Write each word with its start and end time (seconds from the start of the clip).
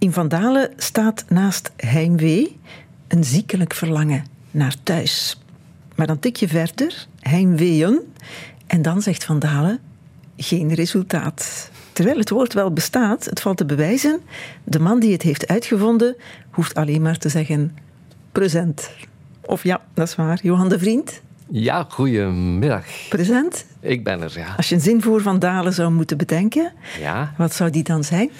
In 0.00 0.12
Vandalen 0.12 0.70
staat 0.76 1.24
naast 1.28 1.70
heimwee 1.76 2.58
een 3.08 3.24
ziekelijk 3.24 3.74
verlangen 3.74 4.24
naar 4.50 4.74
thuis. 4.82 5.38
Maar 5.94 6.06
dan 6.06 6.18
tik 6.18 6.36
je 6.36 6.48
verder, 6.48 7.06
heimweeën, 7.20 8.00
en 8.66 8.82
dan 8.82 9.02
zegt 9.02 9.24
Vandalen 9.24 9.78
geen 10.36 10.74
resultaat. 10.74 11.70
Terwijl 11.92 12.18
het 12.18 12.30
woord 12.30 12.52
wel 12.52 12.72
bestaat, 12.72 13.24
het 13.24 13.40
valt 13.40 13.56
te 13.56 13.64
bewijzen, 13.64 14.20
de 14.64 14.78
man 14.78 15.00
die 15.00 15.12
het 15.12 15.22
heeft 15.22 15.46
uitgevonden, 15.46 16.16
hoeft 16.50 16.74
alleen 16.74 17.02
maar 17.02 17.18
te 17.18 17.28
zeggen 17.28 17.76
present. 18.32 18.90
Of 19.40 19.62
ja, 19.62 19.80
dat 19.94 20.08
is 20.08 20.14
waar. 20.14 20.38
Johan 20.42 20.68
de 20.68 20.78
Vriend? 20.78 21.20
Ja, 21.50 21.86
goedemiddag. 21.88 22.84
Present? 23.08 23.66
Ik 23.80 24.04
ben 24.04 24.22
er, 24.22 24.32
ja. 24.38 24.54
Als 24.56 24.68
je 24.68 24.74
een 24.74 24.80
zin 24.80 25.02
voor 25.02 25.22
Van 25.22 25.38
Dalen 25.38 25.72
zou 25.72 25.92
moeten 25.92 26.16
bedenken, 26.16 26.72
ja. 27.00 27.34
wat 27.36 27.54
zou 27.54 27.70
die 27.70 27.82
dan 27.82 28.04
zijn? 28.04 28.30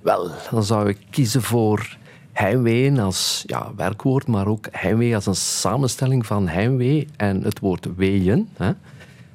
Wel, 0.00 0.30
dan 0.50 0.64
zou 0.64 0.88
ik 0.88 0.98
kiezen 1.10 1.42
voor 1.42 1.96
heimwee 2.32 3.00
als 3.00 3.42
ja, 3.46 3.74
werkwoord, 3.76 4.26
maar 4.26 4.46
ook 4.46 4.66
heimwee 4.70 5.14
als 5.14 5.26
een 5.26 5.36
samenstelling 5.36 6.26
van 6.26 6.48
heimwee 6.48 7.08
en 7.16 7.42
het 7.42 7.58
woord 7.58 7.96
weeën. 7.96 8.48
Hè. 8.56 8.72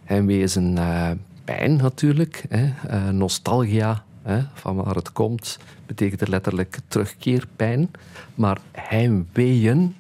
Heimwee 0.04 0.40
is 0.42 0.56
een 0.56 0.76
uh, 0.76 1.12
pijn 1.44 1.76
natuurlijk, 1.76 2.46
hè. 2.50 2.64
Uh, 2.90 3.10
nostalgia, 3.10 4.04
hè, 4.22 4.40
van 4.54 4.76
waar 4.76 4.96
het 4.96 5.12
komt, 5.12 5.60
betekent 5.86 6.22
er 6.22 6.30
letterlijk 6.30 6.80
terugkeerpijn. 6.88 7.92
Maar 8.36 8.58
heimweeën, 8.72 9.96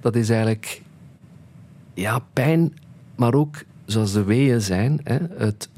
dat 0.00 0.16
is 0.16 0.30
eigenlijk 0.30 0.82
ja, 1.94 2.18
pijn, 2.32 2.78
maar 3.16 3.34
ook 3.34 3.62
zoals 3.84 4.12
de 4.12 4.24
weeën 4.24 4.60
zijn, 4.60 5.00
hè, 5.04 5.18
het 5.36 5.68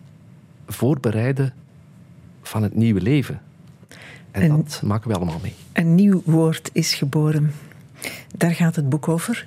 voorbereiden 0.66 1.54
van 2.42 2.62
het 2.62 2.74
nieuwe 2.74 3.00
leven. 3.00 3.40
En, 4.32 4.56
dat 4.56 4.80
maken 4.84 5.08
we 5.08 5.16
allemaal 5.16 5.38
mee. 5.42 5.54
Een 5.72 5.94
nieuw 5.94 6.22
woord 6.24 6.70
is 6.72 6.94
geboren. 6.94 7.52
Daar 8.36 8.54
gaat 8.54 8.76
het 8.76 8.88
boek 8.88 9.08
over. 9.08 9.46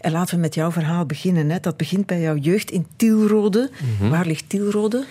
En 0.00 0.12
laten 0.12 0.34
we 0.34 0.40
met 0.40 0.54
jouw 0.54 0.70
verhaal 0.70 1.06
beginnen. 1.06 1.50
Hè. 1.50 1.60
Dat 1.60 1.76
begint 1.76 2.06
bij 2.06 2.20
jouw 2.20 2.36
jeugd 2.36 2.70
in 2.70 2.86
Tielrode. 2.96 3.70
Mhm. 3.98 4.10
Waar 4.10 4.26
ligt 4.26 4.48
Tielrode? 4.48 5.04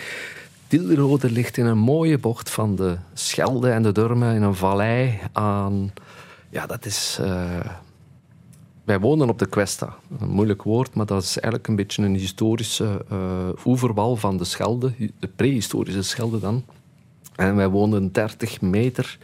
Tielrode 0.68 1.32
ligt 1.32 1.58
in 1.58 1.66
een 1.66 1.78
mooie 1.78 2.18
bocht 2.18 2.50
van 2.50 2.76
de 2.76 2.98
Schelde 3.14 3.70
en 3.70 3.84
de 3.84 3.92
Durme 3.92 4.36
in 4.36 4.42
een 4.42 4.56
vallei 4.56 5.20
aan. 5.32 5.94
Ja, 6.50 6.66
dat 6.66 6.86
is. 6.86 7.18
Uh, 7.22 7.60
wij 8.84 9.00
wonen 9.00 9.30
op 9.30 9.40
de 9.40 9.46
Questa. 9.46 9.96
Een 10.20 10.30
moeilijk 10.30 10.64
woord, 10.64 10.94
maar 10.94 11.06
dat 11.06 11.24
is 11.24 11.40
eigenlijk 11.40 11.68
een 11.68 11.76
beetje 11.76 12.04
een 12.04 12.16
historische 12.16 13.06
uh, 13.12 13.18
oeverwal 13.66 14.16
van 14.16 14.38
de 14.38 14.44
Schelde. 14.44 14.94
De 15.20 15.28
prehistorische 15.36 16.02
Schelde 16.02 16.40
dan. 16.40 16.64
En 17.36 17.56
wij 17.56 17.68
woonden 17.68 18.12
30 18.12 18.62
meter 18.62 19.18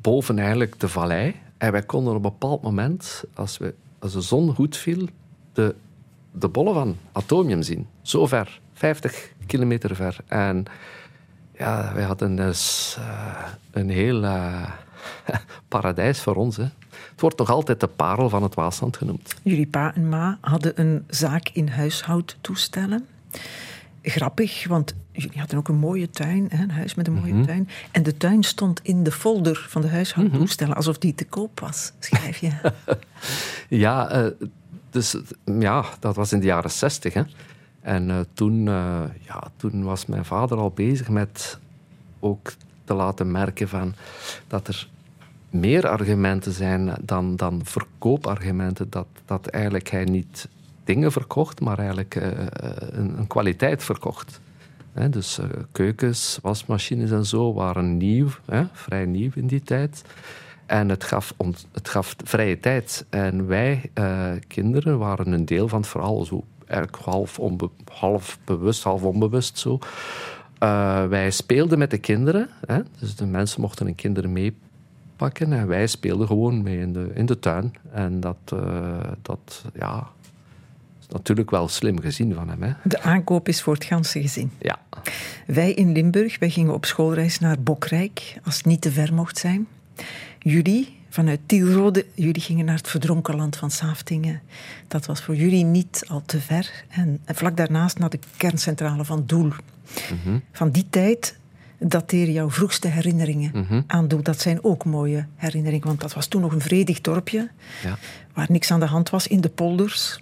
boven 0.00 0.38
eigenlijk 0.38 0.80
de 0.80 0.88
vallei. 0.88 1.34
En 1.56 1.72
wij 1.72 1.82
konden 1.82 2.14
op 2.14 2.24
een 2.24 2.30
bepaald 2.30 2.62
moment, 2.62 3.24
als, 3.34 3.58
we, 3.58 3.74
als 3.98 4.12
de 4.12 4.20
zon 4.20 4.54
goed 4.54 4.76
viel, 4.76 5.08
de, 5.52 5.74
de 6.32 6.48
bollen 6.48 6.74
van 6.74 6.96
Atomium 7.12 7.62
zien. 7.62 7.86
Zo 8.02 8.26
ver, 8.26 8.60
50 8.72 9.32
kilometer 9.46 9.96
ver. 9.96 10.16
En 10.26 10.64
ja, 11.58 11.92
wij 11.94 12.04
hadden 12.04 12.36
dus 12.36 12.96
uh, 12.98 13.44
een 13.70 13.90
heel 13.90 14.22
uh, 14.22 14.70
paradijs 15.68 16.20
voor 16.20 16.34
ons. 16.34 16.56
Hè. 16.56 16.66
Het 17.10 17.20
wordt 17.20 17.38
nog 17.38 17.50
altijd 17.50 17.80
de 17.80 17.86
parel 17.86 18.28
van 18.28 18.42
het 18.42 18.54
Waasland 18.54 18.96
genoemd. 18.96 19.34
Jullie 19.42 19.66
pa 19.66 19.94
en 19.94 20.08
ma 20.08 20.38
hadden 20.40 20.80
een 20.80 21.04
zaak 21.08 21.48
in 21.52 21.68
huishoudtoestellen 21.68 23.06
grappig, 24.02 24.66
want 24.66 24.94
jullie 25.12 25.38
hadden 25.38 25.58
ook 25.58 25.68
een 25.68 25.78
mooie 25.78 26.10
tuin, 26.10 26.46
hè, 26.48 26.62
een 26.62 26.70
huis 26.70 26.94
met 26.94 27.06
een 27.06 27.12
mooie 27.12 27.32
mhm. 27.32 27.44
tuin. 27.44 27.68
En 27.90 28.02
de 28.02 28.16
tuin 28.16 28.42
stond 28.42 28.80
in 28.82 29.02
de 29.02 29.12
folder 29.12 29.66
van 29.68 29.82
de 29.82 29.88
huishoudtoestellen, 29.88 30.70
mhm. 30.70 30.78
alsof 30.78 30.98
die 30.98 31.14
te 31.14 31.24
koop 31.24 31.60
was, 31.60 31.92
schrijf 31.98 32.38
je. 32.38 32.50
ja, 33.84 34.24
uh, 34.24 34.30
dus, 34.90 35.16
ja, 35.58 35.84
dat 36.00 36.16
was 36.16 36.32
in 36.32 36.40
de 36.40 36.46
jaren 36.46 36.70
zestig. 36.70 37.14
En 37.80 38.08
uh, 38.08 38.18
toen, 38.32 38.66
uh, 38.66 39.02
ja, 39.20 39.50
toen 39.56 39.84
was 39.84 40.06
mijn 40.06 40.24
vader 40.24 40.58
al 40.58 40.70
bezig 40.70 41.08
met 41.08 41.58
ook 42.20 42.52
te 42.84 42.94
laten 42.94 43.30
merken 43.30 43.68
van 43.68 43.94
dat 44.46 44.68
er 44.68 44.88
meer 45.50 45.88
argumenten 45.88 46.52
zijn 46.52 46.94
dan, 47.00 47.36
dan 47.36 47.60
verkoopargumenten. 47.64 48.90
Dat, 48.90 49.06
dat 49.24 49.46
eigenlijk 49.46 49.90
hij 49.90 50.04
niet 50.04 50.48
dingen 50.88 51.12
verkocht, 51.12 51.60
maar 51.60 51.78
eigenlijk 51.78 52.14
uh, 52.14 52.28
een, 52.90 53.18
een, 53.18 53.26
kwaliteit 53.26 53.84
verkocht. 53.84 54.40
dus 55.10 55.38
uh, 55.38 55.46
keukens, 55.72 56.38
wasmachines 56.42 57.10
en 57.10 57.24
zo 57.24 57.52
waren 57.52 57.96
nieuw, 57.96 58.28
vrij 58.72 59.06
nieuw 59.06 59.30
in 59.34 59.46
die 59.46 59.62
tijd. 59.62 60.02
En 60.66 60.88
het 60.88 61.04
gaf, 61.04 61.34
ons, 61.36 61.66
het 61.72 61.88
gaf 61.88 62.14
vrije 62.24 62.60
tijd. 62.60 63.06
En 63.10 63.46
wij, 63.46 63.90
kinderen, 64.46 64.98
waren 64.98 65.32
een 65.32 65.44
deel 65.44 65.68
van 65.68 65.80
het 65.80 65.88
verhaal. 65.88 66.24
Zo 66.24 66.44
eigenlijk 66.66 67.04
half, 67.04 67.38
onbe 67.38 67.70
half 67.92 68.38
bewust, 68.44 68.82
half 68.82 69.02
onbewust 69.02 69.58
zo. 69.58 69.78
wij 71.08 71.30
speelden 71.30 71.78
met 71.78 71.90
de 71.90 71.98
kinderen. 71.98 72.48
Dus 72.98 73.16
de 73.16 73.26
mensen 73.26 73.60
mochten 73.60 73.86
hun 73.86 73.94
kinderen 73.94 74.32
meepakken. 74.32 75.52
En 75.52 75.66
wij 75.66 75.86
speelden 75.86 76.26
gewoon 76.26 76.62
mee 76.62 76.78
in 76.78 76.92
de, 76.92 77.10
in 77.14 77.26
de 77.26 77.38
tuin. 77.38 77.74
En 77.90 78.20
dat, 78.20 78.54
dat 79.22 79.64
ja, 79.74 80.10
natuurlijk 81.08 81.50
wel 81.50 81.68
slim 81.68 82.00
gezien 82.00 82.34
van 82.34 82.48
hem. 82.48 82.62
Hè. 82.62 82.72
De 82.84 83.00
aankoop 83.00 83.48
is 83.48 83.62
voor 83.62 83.74
het 83.74 83.84
ganse 83.84 84.20
gezin. 84.20 84.50
Ja. 84.58 84.78
Wij 85.46 85.72
in 85.72 85.92
Limburg, 85.92 86.38
wij 86.38 86.50
gingen 86.50 86.74
op 86.74 86.84
schoolreis 86.84 87.38
naar 87.38 87.60
Bokrijk, 87.60 88.36
als 88.44 88.56
het 88.56 88.66
niet 88.66 88.80
te 88.80 88.92
ver 88.92 89.14
mocht 89.14 89.38
zijn. 89.38 89.66
Jullie, 90.38 90.96
vanuit 91.08 91.40
Tielrode, 91.46 92.06
jullie 92.14 92.42
gingen 92.42 92.64
naar 92.64 92.76
het 92.76 92.88
verdronken 92.88 93.36
land 93.36 93.56
van 93.56 93.70
Saaftingen. 93.70 94.40
Dat 94.88 95.06
was 95.06 95.22
voor 95.22 95.36
jullie 95.36 95.64
niet 95.64 96.04
al 96.08 96.22
te 96.26 96.40
ver. 96.40 96.84
En, 96.88 97.20
vlak 97.26 97.56
daarnaast 97.56 97.98
naar 97.98 98.10
de 98.10 98.18
kerncentrale 98.36 99.04
van 99.04 99.22
Doel. 99.26 99.52
Mhm. 100.24 100.38
Van 100.52 100.70
die 100.70 100.86
tijd 100.90 101.36
dateren 101.78 102.32
jouw 102.32 102.50
vroegste 102.50 102.88
herinneringen 102.88 103.50
mm 103.54 103.84
aan 103.86 104.08
Doel. 104.08 104.22
Dat 104.22 104.40
zijn 104.40 104.64
ook 104.64 104.84
mooie 104.84 105.26
herinneringen, 105.36 105.86
want 105.86 106.00
dat 106.00 106.14
was 106.14 106.26
toen 106.26 106.40
nog 106.40 106.52
een 106.52 106.60
vredig 106.60 107.00
dorpje, 107.00 107.48
ja. 107.82 107.98
waar 108.34 108.46
niks 108.50 108.70
aan 108.70 108.80
de 108.80 108.86
hand 108.86 109.10
was 109.10 109.26
in 109.26 109.40
de 109.40 109.48
polders. 109.48 110.20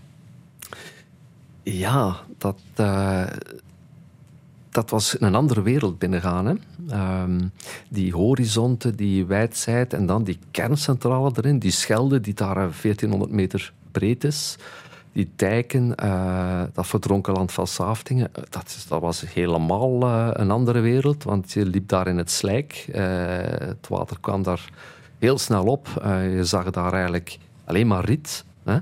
Ja, 1.69 2.17
dat, 2.39 2.59
uh, 2.81 3.27
dat 4.71 4.91
was 4.91 5.21
een 5.21 5.35
andere 5.35 5.63
wereld 5.63 5.99
binnengaan. 5.99 6.47
Hè. 6.47 6.55
Um, 7.23 7.53
die 7.89 8.13
horizonten, 8.13 8.97
die 8.97 9.27
wijdheid 9.27 9.93
en 9.93 10.07
dan 10.07 10.25
die 10.25 10.39
kerncentrale 10.51 11.31
erin, 11.35 11.59
die 11.59 11.71
Schelde 11.71 12.21
die 12.21 12.35
daar 12.35 12.55
1400 12.55 13.31
meter 13.31 13.73
breed 13.91 14.25
is. 14.25 14.57
Die 15.13 15.31
dijken, 15.37 15.95
uh, 16.05 16.63
dat 16.73 16.87
verdronken 16.87 17.33
land 17.33 17.53
van 17.53 17.67
Saftingen, 17.67 18.29
eh, 18.33 18.43
dat, 18.49 18.85
dat 18.89 19.01
was 19.01 19.33
helemaal 19.33 20.03
een 20.39 20.51
andere 20.51 20.81
wereld, 20.81 21.25
want 21.25 21.53
je 21.53 21.67
liep 21.67 21.89
daar 21.89 22.07
in 22.07 22.19
het 22.19 22.31
slijk. 22.31 22.89
Het 22.93 23.89
water 23.89 24.21
kwam 24.21 24.43
daar 24.43 24.71
heel 25.19 25.39
snel 25.39 25.65
op. 25.65 25.89
je 26.31 26.45
zag 26.45 26.71
daar 26.71 26.93
eigenlijk 26.93 27.39
alleen 27.65 27.87
maar 27.87 28.05
riet. 28.05 28.45
Hè? 28.65 28.79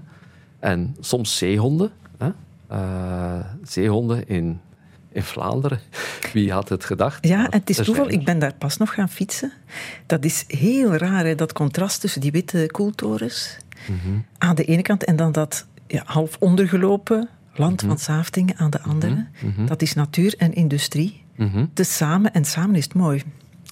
En 0.58 0.96
soms 1.00 1.36
zeehonden. 1.36 1.90
Hè? 2.18 2.30
Uh, 2.72 3.34
zeehonden 3.62 4.28
in, 4.28 4.60
in 5.12 5.22
Vlaanderen. 5.22 5.80
Wie 6.32 6.52
had 6.52 6.68
het 6.68 6.84
gedacht? 6.84 7.26
Ja, 7.26 7.46
het 7.50 7.70
is 7.70 7.76
toeval. 7.76 8.10
Ik 8.10 8.24
ben 8.24 8.38
daar 8.38 8.54
pas 8.54 8.76
nog 8.76 8.94
gaan 8.94 9.08
fietsen. 9.08 9.52
Dat 10.06 10.24
is 10.24 10.44
heel 10.48 10.94
raar, 10.94 11.24
hè, 11.24 11.34
dat 11.34 11.52
contrast 11.52 12.00
tussen 12.00 12.20
die 12.20 12.32
witte 12.32 12.68
koeltorens 12.70 13.56
mhm. 13.86 14.18
aan 14.38 14.54
de 14.54 14.64
ene 14.64 14.82
kant 14.82 15.04
en 15.04 15.16
dan 15.16 15.32
dat 15.32 15.66
ja, 15.86 16.02
half 16.04 16.36
ondergelopen 16.38 17.28
land 17.54 17.80
mhm. 17.80 17.90
van 17.90 17.98
Saaftingen 17.98 18.56
aan 18.56 18.70
de 18.70 18.80
andere. 18.80 19.26
Mhm. 19.42 19.66
Dat 19.66 19.82
is 19.82 19.94
natuur 19.94 20.34
en 20.38 20.52
industrie. 20.52 21.22
Dus 21.72 21.96
samen 21.96 22.32
en 22.32 22.44
samen 22.44 22.76
is 22.76 22.84
het 22.84 22.94
mooi. 22.94 23.22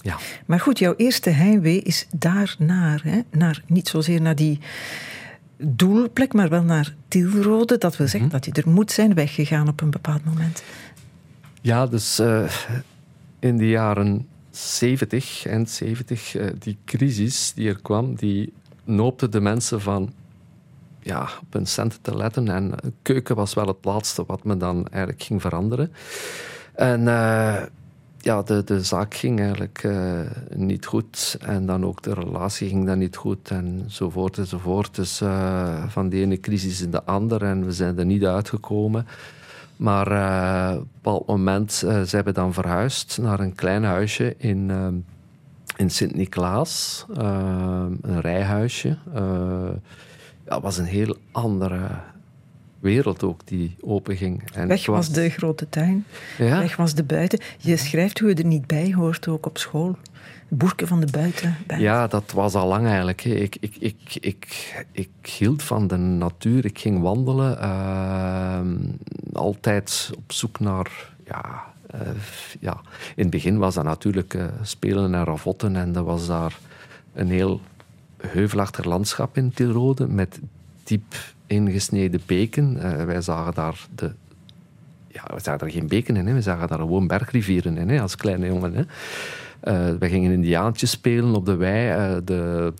Ja. 0.03 0.17
Maar 0.47 0.61
goed, 0.61 0.79
jouw 0.79 0.95
eerste 0.97 1.31
heimwee 1.31 1.83
is 1.83 2.07
daarnaar. 2.11 3.01
Hè? 3.05 3.21
Naar, 3.31 3.63
niet 3.67 3.89
zozeer 3.89 4.21
naar 4.21 4.35
die 4.35 4.59
doelplek, 5.65 6.33
maar 6.33 6.49
wel 6.49 6.63
naar 6.63 6.95
Tielrode. 7.09 7.79
Dat 7.79 7.97
wil 7.97 8.09
zeggen 8.09 8.29
mhm. 8.29 8.39
dat 8.41 8.45
je 8.45 8.63
er 8.63 8.71
moet 8.71 8.93
zijn 8.93 9.15
weggegaan 9.15 9.69
op 9.69 9.81
een 9.81 9.91
bepaald 9.91 10.25
moment. 10.25 10.63
Ja, 11.61 11.87
dus 11.87 12.21
uh, 12.21 12.51
in 13.39 13.57
de 13.57 13.69
jaren 13.69 14.29
70 14.51 15.47
en 15.47 15.67
70, 15.67 16.37
uh, 16.37 16.47
die 16.59 16.79
crisis 16.85 17.53
die 17.55 17.69
er 17.69 17.83
kwam, 17.83 18.15
die 18.15 18.53
noopte 18.85 19.29
de 19.29 19.41
mensen 19.41 19.81
van 19.81 20.13
ja, 21.01 21.23
op 21.23 21.53
hun 21.53 21.67
centen 21.67 22.01
te 22.01 22.17
letten. 22.17 22.49
En 22.49 22.75
keuken 23.03 23.37
was 23.37 23.55
wel 23.55 23.67
het 23.67 23.85
laatste 23.85 24.25
wat 24.27 24.45
me 24.45 24.57
dan 24.57 24.87
eigenlijk 24.89 25.23
ging 25.23 25.41
veranderen. 25.41 25.93
En 26.75 27.01
uh, 27.01 27.63
ja, 28.23 28.43
de, 28.43 28.65
de 28.65 28.85
zaak 28.85 29.15
ging 29.15 29.41
eigenlijk 29.41 29.83
uh, 29.83 30.21
niet 30.55 30.87
goed. 30.87 31.37
En 31.41 31.67
dan 31.67 31.85
ook 31.85 32.03
de 32.03 32.15
relatie 32.15 32.69
ging 32.69 32.87
dan 32.87 32.99
niet 32.99 33.17
goed. 33.17 33.51
Enzovoort 33.51 34.39
enzovoort. 34.39 34.95
Dus 34.95 35.21
uh, 35.21 35.85
van 35.89 36.09
de 36.09 36.17
ene 36.17 36.41
crisis 36.41 36.81
in 36.81 36.91
de 36.91 37.05
andere. 37.05 37.47
En 37.47 37.65
we 37.65 37.73
zijn 37.73 37.99
er 37.99 38.07
niet 38.07 38.25
uitgekomen. 38.25 39.07
Maar 39.77 40.13
uh, 40.13 40.75
op 40.75 40.81
een 40.81 40.89
bepaald 40.95 41.27
moment 41.27 41.73
zijn 42.05 42.25
we 42.25 42.33
dan 42.33 42.53
verhuisd 42.53 43.19
naar 43.19 43.41
een 43.41 43.55
klein 43.55 43.85
huisje 43.85 44.35
in, 44.39 44.71
in 45.77 45.91
Sint-Niklaas, 45.91 47.07
een 47.09 48.21
rijhuisje. 48.21 48.99
ja, 50.45 50.61
was 50.61 50.79
een 50.79 50.85
heel 50.85 51.17
andere 51.33 51.89
wereld 52.83 53.23
ook 53.23 53.41
die 53.45 53.77
openging. 53.81 54.43
En 54.55 54.69
Weg 54.69 54.87
was 54.87 55.13
de 55.13 55.29
grote 55.29 55.69
tuin, 55.69 56.05
ja. 56.39 56.59
weg 56.59 56.77
was 56.77 56.95
de 56.95 57.05
buiten. 57.05 57.41
Je 57.59 57.77
schrijft 57.77 58.19
hoe 58.19 58.29
je 58.29 58.35
er 58.35 58.45
niet 58.45 58.67
bij 58.67 58.93
hoort, 58.95 59.29
ook 59.29 59.47
op 59.47 59.59
school. 59.59 59.97
Boerke 60.49 60.87
van 60.87 61.01
de 61.01 61.07
buiten. 61.11 61.57
Ja, 61.79 62.07
dat 62.07 62.33
was 62.33 62.55
al 62.55 62.69
lang 62.69 62.87
eigenlijk. 62.87 63.25
Ik, 63.25 63.57
ik, 63.61 63.77
ik, 63.79 64.17
ik, 64.21 64.75
ik 64.93 65.11
hield 65.39 65.63
van 65.63 65.87
de 65.87 65.97
natuur. 65.97 66.65
Ik 66.65 66.79
ging 66.79 67.01
wandelen. 67.01 67.61
Ehm, 67.61 68.77
altijd 69.33 70.11
op 70.17 70.33
zoek 70.33 70.61
naar... 70.61 71.11
Ja, 71.27 71.65
uh, 71.95 72.01
ja. 72.61 72.81
In 73.15 73.23
het 73.23 73.31
begin 73.31 73.59
was 73.59 73.75
dat 73.75 73.85
natuurlijk 73.85 74.35
uh, 74.35 74.45
spelen 74.63 75.15
en 75.15 75.25
ravotten. 75.25 75.77
En 75.77 75.97
er 75.97 76.05
was 76.05 76.27
daar 76.27 76.59
een 77.15 77.31
heel 77.31 77.61
heuvelachtig 78.17 78.85
landschap 78.85 79.37
in 79.37 79.53
Tilrode. 79.53 80.09
Met 80.09 80.41
diep 80.85 81.15
ingesneden 81.53 82.21
beken. 82.27 82.77
Uh, 82.77 83.05
wij 83.05 83.21
zagen 83.21 83.55
daar 83.55 83.87
de 83.95 84.11
ja, 85.13 85.35
we 85.35 85.41
zagen 85.41 85.59
daar 85.59 85.71
geen 85.71 85.89
beken 85.89 86.17
in, 86.17 86.27
hè. 86.27 86.35
we 86.35 86.43
zagen 86.43 86.69
daar 86.69 86.79
gewoon 86.79 87.07
bergrivieren 87.07 87.77
in 87.77 87.89
hè, 87.89 88.01
als 88.01 88.17
kleine 88.17 88.47
jongen. 88.47 88.75
Hè. 88.75 88.83
Uh, 89.65 89.99
we 89.99 90.09
gingen 90.09 90.33
indiaantjes 90.33 90.91
spelen 90.91 91.35
op 91.35 91.47
de 91.47 91.57
wei. 91.57 92.15
Uh, 92.15 92.21
de, 92.25 92.73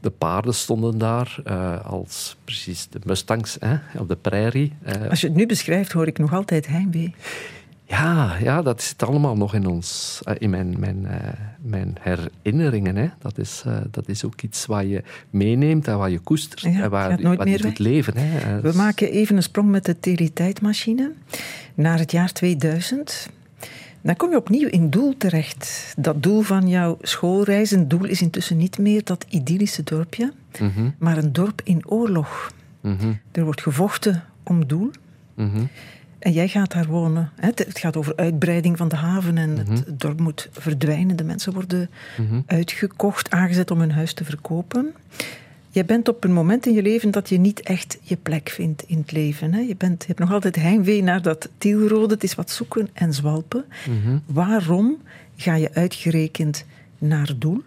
de 0.00 0.10
paarden 0.10 0.54
stonden 0.54 0.98
daar 0.98 1.38
uh, 1.46 1.84
als 1.86 2.36
precies 2.44 2.88
de 2.88 3.00
mustangs 3.04 3.56
hè, 3.60 3.76
op 3.98 4.08
de 4.08 4.16
prairie. 4.16 4.72
Als 5.10 5.20
je 5.20 5.26
het 5.26 5.36
nu 5.36 5.46
beschrijft, 5.46 5.92
hoor 5.92 6.06
ik 6.06 6.18
nog 6.18 6.34
altijd 6.34 6.66
heimwee. 6.66 7.14
Ja, 7.84 8.36
ja, 8.40 8.62
dat 8.62 8.82
zit 8.82 9.02
allemaal 9.02 9.36
nog 9.36 9.54
in, 9.54 9.66
ons, 9.66 10.20
in 10.38 10.50
mijn, 10.50 10.78
mijn, 10.78 11.06
mijn 11.60 11.96
herinneringen. 12.00 12.96
Hè. 12.96 13.08
Dat, 13.18 13.38
is, 13.38 13.64
dat 13.90 14.08
is 14.08 14.24
ook 14.24 14.42
iets 14.42 14.66
wat 14.66 14.82
je 14.82 15.02
meeneemt 15.30 15.88
en 15.88 15.98
wat 15.98 16.10
je 16.10 16.18
koestert 16.18 16.62
en 16.62 16.90
waar, 16.90 17.22
wat 17.22 17.48
je 17.48 17.58
doet 17.58 17.78
leven. 17.78 18.16
Hè. 18.16 18.60
We 18.60 18.72
maken 18.76 19.10
even 19.10 19.36
een 19.36 19.42
sprong 19.42 19.70
met 19.70 19.84
de 19.84 20.00
teletijdmachine 20.00 21.12
naar 21.74 21.98
het 21.98 22.12
jaar 22.12 22.32
2000. 22.32 23.28
Dan 24.00 24.16
kom 24.16 24.30
je 24.30 24.36
opnieuw 24.36 24.68
in 24.68 24.90
doel 24.90 25.16
terecht. 25.16 25.94
Dat 25.96 26.22
doel 26.22 26.40
van 26.40 26.68
jouw 26.68 26.98
schoolreis, 27.00 27.70
een 27.70 27.88
doel 27.88 28.04
is 28.04 28.22
intussen 28.22 28.56
niet 28.56 28.78
meer 28.78 29.04
dat 29.04 29.26
idyllische 29.28 29.82
dorpje, 29.82 30.32
mhm. 30.60 30.90
maar 30.98 31.18
een 31.18 31.32
dorp 31.32 31.60
in 31.64 31.88
oorlog. 31.88 32.52
Mhm. 32.80 33.12
Er 33.32 33.44
wordt 33.44 33.62
gevochten 33.62 34.24
om 34.42 34.66
doel. 34.66 34.90
Mhm. 35.34 35.64
En 36.18 36.32
jij 36.32 36.48
gaat 36.48 36.72
daar 36.72 36.86
wonen. 36.86 37.30
Het 37.36 37.66
gaat 37.68 37.96
over 37.96 38.16
uitbreiding 38.16 38.76
van 38.76 38.88
de 38.88 38.96
haven 38.96 39.38
en 39.38 39.56
het 39.56 40.00
dorp 40.00 40.20
moet 40.20 40.48
verdwijnen. 40.52 41.16
De 41.16 41.24
mensen 41.24 41.52
worden 41.52 41.90
uitgekocht, 42.46 43.30
aangezet 43.30 43.70
om 43.70 43.80
hun 43.80 43.92
huis 43.92 44.12
te 44.12 44.24
verkopen. 44.24 44.94
Je 45.70 45.84
bent 45.84 46.08
op 46.08 46.24
een 46.24 46.32
moment 46.32 46.66
in 46.66 46.74
je 46.74 46.82
leven 46.82 47.10
dat 47.10 47.28
je 47.28 47.38
niet 47.38 47.60
echt 47.60 47.98
je 48.02 48.16
plek 48.16 48.48
vindt 48.48 48.82
in 48.86 48.98
het 48.98 49.12
leven. 49.12 49.52
Hè? 49.52 49.60
Je, 49.60 49.76
bent, 49.76 50.00
je 50.00 50.06
hebt 50.06 50.18
nog 50.18 50.32
altijd 50.32 50.56
heimwee 50.56 51.02
naar 51.02 51.22
dat 51.22 51.48
tielrode. 51.58 52.14
Het 52.14 52.24
is 52.24 52.34
wat 52.34 52.50
zoeken 52.50 52.88
en 52.92 53.14
zwalpen. 53.14 53.64
Mhm. 53.88 54.18
Waarom 54.26 54.96
ga 55.36 55.54
je 55.54 55.74
uitgerekend 55.74 56.64
naar 56.98 57.32
doel? 57.38 57.62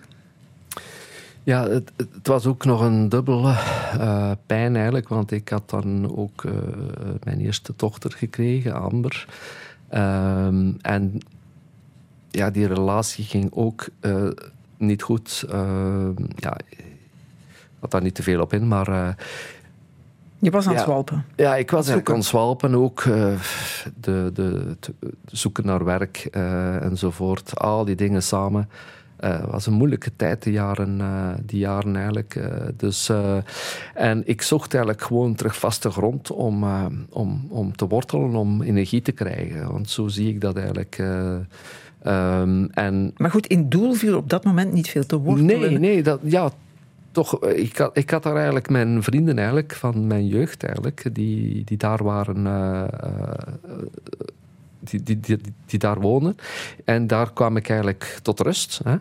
Ja, 1.44 1.68
het, 1.68 1.92
het, 1.98 2.28
was 2.28 2.46
ook 2.46 2.66
nog 2.66 2.82
een 2.82 3.10
dubbele 3.10 3.56
uh, 3.98 4.32
pijn 4.46 4.76
eigenlijk, 4.76 5.08
want 5.08 5.32
ik 5.32 5.50
had 5.50 5.70
dan 5.70 6.18
ook 6.18 6.44
uh, 6.44 6.52
mijn 7.24 7.40
eerste 7.40 7.74
dochter 7.76 8.12
gekregen, 8.12 8.74
Amber. 8.74 9.28
Um, 9.94 10.78
en 10.82 11.18
ja, 12.30 12.50
die 12.50 12.68
relatie 12.68 13.24
ging 13.24 13.50
ook 13.54 13.88
uh, 14.02 14.28
niet 14.78 15.02
goed. 15.02 15.46
Ehm, 15.50 16.14
ja, 16.36 16.58
had 17.80 17.92
daar 17.92 18.02
niet 18.02 18.16
te 18.16 18.24
veel 18.24 18.42
op 18.42 18.54
in, 18.54 18.68
maar... 18.68 19.16
Je 20.40 20.52
was 20.52 20.68
aan 20.68 20.74
het 20.74 20.84
zwalpen? 20.84 21.26
Ja, 21.36 21.56
ik 21.56 21.72
was 21.72 21.80
eigenlijk 21.80 22.10
aan 22.10 22.16
het 22.16 22.26
zwalpen 22.26 22.76
ook. 22.76 23.04
De, 24.00 24.32
de, 24.34 24.76
zoeken 25.26 25.66
naar 25.66 25.84
werk 25.84 26.18
enzovoort. 26.82 27.60
Al 27.60 27.86
die 27.86 27.96
dingen 27.96 28.24
samen. 28.24 28.70
Het 29.22 29.50
was 29.50 29.66
een 29.66 29.74
moeilijke 29.74 30.12
tijd, 30.16 30.44
die 30.44 30.54
jaren, 30.54 31.00
die 31.46 31.60
jaren 31.60 31.96
eigenlijk. 31.96 32.40
dus, 32.78 33.12
en 33.94 34.22
ik 34.26 34.42
zocht 34.42 34.74
eigenlijk 34.74 35.04
gewoon 35.04 35.36
terug 35.36 35.58
vaste 35.58 35.90
grond 35.90 36.32
om, 36.32 36.66
om, 37.10 37.46
om 37.50 37.76
te 37.76 37.88
wortelen, 37.88 38.36
om 38.36 38.62
energie 38.62 39.02
te 39.02 39.12
krijgen. 39.12 39.72
Want 39.72 39.90
zo 39.90 40.08
zie 40.08 40.30
ik 40.30 40.42
dat 40.42 40.56
eigenlijk... 40.56 40.98
Um, 42.08 42.70
en 42.70 43.14
maar 43.18 43.32
goed, 43.32 43.48
in 43.48 43.70
doel 43.70 43.94
viel 43.94 44.18
op 44.18 44.30
dat 44.30 44.44
moment 44.44 44.74
niet 44.74 44.90
veel 44.90 45.06
te 45.06 45.18
wortelen. 45.18 45.60
Nee, 45.60 45.80
nee 45.80 46.04
dat, 46.04 46.20
ja, 46.24 46.52
toch, 47.12 47.40
eh, 47.40 47.64
ik 47.64 47.78
had, 47.78 47.98
ik 47.98 48.10
had 48.10 48.24
daar 48.24 48.36
eigenlijk 48.36 48.70
mijn 48.70 49.04
vrienden 49.04 49.38
eigenlijk, 49.38 49.74
van 49.74 50.08
mijn 50.08 50.28
jeugd 50.28 50.64
eigenlijk, 50.64 51.10
die, 51.14 51.64
die 51.64 51.78
daar 51.78 52.04
waren, 52.04 52.46
uh, 52.46 52.84
die, 54.82 55.04
die, 55.04 55.40
die, 55.66 55.80
daar 55.80 56.00
wonen. 56.00 56.38
En 56.86 57.08
daar 57.08 57.34
kwam 57.34 57.58
ik 57.58 57.70
eigenlijk 57.70 58.20
tot 58.22 58.40
rust. 58.40 58.82
Hè. 58.84 58.96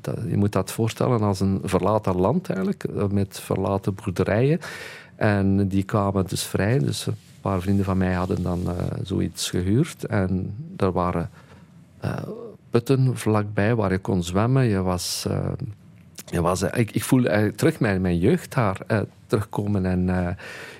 Dat, 0.00 0.18
je 0.28 0.36
moet 0.36 0.52
dat 0.52 0.72
voorstellen 0.72 1.20
als 1.20 1.40
een 1.40 1.60
verlaten 1.64 2.16
land 2.16 2.50
eigenlijk, 2.50 3.12
met 3.12 3.40
verlaten 3.40 3.94
boerderijen. 3.94 4.60
En 5.16 5.68
die 5.68 5.82
kwamen 5.82 6.26
dus 6.26 6.42
vrij. 6.42 6.78
Dus 6.78 7.06
een 7.06 7.16
paar 7.40 7.60
vrienden 7.60 7.84
van 7.84 7.98
mij 7.98 8.12
hadden 8.12 8.42
dan 8.42 8.60
zoiets 9.02 9.50
gehuurd. 9.50 10.04
En 10.04 10.54
er 10.76 10.92
waren 10.92 11.30
putten 12.70 13.16
vlakbij 13.16 13.74
waar 13.74 13.92
je 13.92 13.98
kon 13.98 14.22
zwemmen. 14.22 14.64
Je 14.64 14.82
was 14.82 15.26
ja, 16.26 16.40
was, 16.40 16.62
ik, 16.62 16.90
ik 16.90 17.04
voel 17.04 17.22
terug 17.56 17.80
mijn, 17.80 18.00
mijn 18.00 18.18
jeugd 18.18 18.54
daar 18.54 18.80
terugkomen. 19.26 19.86
En 19.86 20.06
je 20.06 20.34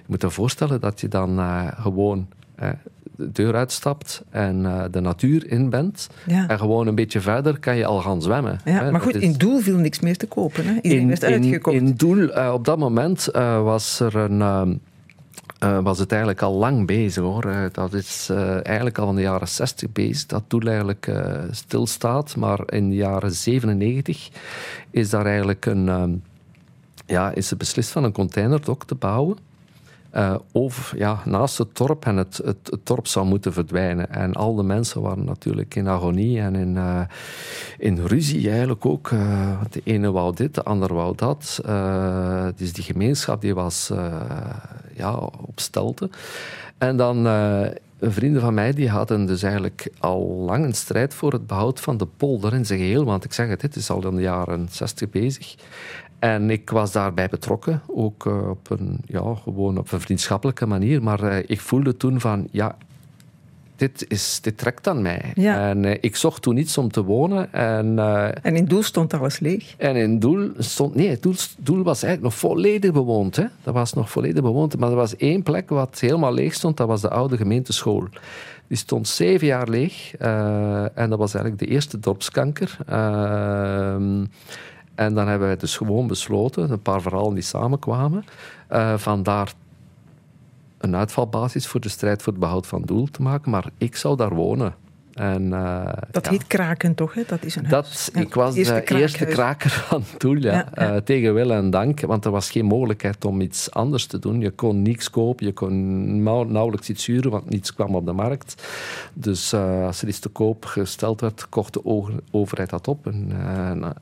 moet 0.06 0.22
je 0.22 0.30
voorstellen 0.30 0.80
dat 0.80 1.00
je 1.00 1.08
dan 1.08 1.38
gewoon 1.76 2.28
de 3.20 3.32
deur 3.32 3.54
uitstapt 3.54 4.22
en 4.30 4.62
de 4.90 5.00
natuur 5.00 5.50
in 5.50 5.70
bent. 5.70 6.08
En 6.26 6.58
gewoon 6.58 6.86
een 6.86 6.94
beetje 6.94 7.20
verder 7.20 7.58
kan 7.58 7.76
je 7.76 7.86
al 7.86 8.00
gaan 8.00 8.22
zwemmen. 8.22 8.60
Ja, 8.64 8.90
maar 8.90 9.00
goed, 9.00 9.16
in 9.16 9.32
Doel 9.32 9.58
viel 9.58 9.76
niks 9.76 10.00
meer 10.00 10.16
te 10.16 10.26
kopen. 10.26 10.64
Hè? 10.64 10.74
Iedereen 10.74 11.00
in, 11.00 11.08
werd 11.08 11.24
uitgekocht. 11.24 11.76
In, 11.76 11.86
in 11.86 11.94
Doel, 11.94 12.52
op 12.52 12.64
dat 12.64 12.78
moment 12.78 13.28
was 13.62 14.00
er 14.00 14.16
een 14.16 14.40
ehm, 14.40 14.72
uh, 15.64 15.78
was 15.82 15.98
het 15.98 16.10
eigenlijk 16.10 16.42
al 16.42 16.54
lang 16.54 16.86
bezig 16.86 17.22
hoor. 17.22 17.46
Uh, 17.46 17.64
dat 17.72 17.92
is 17.92 18.28
uh, 18.30 18.66
eigenlijk 18.66 18.98
al 18.98 19.08
in 19.08 19.14
de 19.14 19.20
jaren 19.22 19.48
60 19.48 19.92
bezig. 19.92 20.26
Dat 20.26 20.42
doel 20.46 20.60
eigenlijk 20.60 21.10
stilstaat. 21.50 22.36
Maar 22.36 22.72
in 22.72 22.88
de 22.88 22.96
jaren 22.96 23.32
97 23.32 24.30
is 24.90 25.10
daar 25.10 25.26
eigenlijk 25.26 25.66
een. 25.66 25.88
Ehm, 25.88 26.10
ja, 27.06 27.30
is 27.30 27.50
er 27.50 27.56
beslist 27.56 27.90
van 27.90 28.04
een 28.04 28.12
containerdok 28.12 28.84
te 28.84 28.94
bouwen. 28.94 29.36
Uh, 30.14 30.34
ja, 30.96 31.22
naast 31.24 31.58
het 31.58 31.76
dorp 31.76 32.04
en 32.04 32.16
het, 32.16 32.40
het, 32.44 32.56
het, 32.62 32.86
dorp 32.86 33.06
zou 33.06 33.26
moeten 33.26 33.52
verdwijnen. 33.52 34.10
En 34.10 34.32
al 34.32 34.54
de 34.54 34.62
mensen 34.62 35.00
waren 35.00 35.24
natuurlijk 35.24 35.74
in 35.74 35.88
agonie 35.88 36.40
en 36.40 36.54
in, 36.54 36.74
uh, 36.74 37.00
in 37.78 38.06
ruzie 38.06 38.48
eigenlijk 38.50 38.86
ook. 38.86 39.10
Uh, 39.10 39.60
de 39.70 39.80
ene 39.84 40.10
wou 40.10 40.34
dit, 40.34 40.54
de 40.54 40.62
ander 40.62 40.94
wou 40.94 41.16
dat. 41.16 41.60
dus 42.56 42.72
die 42.72 42.84
gemeenschap 42.84 43.40
die 43.40 43.54
was 43.54 43.92
ja, 44.94 45.14
op 45.40 45.60
stelte. 45.60 46.10
En 46.78 46.96
dan 46.96 47.26
vrienden 48.00 48.40
van 48.40 48.54
mij 48.54 48.72
die 48.72 48.88
hadden 48.88 49.26
dus 49.26 49.42
eigenlijk 49.42 49.92
al 49.98 50.26
lang 50.26 50.64
een 50.64 50.74
strijd 50.74 51.14
voor 51.14 51.32
het 51.32 51.46
behoud 51.46 51.80
van 51.80 51.96
de 51.96 52.06
polder 52.16 52.54
in 52.54 52.66
zijn 52.66 52.78
geheel. 52.78 53.04
Want 53.04 53.24
ik 53.24 53.32
zeg 53.32 53.48
het, 53.48 53.60
dit 53.60 53.76
is 53.76 53.90
al 53.90 54.06
in 54.06 54.16
de 54.16 54.22
jaren 54.22 54.68
60 54.70 55.10
bezig. 55.10 55.54
En 56.20 56.50
ik 56.50 56.70
was 56.70 56.92
daarbij 56.92 57.28
betrokken, 57.28 57.82
ook 57.86 58.24
uh, 58.24 58.48
op 58.48 58.70
een, 58.70 58.98
ja, 59.06 59.34
gewoon 59.34 59.78
op 59.78 59.92
een 59.92 60.00
vriendschappelijke 60.00 60.66
manier. 60.66 61.02
Maar 61.02 61.22
uh, 61.22 61.36
ik 61.46 61.60
voelde 61.60 61.96
toen 61.96 62.20
van, 62.20 62.48
ja, 62.50 62.76
dit, 63.76 64.04
is, 64.08 64.38
dit 64.42 64.58
trekt 64.58 64.88
aan 64.88 65.02
mij. 65.02 65.32
Ja. 65.34 65.68
En 65.68 65.84
uh, 65.84 65.94
ik 66.00 66.16
zocht 66.16 66.42
toen 66.42 66.56
iets 66.56 66.78
om 66.78 66.90
te 66.90 67.04
wonen. 67.04 67.52
En, 67.52 67.98
en 68.42 68.56
in 68.56 68.64
Doel 68.64 68.82
stond 68.82 69.14
alles 69.14 69.38
leeg? 69.38 69.74
En 69.76 69.96
in 69.96 70.18
Doel 70.18 70.50
stond... 70.58 70.94
Nee, 70.94 71.18
Doel, 71.20 71.34
Doel 71.58 71.82
was 71.82 72.02
eigenlijk 72.02 72.22
nog 72.32 72.50
volledig 72.50 72.92
bewoond. 72.92 73.36
Hè. 73.36 73.44
Dat 73.62 73.74
was 73.74 73.92
nog 73.92 74.10
volledig 74.10 74.42
bewoond. 74.42 74.78
Maar 74.78 74.90
er 74.90 74.96
was 74.96 75.16
één 75.16 75.42
plek 75.42 75.68
wat 75.68 76.00
helemaal 76.00 76.34
leeg 76.34 76.54
stond. 76.54 76.76
Dat 76.76 76.88
was 76.88 77.00
de 77.00 77.10
oude 77.10 77.36
gemeenteschool. 77.36 78.08
Die 78.66 78.78
stond 78.78 79.08
zeven 79.08 79.46
jaar 79.46 79.68
leeg. 79.68 80.14
en 80.94 81.10
dat 81.10 81.18
was 81.18 81.34
eigenlijk 81.34 81.64
de 81.64 81.74
eerste 81.74 81.98
dorpskanker. 81.98 82.76
En 85.00 85.14
dan 85.14 85.28
hebben 85.28 85.46
wij 85.46 85.56
dus 85.56 85.76
gewoon 85.76 86.06
besloten, 86.06 86.70
een 86.70 86.82
paar 86.82 87.02
verhalen 87.02 87.34
die 87.34 87.42
samenkwamen, 87.42 88.24
uh, 88.70 88.98
van 88.98 89.22
daar 89.22 89.52
een 90.78 90.96
uitvalbasis 90.96 91.66
voor 91.66 91.80
de 91.80 91.88
strijd 91.88 92.22
voor 92.22 92.32
het 92.32 92.40
behoud 92.40 92.66
van 92.66 92.82
doel 92.82 93.06
te 93.06 93.22
maken. 93.22 93.50
Maar 93.50 93.70
ik 93.78 93.96
zou 93.96 94.16
daar 94.16 94.34
wonen. 94.34 94.74
En, 95.20 95.50
dat 96.10 96.28
heet 96.28 96.46
kraken 96.46 96.94
toch? 96.94 97.14
Hè? 97.14 97.22
Dat 97.26 97.44
is 97.44 97.56
een 97.56 97.68
dat, 97.68 98.10
Ik 98.14 98.34
was 98.34 98.54
de 98.54 98.84
eerste 98.84 99.24
kraker 99.24 99.70
van 99.88 100.02
Doel, 100.18 100.36
ja. 100.36 100.68
ja, 100.74 101.00
tegen 101.00 101.34
wil 101.34 101.50
en 101.50 101.70
dank. 101.70 102.00
Want 102.00 102.24
er 102.24 102.30
was 102.30 102.50
geen 102.50 102.64
mogelijkheid 102.64 103.24
om 103.24 103.40
iets 103.40 103.70
anders 103.70 104.06
te 104.06 104.18
doen. 104.18 104.40
Je 104.40 104.50
kon 104.50 104.82
niets 104.82 105.10
kopen, 105.10 105.46
je 105.46 105.52
kon 105.52 106.22
nauwelijks 106.52 106.88
iets 106.88 107.06
huren, 107.06 107.30
want 107.30 107.50
niets 107.50 107.74
kwam 107.74 107.94
op 107.94 108.06
de 108.06 108.12
markt. 108.12 108.68
Dus 109.12 109.54
als 109.54 110.02
er 110.02 110.08
iets 110.08 110.18
te 110.18 110.28
koop 110.28 110.64
gesteld 110.64 111.20
werd, 111.20 111.48
kocht 111.48 111.72
de 111.72 112.14
overheid 112.30 112.70
dat 112.70 112.88
op. 112.88 113.06
Een, 113.06 113.30
een 113.30 113.94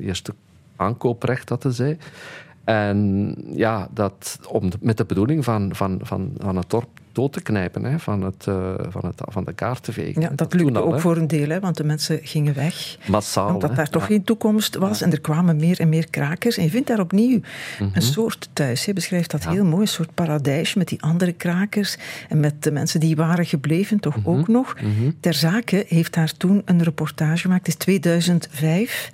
eerste 0.00 0.34
aankooprecht, 0.76 1.48
dat 1.48 1.66
zij. 1.68 1.98
En 2.64 3.34
ja, 3.54 3.88
dat 3.90 4.38
om, 4.48 4.70
met 4.80 4.96
de 4.96 5.04
bedoeling 5.04 5.44
van, 5.44 5.74
van, 5.74 5.98
van, 6.02 6.32
van 6.38 6.56
het 6.56 6.70
dorp 6.70 6.88
dood 7.16 7.32
te 7.32 7.42
knijpen 7.42 7.84
hè, 7.84 7.98
van, 7.98 8.22
het, 8.22 8.46
uh, 8.48 8.74
van, 8.88 9.06
het, 9.06 9.22
van 9.24 9.44
de 9.44 9.52
kaart 9.52 9.82
te 9.82 9.92
vegen. 9.92 10.22
Ja, 10.22 10.30
dat, 10.34 10.54
lukte 10.54 10.82
ook 10.82 11.00
voor 11.00 11.16
een 11.16 11.26
deel, 11.26 11.48
hè, 11.48 11.60
want 11.60 11.76
de 11.76 11.84
mensen 11.84 12.18
gingen 12.22 12.54
weg. 12.54 12.96
Massaal. 13.06 13.54
Omdat 13.54 13.76
daar 13.76 13.88
toch 13.88 14.06
geen 14.06 14.24
toekomst 14.24 14.76
was 14.76 15.00
en 15.02 15.12
er 15.12 15.20
kwamen 15.20 15.56
meer 15.56 15.80
en 15.80 15.88
meer 15.88 16.10
krakers. 16.10 16.56
En 16.56 16.64
je 16.64 16.70
vindt 16.70 16.88
daar 16.88 17.00
opnieuw 17.00 17.40
een 17.78 17.88
mhm. 17.88 18.00
soort 18.00 18.48
thuis. 18.52 18.84
Je 18.84 18.92
beschrijft 18.92 19.30
dat 19.30 19.48
heel 19.48 19.64
mooi, 19.64 19.80
een 19.80 19.88
soort 19.88 20.14
paradijs 20.14 20.74
met 20.74 20.88
die 20.88 21.02
andere 21.02 21.32
krakers 21.32 21.96
en 22.28 22.40
met 22.40 22.62
de 22.62 22.70
mensen 22.70 23.00
die 23.00 23.16
waren 23.16 23.46
gebleven 23.46 24.00
toch 24.00 24.16
mhm. 24.16 24.28
ook 24.28 24.48
nog. 24.48 24.74
Mhm. 24.74 25.10
Ter 25.20 25.34
zake 25.34 25.84
heeft 25.88 26.14
daar 26.14 26.32
toen 26.36 26.62
een 26.64 26.82
reportage 26.82 27.36
gemaakt. 27.36 27.66
Het 27.66 27.68
is 27.68 27.84
2005. 27.84 29.10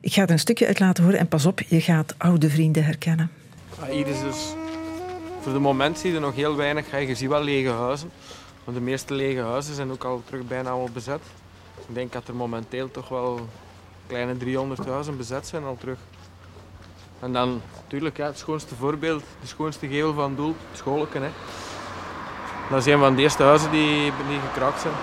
Ik 0.00 0.12
ga 0.12 0.22
er 0.22 0.30
een 0.30 0.38
stukje 0.38 0.66
uit 0.66 0.78
laten 0.78 1.04
horen 1.04 1.18
en 1.18 1.28
pas 1.28 1.46
op, 1.46 1.60
je 1.60 1.80
gaat 1.80 2.14
oude 2.18 2.50
vrienden 2.50 2.84
herkennen. 2.84 3.30
Ah, 3.80 3.88
hier 3.88 4.06
is 4.06 4.20
dus 4.20 4.54
voor 5.44 5.52
de 5.52 5.58
moment 5.58 5.98
zie 5.98 6.12
je 6.12 6.18
nog 6.18 6.34
heel 6.34 6.56
weinig. 6.56 6.90
Je 6.90 7.14
ziet 7.14 7.28
wel 7.28 7.42
lege 7.42 7.70
huizen. 7.70 8.10
Maar 8.64 8.74
de 8.74 8.80
meeste 8.80 9.14
lege 9.14 9.40
huizen 9.40 9.74
zijn 9.74 9.90
ook 9.90 10.04
al 10.04 10.22
terug 10.24 10.46
bijna 10.46 10.70
allemaal 10.70 10.92
bezet. 10.92 11.20
Ik 11.88 11.94
denk 11.94 12.12
dat 12.12 12.28
er 12.28 12.34
momenteel 12.34 12.90
toch 12.90 13.08
wel 13.08 13.48
kleine 14.06 14.36
300 14.36 14.86
huizen 14.86 15.16
bezet 15.16 15.46
zijn 15.46 15.64
al 15.64 15.76
terug. 15.80 15.98
En 17.20 17.32
dan 17.32 17.60
natuurlijk 17.82 18.16
ja, 18.16 18.26
het 18.26 18.38
schoonste 18.38 18.74
voorbeeld, 18.74 19.22
de 19.40 19.46
schoonste 19.46 19.86
gevel 19.86 20.14
van 20.14 20.34
Doel, 20.34 20.54
het. 20.72 21.12
Hè. 21.12 21.30
Dat 22.70 22.86
is 22.86 22.92
een 22.92 22.98
van 22.98 23.14
de 23.14 23.22
eerste 23.22 23.42
huizen 23.42 23.70
die, 23.70 24.12
die 24.28 24.38
gekraakt 24.48 24.80
zijn. 24.80 24.94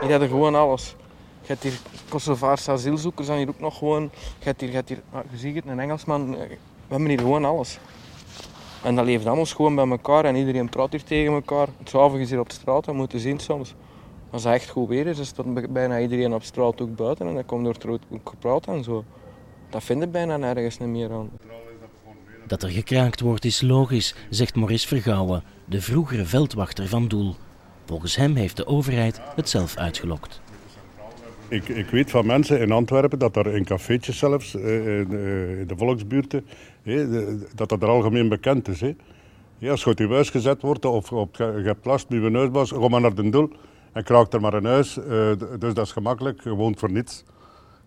Hier 0.00 0.10
hebben 0.10 0.28
gewoon 0.28 0.54
alles. 0.54 0.94
Je 1.40 1.46
hebt 1.46 1.62
hier 1.62 1.78
Kosovaarse 2.08 2.70
asielzoekers 2.70 3.28
en 3.28 3.36
hier 3.36 3.48
ook 3.48 3.60
nog 3.60 3.78
gewoon. 3.78 4.02
Je, 4.38 4.44
hebt 4.44 4.60
hier, 4.60 4.70
je, 4.70 4.76
hebt 4.76 4.88
hier, 4.88 5.02
ah, 5.12 5.20
je 5.30 5.36
ziet 5.36 5.54
het, 5.54 5.66
een 5.66 5.80
Engelsman. 5.80 6.30
We 6.30 6.58
hebben 6.88 7.08
hier 7.08 7.18
gewoon 7.18 7.44
alles. 7.44 7.78
En 8.82 8.94
dat 8.96 9.04
leeft 9.04 9.26
allemaal 9.26 9.44
gewoon 9.44 9.74
bij 9.74 9.88
elkaar 9.88 10.24
en 10.24 10.36
iedereen 10.36 10.68
praat 10.68 10.90
hier 10.90 11.04
tegen 11.04 11.32
elkaar. 11.32 11.68
Het 11.78 11.94
avond 11.94 12.20
is 12.20 12.30
hier 12.30 12.40
op 12.40 12.50
straat, 12.50 12.86
we 12.86 12.92
moeten 12.92 13.20
zien 13.20 13.38
soms. 13.38 13.74
Als 14.30 14.44
het 14.44 14.52
echt 14.52 14.68
goed 14.68 14.88
weer 14.88 15.06
is, 15.06 15.18
is 15.18 15.28
staat 15.28 15.72
bijna 15.72 16.00
iedereen 16.00 16.34
op 16.34 16.42
straat 16.42 16.80
ook 16.80 16.96
buiten 16.96 17.26
en 17.26 17.34
dan 17.34 17.44
komt 17.44 17.64
door 17.64 17.92
het 17.92 18.04
ook 18.10 18.28
gepraat 18.28 18.66
en 18.66 18.84
zo. 18.84 19.04
Dat 19.70 19.84
vind 19.84 20.02
ik 20.02 20.12
bijna 20.12 20.36
nergens 20.36 20.78
niet 20.78 20.88
meer 20.88 21.12
aan. 21.12 21.30
Dat 22.46 22.62
er 22.62 22.68
gekraakt 22.68 23.20
wordt 23.20 23.44
is 23.44 23.60
logisch, 23.60 24.14
zegt 24.30 24.54
Maurice 24.54 24.86
Vergouwen, 24.86 25.42
de 25.64 25.80
vroegere 25.80 26.24
veldwachter 26.24 26.88
van 26.88 27.08
Doel. 27.08 27.34
Volgens 27.84 28.16
hem 28.16 28.34
heeft 28.34 28.56
de 28.56 28.66
overheid 28.66 29.20
het 29.34 29.48
zelf 29.48 29.76
uitgelokt. 29.76 30.40
Ik, 31.52 31.68
ik 31.68 31.86
weet 31.86 32.10
van 32.10 32.26
mensen 32.26 32.60
in 32.60 32.72
Antwerpen 32.72 33.18
dat 33.18 33.36
er 33.36 33.46
in 33.54 33.64
cafeetjes 33.64 34.18
zelfs, 34.18 34.54
eh, 34.54 34.98
in, 34.98 35.12
eh, 35.12 35.60
in 35.60 35.66
de 35.66 35.76
volksbuurten, 35.76 36.46
dat 37.54 37.68
dat 37.68 37.82
er 37.82 37.88
algemeen 37.88 38.28
bekend 38.28 38.68
is. 38.68 38.80
Ja, 39.58 39.70
als 39.70 39.80
je 39.80 39.86
uit 39.86 39.98
je 39.98 40.08
huis 40.08 40.30
gezet 40.30 40.62
wordt 40.62 40.84
of 40.84 41.12
op, 41.12 41.36
je 41.36 41.62
hebt 41.64 41.84
last 41.84 42.08
met 42.08 42.22
je 42.22 42.30
neusbas, 42.30 42.70
ga 42.70 42.88
maar 42.88 43.00
naar 43.00 43.14
de 43.14 43.30
doel 43.30 43.50
en 43.92 44.04
kraakt 44.04 44.34
er 44.34 44.40
maar 44.40 44.54
een 44.54 44.64
huis. 44.64 44.98
Eh, 44.98 45.32
dus 45.58 45.74
dat 45.74 45.86
is 45.86 45.92
gemakkelijk, 45.92 46.42
je 46.44 46.50
woont 46.50 46.78
voor 46.78 46.90
niets. 46.90 47.24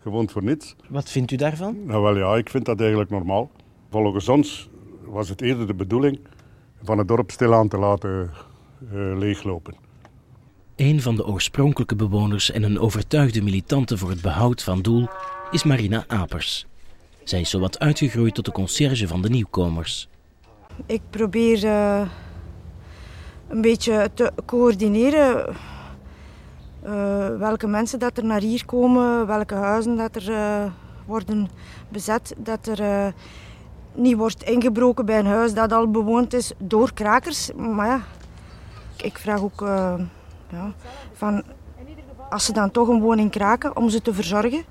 Je 0.03 0.27
voor 0.27 0.43
niets. 0.43 0.75
Wat 0.89 1.09
vindt 1.09 1.31
u 1.31 1.35
daarvan? 1.35 1.85
Nou 1.85 2.03
wel 2.03 2.17
ja, 2.17 2.35
ik 2.35 2.49
vind 2.49 2.65
dat 2.65 2.79
eigenlijk 2.79 3.09
normaal. 3.09 3.51
Volgens 3.89 4.29
ons 4.29 4.69
was 5.05 5.29
het 5.29 5.41
eerder 5.41 5.67
de 5.67 5.73
bedoeling 5.73 6.19
van 6.83 6.97
het 6.97 7.07
dorp 7.07 7.31
stilaan 7.31 7.67
te 7.67 7.77
laten 7.77 8.29
leeglopen. 9.15 9.84
Een 10.75 11.01
van 11.01 11.15
de 11.15 11.25
oorspronkelijke 11.25 11.95
bewoners 11.95 12.51
en 12.51 12.63
een 12.63 12.79
overtuigde 12.79 13.41
militante 13.41 13.97
voor 13.97 14.09
het 14.09 14.21
behoud 14.21 14.63
van 14.63 14.81
Doel 14.81 15.07
is 15.51 15.63
Marina 15.63 16.03
Apers. 16.07 16.65
Zij 17.23 17.39
is 17.39 17.49
zowat 17.49 17.79
uitgegroeid 17.79 18.35
tot 18.35 18.45
de 18.45 18.51
conciërge 18.51 19.07
van 19.07 19.21
de 19.21 19.29
nieuwkomers. 19.29 20.09
Ik 20.85 21.01
probeer 21.09 21.63
uh, 21.63 22.01
een 23.47 23.61
beetje 23.61 24.09
te 24.13 24.31
coördineren 24.45 25.55
uh, 26.85 27.37
welke 27.37 27.67
mensen 27.67 27.99
dat 27.99 28.17
er 28.17 28.25
naar 28.25 28.41
hier 28.41 28.65
komen, 28.65 29.27
welke 29.27 29.55
huizen 29.55 29.95
dat 29.97 30.15
er 30.15 30.29
uh, 30.29 30.71
worden 31.05 31.49
bezet, 31.89 32.35
dat 32.37 32.67
er 32.67 33.13
niet 33.93 34.17
wordt 34.17 34.43
ingebroken 34.43 35.05
bij 35.05 35.19
een 35.19 35.25
huis 35.25 35.53
dat 35.53 35.71
al 35.71 35.91
bewoond 35.91 36.33
is 36.33 36.51
door 36.57 36.93
krakers. 36.93 37.51
Maar 37.53 37.87
ja, 37.87 38.01
ik 38.97 39.17
vraag 39.17 39.41
ook 39.41 39.63
ja, 40.55 40.73
van, 41.13 41.43
als 42.29 42.45
ze 42.45 42.53
dan 42.53 42.71
toch 42.71 42.87
een 42.87 43.01
woning 43.01 43.31
kraken, 43.31 43.75
om 43.75 43.89
ze 43.89 44.01
te 44.01 44.13
verzorgen. 44.13 44.63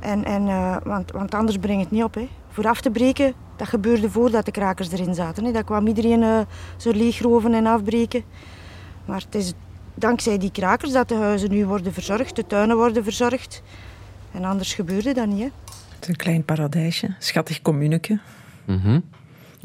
En, 0.00 0.24
en, 0.24 0.42
uh, 0.42 0.76
want, 0.84 1.10
want 1.10 1.34
anders 1.34 1.58
brengt 1.58 1.82
het 1.82 1.90
niet 1.90 2.02
op. 2.02 2.14
Hè. 2.14 2.28
Voor 2.48 2.68
af 2.68 2.80
te 2.80 2.90
breken, 2.90 3.34
dat 3.56 3.68
gebeurde 3.68 4.10
voordat 4.10 4.44
de 4.44 4.50
krakers 4.50 4.90
erin 4.90 5.14
zaten. 5.14 5.44
Hè. 5.44 5.52
Dat 5.52 5.64
kwam 5.64 5.86
iedereen 5.86 6.22
uh, 6.22 6.40
zo 6.76 6.90
leegroven 6.90 7.54
en 7.54 7.66
afbreken. 7.66 8.24
Maar 9.04 9.20
het 9.20 9.34
is 9.34 9.52
dankzij 9.94 10.38
die 10.38 10.50
krakers 10.50 10.92
dat 10.92 11.08
de 11.08 11.14
huizen 11.14 11.50
nu 11.50 11.66
worden 11.66 11.92
verzorgd, 11.92 12.36
de 12.36 12.46
tuinen 12.46 12.76
worden 12.76 13.04
verzorgd. 13.04 13.62
En 14.32 14.44
anders 14.44 14.74
gebeurde 14.74 15.14
dat 15.14 15.26
niet. 15.26 15.38
Hè. 15.38 15.48
Het 15.94 16.02
is 16.02 16.08
een 16.08 16.16
klein 16.16 16.44
paradijsje, 16.44 17.14
schattig 17.18 17.62
communeke. 17.62 18.20
Mm 18.64 19.02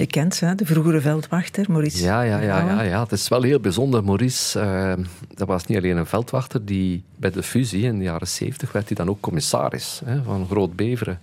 je 0.01 0.08
kent 0.08 0.36
ze, 0.36 0.55
de 0.55 0.65
vroegere 0.65 1.01
veldwachter, 1.01 1.65
Maurice. 1.70 2.03
Ja, 2.03 2.22
ja, 2.22 2.39
ja, 2.39 2.65
ja, 2.65 2.81
ja, 2.81 3.01
het 3.03 3.12
is 3.12 3.27
wel 3.27 3.41
heel 3.41 3.60
bijzonder. 3.60 4.03
Maurice, 4.03 4.60
uh, 4.60 5.05
dat 5.36 5.48
was 5.48 5.65
niet 5.65 5.77
alleen 5.77 5.98
een 5.98 6.05
veldwachter, 6.05 6.65
die 6.65 7.03
bij 7.15 7.31
de 7.31 7.43
fusie 7.43 7.84
in 7.84 7.98
de 7.98 8.03
jaren 8.03 8.27
70 8.27 8.72
werd 8.72 8.88
hij 8.88 8.96
dan 8.96 9.10
ook 9.10 9.20
commissaris 9.20 10.01
hè, 10.05 10.24
van 10.24 10.48
Groot 10.48 10.75
Beveren. 10.75 11.20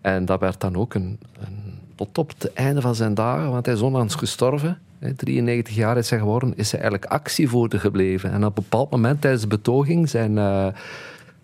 En 0.00 0.24
dat 0.24 0.40
werd 0.40 0.60
dan 0.60 0.76
ook 0.76 0.94
een, 0.94 1.18
een, 1.40 1.78
tot 1.94 2.18
op 2.18 2.28
het 2.28 2.52
einde 2.52 2.80
van 2.80 2.94
zijn 2.94 3.14
dagen, 3.14 3.50
want 3.50 3.66
hij 3.66 3.74
is 3.74 3.80
onlangs 3.80 4.14
gestorven. 4.14 4.78
Hè, 4.98 5.14
93 5.14 5.74
jaar 5.74 5.96
is 5.96 6.10
hij 6.10 6.18
geworden, 6.18 6.52
is 6.56 6.70
hij 6.70 6.80
eigenlijk 6.80 7.12
actievoerder 7.12 7.80
gebleven. 7.80 8.30
En 8.30 8.44
op 8.44 8.56
een 8.56 8.62
bepaald 8.62 8.90
moment 8.90 9.20
tijdens 9.20 9.42
de 9.42 9.48
betoging 9.48 10.08
zijn 10.08 10.32
uh, 10.32 10.66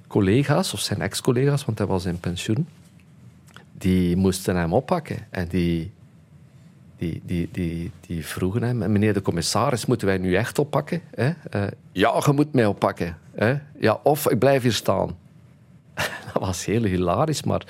collega's, 0.06 0.72
of 0.72 0.80
zijn 0.80 1.00
ex-collega's, 1.00 1.64
want 1.64 1.78
hij 1.78 1.86
was 1.86 2.04
in 2.04 2.20
pensioen, 2.20 2.66
die 3.78 4.16
moesten 4.16 4.56
hem 4.56 4.72
oppakken. 4.72 5.18
En 5.30 5.48
die 5.48 5.92
die, 7.04 7.22
die, 7.24 7.48
die, 7.52 7.90
die 8.06 8.26
vroegen 8.26 8.62
hem, 8.62 8.78
meneer 8.78 9.14
de 9.14 9.22
commissaris, 9.22 9.86
moeten 9.86 10.06
wij 10.06 10.18
nu 10.18 10.34
echt 10.34 10.58
oppakken? 10.58 11.00
Hè? 11.14 11.26
Uh, 11.26 11.66
ja, 11.92 12.22
je 12.26 12.32
moet 12.32 12.52
mij 12.52 12.66
oppakken. 12.66 13.16
Hè? 13.34 13.54
Ja, 13.78 14.00
of 14.02 14.30
ik 14.30 14.38
blijf 14.38 14.62
hier 14.62 14.72
staan. 14.72 15.16
dat 16.32 16.42
was 16.42 16.64
heel 16.64 16.82
hilarisch, 16.82 17.42
maar 17.42 17.62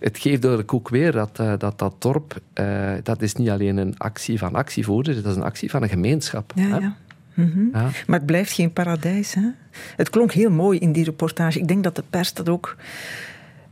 het 0.00 0.18
geeft 0.18 0.72
ook 0.72 0.88
weer 0.88 1.12
dat 1.12 1.38
uh, 1.40 1.52
dat, 1.58 1.78
dat 1.78 1.94
dorp, 1.98 2.40
uh, 2.60 2.92
dat 3.02 3.22
is 3.22 3.34
niet 3.34 3.48
alleen 3.48 3.76
een 3.76 3.98
actie 3.98 4.38
van 4.38 4.54
actievoerders, 4.54 5.16
dat 5.22 5.30
is 5.30 5.36
een 5.36 5.42
actie 5.42 5.70
van 5.70 5.82
een 5.82 5.88
gemeenschap. 5.88 6.52
Ja, 6.54 6.66
ja. 6.66 6.96
Mm 7.34 7.68
ja. 7.72 7.90
Maar 8.06 8.18
het 8.18 8.26
blijft 8.26 8.52
geen 8.52 8.72
paradijs. 8.72 9.34
Hè? 9.34 9.48
Het 9.96 10.10
klonk 10.10 10.32
heel 10.32 10.50
mooi 10.50 10.78
in 10.78 10.92
die 10.92 11.04
reportage. 11.04 11.58
Ik 11.58 11.68
denk 11.68 11.84
dat 11.84 11.96
de 11.96 12.04
pers 12.10 12.34
dat 12.34 12.48
ook 12.48 12.76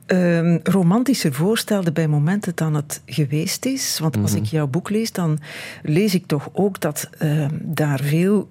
um, 0.06 0.60
romantischer 0.62 1.32
voorstelde 1.32 1.92
bij 1.92 2.08
momenten 2.08 2.52
dan 2.54 2.74
het 2.74 3.02
geweest 3.06 3.64
is. 3.64 3.98
Want 3.98 4.16
als 4.16 4.32
mhm. 4.32 4.42
ik 4.42 4.46
jouw 4.46 4.66
boek 4.66 4.90
lees, 4.90 5.12
dan 5.12 5.38
lees 5.82 6.14
ik 6.14 6.26
toch 6.26 6.48
ook 6.52 6.80
dat 6.80 7.10
uh, 7.22 7.46
daar 7.62 8.00
veel 8.00 8.48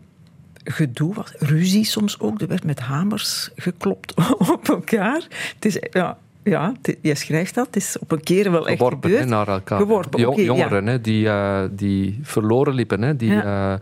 gedoe 0.63 1.13
was. 1.13 1.33
Ruzie 1.39 1.85
soms 1.85 2.19
ook. 2.19 2.41
Er 2.41 2.47
werd 2.47 2.63
met 2.63 2.79
hamers 2.79 3.51
geklopt 3.55 4.13
op 4.53 4.69
elkaar. 4.69 5.27
Het 5.55 5.65
is, 5.65 5.77
ja, 5.91 6.17
ja, 6.43 6.74
je 7.01 7.15
schrijft 7.15 7.55
dat. 7.55 7.65
Het 7.65 7.75
is 7.75 8.00
op 8.00 8.12
een 8.12 8.24
keer 8.24 8.51
wel 8.51 8.67
echt 8.67 8.77
Geworpen, 8.77 9.09
gebeurd. 9.09 9.29
naar 9.29 9.47
elkaar. 9.47 9.79
Geworpen, 9.79 10.19
Jongeren 10.19 10.85
ja. 10.85 10.97
die, 10.97 11.25
uh, 11.25 11.63
die 11.71 12.19
verloren 12.21 12.74
liepen. 12.74 13.17
Die, 13.17 13.31
ja. 13.31 13.74
Uh, 13.74 13.79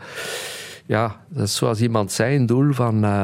ja, 0.85 1.15
dat 1.27 1.47
is 1.47 1.55
zoals 1.55 1.81
iemand 1.81 2.11
zei, 2.11 2.35
een 2.35 2.45
doel 2.45 2.73
van... 2.73 3.03
Uh, 3.05 3.23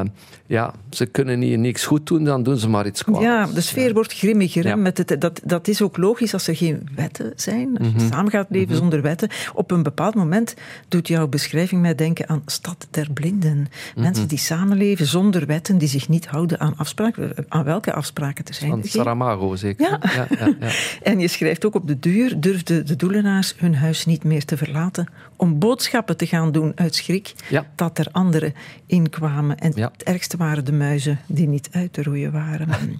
ja, 0.50 0.72
ze 0.90 1.06
kunnen 1.06 1.40
hier 1.40 1.58
niks 1.58 1.84
goed 1.84 2.06
doen, 2.06 2.24
dan 2.24 2.42
doen 2.42 2.56
ze 2.56 2.68
maar 2.68 2.86
iets 2.86 3.04
kwaad. 3.04 3.22
Ja, 3.22 3.46
de 3.46 3.60
sfeer 3.60 3.94
wordt 3.94 4.12
grimmiger. 4.12 4.66
Ja. 4.66 4.76
Met 4.76 4.98
het, 4.98 5.20
dat, 5.20 5.40
dat 5.44 5.68
is 5.68 5.82
ook 5.82 5.96
logisch 5.96 6.32
als 6.32 6.46
er 6.46 6.56
geen 6.56 6.88
wetten 6.94 7.32
zijn. 7.36 7.78
Als 7.78 7.86
je 7.86 7.98
-hmm. 7.98 8.10
samen 8.10 8.30
gaat 8.30 8.46
leven 8.50 8.68
-hmm. 8.68 8.76
zonder 8.76 9.02
wetten. 9.02 9.28
Op 9.54 9.70
een 9.70 9.82
bepaald 9.82 10.14
moment 10.14 10.54
doet 10.88 11.08
jouw 11.08 11.28
beschrijving 11.28 11.80
mij 11.80 11.94
denken 11.94 12.28
aan 12.28 12.42
Stad 12.46 12.86
der 12.90 13.10
Blinden. 13.12 13.68
-hmm. 13.94 14.02
Mensen 14.02 14.28
die 14.28 14.38
samenleven 14.38 15.06
zonder 15.06 15.46
wetten, 15.46 15.78
die 15.78 15.88
zich 15.88 16.08
niet 16.08 16.26
houden 16.26 16.60
aan 16.60 16.74
afspraken. 16.76 17.32
Aan 17.48 17.64
welke 17.64 17.92
afspraken 17.92 18.44
er 18.44 18.54
zijn? 18.54 18.70
Van 18.70 18.82
Saramago, 18.84 19.56
zeker. 19.56 19.90
Ja. 19.90 19.98
Ja, 20.14 20.26
ja, 20.38 20.54
ja. 20.60 20.70
en 21.10 21.18
je 21.18 21.28
schrijft 21.28 21.64
ook 21.64 21.74
op 21.74 21.88
de 21.88 21.98
duur 21.98 22.40
durfden 22.40 22.86
de 22.86 22.96
doelenaars 22.96 23.54
hun 23.56 23.74
huis 23.74 24.06
niet 24.06 24.24
meer 24.24 24.44
te 24.44 24.56
verlaten 24.56 25.06
om 25.36 25.58
boodschappen 25.58 26.16
te 26.16 26.26
gaan 26.26 26.52
doen 26.52 26.72
uit 26.74 26.94
schrik 26.94 27.34
dat 27.74 27.98
er 27.98 28.08
anderen 28.12 28.54
inkwamen. 28.86 29.58
En 29.58 29.80
het 29.80 30.02
ergste 30.02 30.36
waren 30.36 30.64
de 30.64 30.72
muizen 30.72 31.18
die 31.26 31.48
niet 31.48 31.68
uit 31.72 31.92
te 31.92 32.02
roeien 32.02 32.32
waren. 32.32 32.68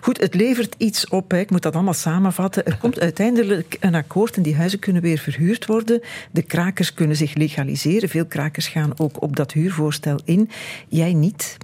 Goed, 0.00 0.20
het 0.20 0.34
levert 0.34 0.74
iets 0.78 1.08
op. 1.08 1.30
Hè. 1.30 1.38
Ik 1.38 1.50
moet 1.50 1.62
dat 1.62 1.74
allemaal 1.74 1.94
samenvatten. 1.94 2.66
Er 2.66 2.76
komt 2.76 3.00
uiteindelijk 3.00 3.76
een 3.80 3.94
akkoord 3.94 4.36
en 4.36 4.42
die 4.42 4.56
huizen 4.56 4.78
kunnen 4.78 5.02
weer 5.02 5.18
verhuurd 5.18 5.66
worden. 5.66 6.00
De 6.30 6.42
krakers 6.42 6.94
kunnen 6.94 7.16
zich 7.16 7.34
legaliseren. 7.34 8.08
Veel 8.08 8.26
krakers 8.26 8.68
gaan 8.68 8.98
ook 8.98 9.22
op 9.22 9.36
dat 9.36 9.52
huurvoorstel 9.52 10.20
in. 10.24 10.50
Jij 10.88 11.12
niet. 11.12 11.56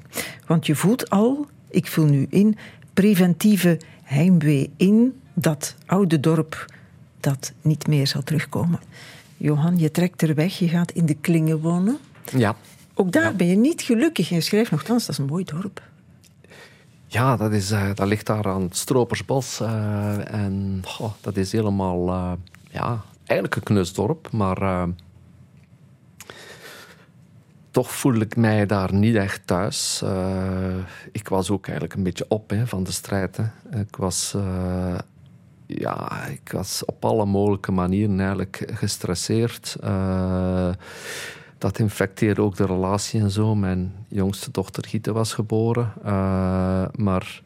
Want 0.47 0.67
je 0.67 0.75
voelt 0.75 1.11
al, 1.11 1.47
ik 1.71 1.87
vul 1.87 2.07
nu 2.07 2.27
in, 2.31 2.57
preventieve 2.95 3.79
heimwee 4.03 4.71
in 4.77 5.21
dat 5.35 5.75
oude 5.87 6.21
dorp 6.21 6.67
dat 7.21 7.53
niet 7.63 7.87
meer 7.87 8.07
zal 8.07 8.23
terugkomen. 8.23 8.81
Johan, 9.37 9.79
je 9.79 9.91
trekt 9.91 10.23
er 10.23 10.35
weg, 10.35 10.59
je 10.59 10.69
gaat 10.69 10.93
in 10.93 11.07
de 11.07 11.15
klingen 11.15 11.61
wonen. 11.61 11.99
Ja. 12.31 12.57
Ook 12.95 13.13
daar 13.13 13.37
ben 13.37 13.47
je 13.47 13.57
niet 13.57 13.83
gelukkig. 13.83 14.29
Je 14.29 14.41
schrijft 14.41 14.71
nogthans, 14.71 15.07
dat 15.07 15.15
is 15.15 15.19
een 15.19 15.31
mooi 15.31 15.45
dorp. 15.45 15.83
Ja, 17.07 17.37
dat, 17.37 17.53
is, 17.53 17.71
uh, 17.71 17.91
dat 17.95 18.07
ligt 18.07 18.27
daar 18.27 18.47
aan 18.47 18.63
het 18.63 18.77
Stropersbos. 18.77 19.61
Uh, 19.61 20.35
en 20.35 20.83
dat 21.21 21.37
is 21.37 21.53
helemaal, 21.53 22.09
uh, 22.09 22.33
ja, 22.71 23.03
eigenlijk 23.19 23.57
een 23.57 23.63
knusdorp. 23.63 24.31
Maar 24.31 24.89
toch 27.71 27.91
voel 27.91 28.15
ik 28.15 28.37
mij 28.37 28.67
daar 28.67 28.95
niet 28.95 29.15
echt 29.15 29.47
thuis. 29.47 30.05
ik 31.13 31.29
was 31.29 31.51
ook 31.51 31.65
eigenlijk 31.65 31.97
een 31.97 32.03
beetje 32.03 32.25
op 32.29 32.51
hè, 32.51 32.67
van 32.67 32.85
de 32.85 32.93
strijd. 32.93 33.37
Hè. 33.37 33.81
Ik 33.81 33.97
was 33.97 34.35
ja, 35.67 36.25
ik 36.25 36.51
was 36.53 36.85
op 36.85 37.05
alle 37.05 37.27
mogelijke 37.27 37.73
manieren 37.73 38.21
eigenlijk 38.21 38.71
gestresseerd. 38.73 39.77
Uh, 39.85 40.69
dat 41.59 41.79
infecteerde 41.79 42.41
ook 42.41 42.57
de 42.57 42.67
relatie 42.67 43.21
en 43.21 43.31
zo. 43.31 43.55
Mijn 43.55 43.93
jongste 44.09 44.51
dochter 44.51 44.85
Gitte 44.89 45.13
was 45.13 45.33
geboren. 45.33 45.93
Uh, 46.05 46.85
maar 46.95 47.43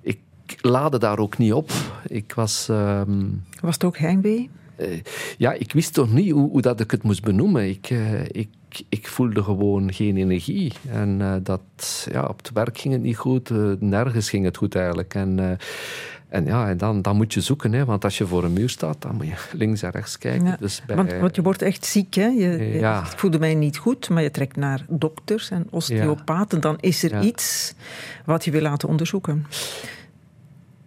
ik 0.00 0.18
laadde 0.60 0.98
daar 0.98 1.18
ook 1.18 1.38
niet 1.38 1.52
op. 1.52 1.70
Ik 2.06 2.32
was... 2.32 2.68
Um, 2.70 3.44
was 3.60 3.74
het 3.74 3.84
ook 3.84 3.98
heimwee? 3.98 4.50
Uh, 4.80 5.00
ja, 5.38 5.52
ik 5.52 5.72
wist 5.72 5.94
toch 5.94 6.12
niet 6.12 6.30
hoe, 6.30 6.50
hoe, 6.50 6.60
dat 6.60 6.80
ik 6.80 6.90
het 6.90 7.02
moest 7.02 7.22
benoemen. 7.22 7.68
Ik, 7.68 7.90
ik, 8.30 8.48
ik 8.88 9.08
voelde 9.08 9.42
gewoon 9.42 9.92
geen 9.92 10.16
energie. 10.16 10.72
En 10.88 11.40
dat, 11.42 12.06
ja, 12.12 12.24
op 12.24 12.36
het 12.36 12.50
werk 12.52 12.78
ging 12.78 12.94
het 12.94 13.02
niet 13.02 13.16
goed. 13.16 13.50
nergens 13.80 14.30
ging 14.30 14.44
het 14.44 14.56
goed 14.56 14.74
eigenlijk. 14.74 15.14
En 15.14 15.58
en 16.30 16.44
ja, 16.44 16.68
en 16.68 16.76
dan, 16.76 17.02
dan 17.02 17.16
moet 17.16 17.34
je 17.34 17.40
zoeken, 17.40 17.72
hè, 17.72 17.84
want 17.84 18.04
als 18.04 18.18
je 18.18 18.26
voor 18.26 18.44
een 18.44 18.52
muur 18.52 18.68
staat, 18.68 19.02
dan 19.02 19.14
moet 19.14 19.26
je 19.26 19.34
links 19.52 19.82
en 19.82 19.90
rechts 19.90 20.18
kijken. 20.18 20.56
dus 20.60 20.82
bij, 20.86 20.96
want, 20.96 21.12
want, 21.12 21.36
je 21.36 21.42
wordt 21.42 21.62
echt 21.62 21.84
ziek, 21.84 22.14
hè? 22.14 22.26
Je, 22.26 22.78
ja. 22.78 23.00
Ik 23.00 23.18
voelde 23.18 23.38
mij 23.38 23.54
niet 23.54 23.76
goed, 23.76 24.08
maar 24.08 24.22
je 24.22 24.30
trekt 24.30 24.56
naar 24.56 24.84
dokters 24.88 25.50
en 25.50 25.66
osteopaten. 25.70 26.60
Dan 26.60 26.76
is 26.80 27.02
er 27.02 27.22
iets 27.22 27.74
wat 28.24 28.44
je 28.44 28.50
wil 28.50 28.60
laten 28.60 28.88
onderzoeken. 28.88 29.46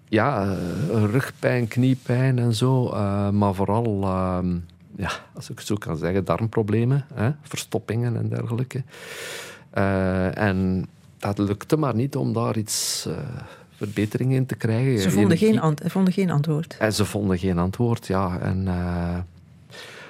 Ja, 0.07 0.45
uh, 0.45 1.03
rugpijn, 1.11 1.67
kniepijn 1.67 2.39
en 2.39 2.53
zo. 2.53 2.85
Uh, 2.85 3.29
maar 3.29 3.53
vooral, 3.53 4.01
uh, 4.01 4.39
ja, 4.95 5.11
als 5.33 5.49
ik 5.49 5.57
het 5.57 5.67
zo 5.67 5.75
kan 5.75 5.97
zeggen, 5.97 6.25
darmproblemen, 6.25 7.05
hè, 7.13 7.31
verstoppingen 7.41 8.17
en 8.17 8.29
dergelijke. 8.29 8.83
Eh, 9.69 10.37
en 10.37 10.85
dat 11.17 11.37
lukte 11.37 11.77
maar 11.77 11.95
niet 11.95 12.15
om 12.15 12.33
daar 12.33 12.57
iets 12.57 13.07
verbetering 13.83 14.33
in 14.33 14.45
te 14.45 14.55
krijgen. 14.55 14.99
Ze 14.99 15.11
vonden, 15.11 15.37
geen, 15.37 15.77
vonden 15.85 16.13
geen 16.13 16.29
antwoord. 16.29 16.75
En 16.79 16.93
ze 16.93 17.05
vonden 17.05 17.37
geen 17.37 17.57
antwoord, 17.57 18.07
ja. 18.07 18.39
En, 18.39 18.65
uh, 18.65 19.17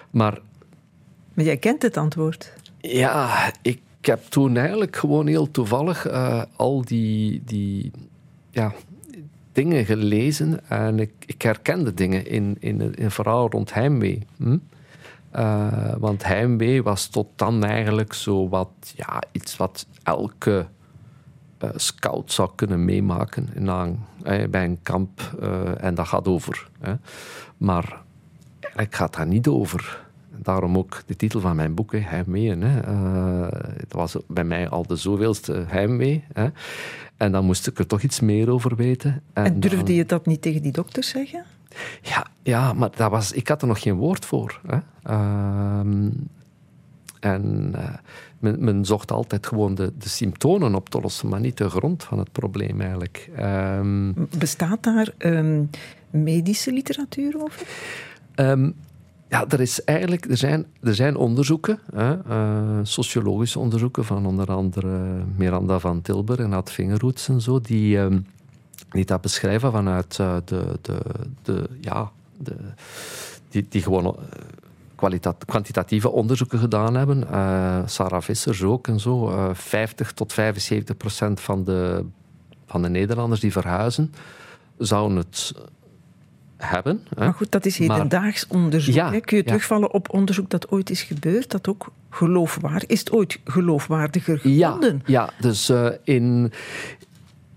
maar... 0.09 0.39
Maar 1.33 1.45
jij 1.45 1.57
kent 1.57 1.81
het 1.81 1.97
antwoord. 1.97 2.53
Ja, 2.79 3.51
ik 3.61 3.81
heb 4.01 4.23
toen 4.29 4.57
eigenlijk 4.57 4.95
gewoon 4.95 5.27
heel 5.27 5.51
toevallig 5.51 6.07
uh, 6.07 6.41
al 6.55 6.85
die, 6.85 7.41
die 7.45 7.91
ja, 8.51 8.73
dingen 9.51 9.85
gelezen 9.85 10.69
en 10.69 10.99
ik, 10.99 11.11
ik 11.25 11.41
herkende 11.41 11.93
dingen 11.93 12.25
in, 12.27 12.57
in, 12.59 12.95
in 12.95 13.11
verhaal 13.11 13.49
rond 13.49 13.73
heimwee. 13.73 14.25
Hm? 14.37 14.57
Uh, 15.35 15.93
want 15.97 16.23
heimwee 16.23 16.83
was 16.83 17.07
tot 17.07 17.27
dan 17.35 17.63
eigenlijk 17.63 18.13
zo 18.13 18.49
wat, 18.49 18.93
ja, 18.95 19.21
iets 19.31 19.57
wat 19.57 19.87
elke 20.03 20.65
scout 21.75 22.31
zou 22.31 22.49
kunnen 22.55 22.85
meemaken 22.85 23.49
in 23.53 23.65
bij 24.49 24.63
een 24.63 24.79
kamp. 24.83 25.35
Uh, 25.41 25.83
en 25.83 25.95
dat 25.95 26.07
gaat 26.07 26.27
over. 26.27 26.67
Hè. 26.79 26.93
Maar 27.57 28.01
eigenlijk 28.61 28.95
gaat 28.95 29.15
dat 29.15 29.27
niet 29.27 29.47
over. 29.47 30.01
Daarom 30.37 30.77
ook 30.77 31.01
de 31.05 31.15
titel 31.15 31.39
van 31.39 31.55
mijn 31.55 31.73
boek, 31.73 31.91
hè, 31.91 31.97
Heimwee. 31.99 32.57
Hè. 32.57 32.91
Uh, 32.91 33.47
het 33.77 33.93
was 33.93 34.17
bij 34.27 34.43
mij 34.43 34.69
al 34.69 34.87
de 34.87 34.95
zoveelste 34.95 35.63
heimwee. 35.67 36.23
Hè. 36.33 36.47
En 37.17 37.31
dan 37.31 37.45
moest 37.45 37.67
ik 37.67 37.79
er 37.79 37.87
toch 37.87 38.01
iets 38.01 38.19
meer 38.19 38.49
over 38.49 38.75
weten. 38.75 39.21
En, 39.33 39.45
en 39.45 39.59
durfde 39.59 39.95
je 39.95 40.05
dat 40.05 40.25
niet 40.25 40.41
tegen 40.41 40.61
die 40.61 40.71
dokter 40.71 41.03
zeggen? 41.03 41.43
Ja, 42.01 42.27
ja 42.43 42.73
maar 42.73 42.89
dat 42.95 43.11
was, 43.11 43.31
ik 43.31 43.47
had 43.47 43.61
er 43.61 43.67
nog 43.67 43.81
geen 43.81 43.95
woord 43.95 44.25
voor. 44.25 44.61
Hè. 44.67 44.77
Uh, 45.09 46.11
en 47.23 47.73
uh, 47.75 47.89
men, 48.39 48.63
men, 48.63 48.85
zocht 48.85 49.11
altijd 49.11 49.47
gewoon 49.47 49.75
de, 49.75 49.91
de, 49.97 50.09
symptomen 50.09 50.75
op 50.75 50.89
te 50.89 51.01
lossen, 51.01 51.29
maar 51.29 51.39
niet 51.39 51.57
de 51.57 51.69
grond 51.69 52.03
van 52.03 52.19
het 52.19 52.31
probleem 52.31 52.81
eigenlijk. 52.81 53.29
Um, 53.39 54.13
Bestaat 54.37 54.83
daar 54.83 55.13
um, 55.17 55.69
medische 56.09 56.71
literatuur 56.71 57.43
over? 57.43 57.67
Um, 58.35 58.75
ja, 59.29 59.45
er, 59.49 59.59
is 59.59 59.83
eigenlijk, 59.83 60.25
er, 60.25 60.37
zijn, 60.37 60.65
er 60.81 60.95
zijn 60.95 61.15
onderzoeken, 61.15 61.79
hè, 61.93 62.17
uh, 62.27 62.79
sociologische 62.83 63.59
onderzoeken 63.59 64.05
van 64.05 64.25
onder 64.25 64.51
andere 64.51 65.23
Miranda 65.35 65.79
van 65.79 66.01
Tilburg 66.01 66.39
en 66.39 66.53
Ad 66.53 66.71
Vingerhoets 66.71 67.27
en 67.29 67.41
zo, 67.41 67.61
die, 67.61 67.99
die 68.89 69.05
dat 69.05 69.21
beschrijven 69.21 69.71
vanuit 69.71 70.17
uh, 70.21 70.35
de, 70.45 70.79
de, 70.81 70.99
de, 71.41 71.69
ja, 71.81 72.11
de, 72.37 72.55
die, 73.49 73.65
die 73.69 73.81
gewoon 73.81 74.17
kwantitatieve 75.45 76.11
onderzoeken 76.11 76.59
gedaan 76.59 76.95
hebben. 76.95 77.27
Uh, 77.31 77.79
Sarah 77.85 78.21
Vissers 78.21 78.63
ook 78.63 78.87
en 78.87 78.99
zo. 78.99 79.29
Uh, 79.29 79.49
eh, 79.49 79.55
50 79.55 80.11
tot 80.11 80.33
75 80.33 80.97
procent 80.97 81.39
van 81.39 81.63
de, 81.63 82.05
van 82.65 82.81
de 82.81 82.89
Nederlanders 82.89 83.41
die 83.41 83.51
verhuizen 83.51 84.13
zouden 84.77 85.17
het 85.17 85.53
hebben. 86.57 87.07
Maar 87.17 87.33
goed, 87.33 87.51
dat 87.51 87.65
is 87.65 87.77
hedendaags 87.77 88.47
onderzoek. 88.47 88.95
Ja, 88.95 89.19
Kun 89.19 89.37
je 89.37 89.43
terugvallen 89.43 89.93
op 89.93 90.13
onderzoek 90.13 90.49
dat 90.49 90.71
ooit 90.71 90.89
is 90.89 91.01
gebeurd, 91.01 91.51
dat 91.51 91.67
ook 91.67 91.91
geloofwaardig 92.09 92.85
is? 92.85 92.99
het 92.99 93.11
ooit 93.11 93.39
geloofwaardiger 93.45 94.39
gevonden? 94.39 95.01
Ja, 95.05 95.23
ja 95.23 95.29
dus 95.39 95.69
uh, 95.69 95.87
in, 96.03 96.51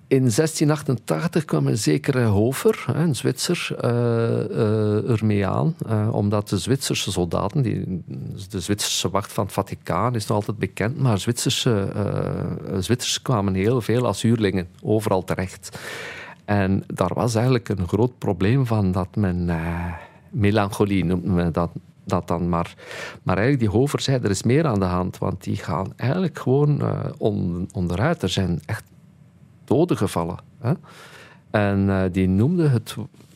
in 0.09 0.19
1688 0.19 1.45
kwam 1.45 1.67
een 1.67 1.79
zekere 1.79 2.25
Hofer, 2.25 2.85
een 2.95 3.15
Zwitser, 3.15 3.69
uh, 3.85 3.91
uh, 3.91 5.11
ermee 5.11 5.47
aan. 5.47 5.75
Uh, 5.89 6.09
omdat 6.15 6.49
de 6.49 6.59
Zwitserse 6.59 7.13
soldaten, 7.13 7.63
die, 7.63 8.03
de 8.49 8.61
Zwitserse 8.61 9.11
wacht 9.11 9.33
van 9.33 9.45
het 9.45 9.53
Vaticaan 9.53 10.15
is 10.15 10.27
nog 10.27 10.37
altijd 10.37 10.59
bekend, 10.59 10.99
maar 10.99 11.19
Zwitserse, 11.19 11.89
Zwitsers 12.79 13.23
kwamen 13.23 13.55
heel 13.55 13.81
veel 13.81 14.07
als 14.07 14.23
huurlingen 14.23 14.69
overal 14.83 15.25
terecht. 15.25 15.79
En 16.45 16.85
daar 16.87 17.15
was 17.15 17.35
eigenlijk 17.35 17.69
een 17.69 17.89
groot 17.89 18.19
probleem 18.19 18.67
van 18.67 18.93
dat 18.93 19.17
men 19.17 19.51
melancholie 20.31 21.05
noemt 21.05 21.25
men 21.25 21.53
dat, 21.53 21.71
dat 22.05 22.29
dan 22.29 22.49
maar. 22.49 22.75
Maar 23.23 23.37
eigenlijk 23.37 23.71
die 23.71 23.79
Hover 23.81 24.01
zei, 24.01 24.21
er 24.23 24.31
is 24.31 24.43
meer 24.43 24.67
aan 24.67 24.81
de 24.81 24.85
hand, 24.85 25.19
want 25.19 25.45
die 25.45 25.57
gaan 25.57 25.93
eigenlijk 25.97 26.39
gewoon 26.39 26.83
on, 27.19 27.69
onderuit. 27.73 28.23
Er 28.23 28.29
zijn 28.29 28.61
echt 28.67 28.85
doden 29.67 29.97
gevallen. 29.97 30.39
Hè? 30.59 30.73
En 31.51 31.89
uh, 31.89 32.03
die 32.13 32.29
noemde 32.29 32.69
het, 32.69 32.95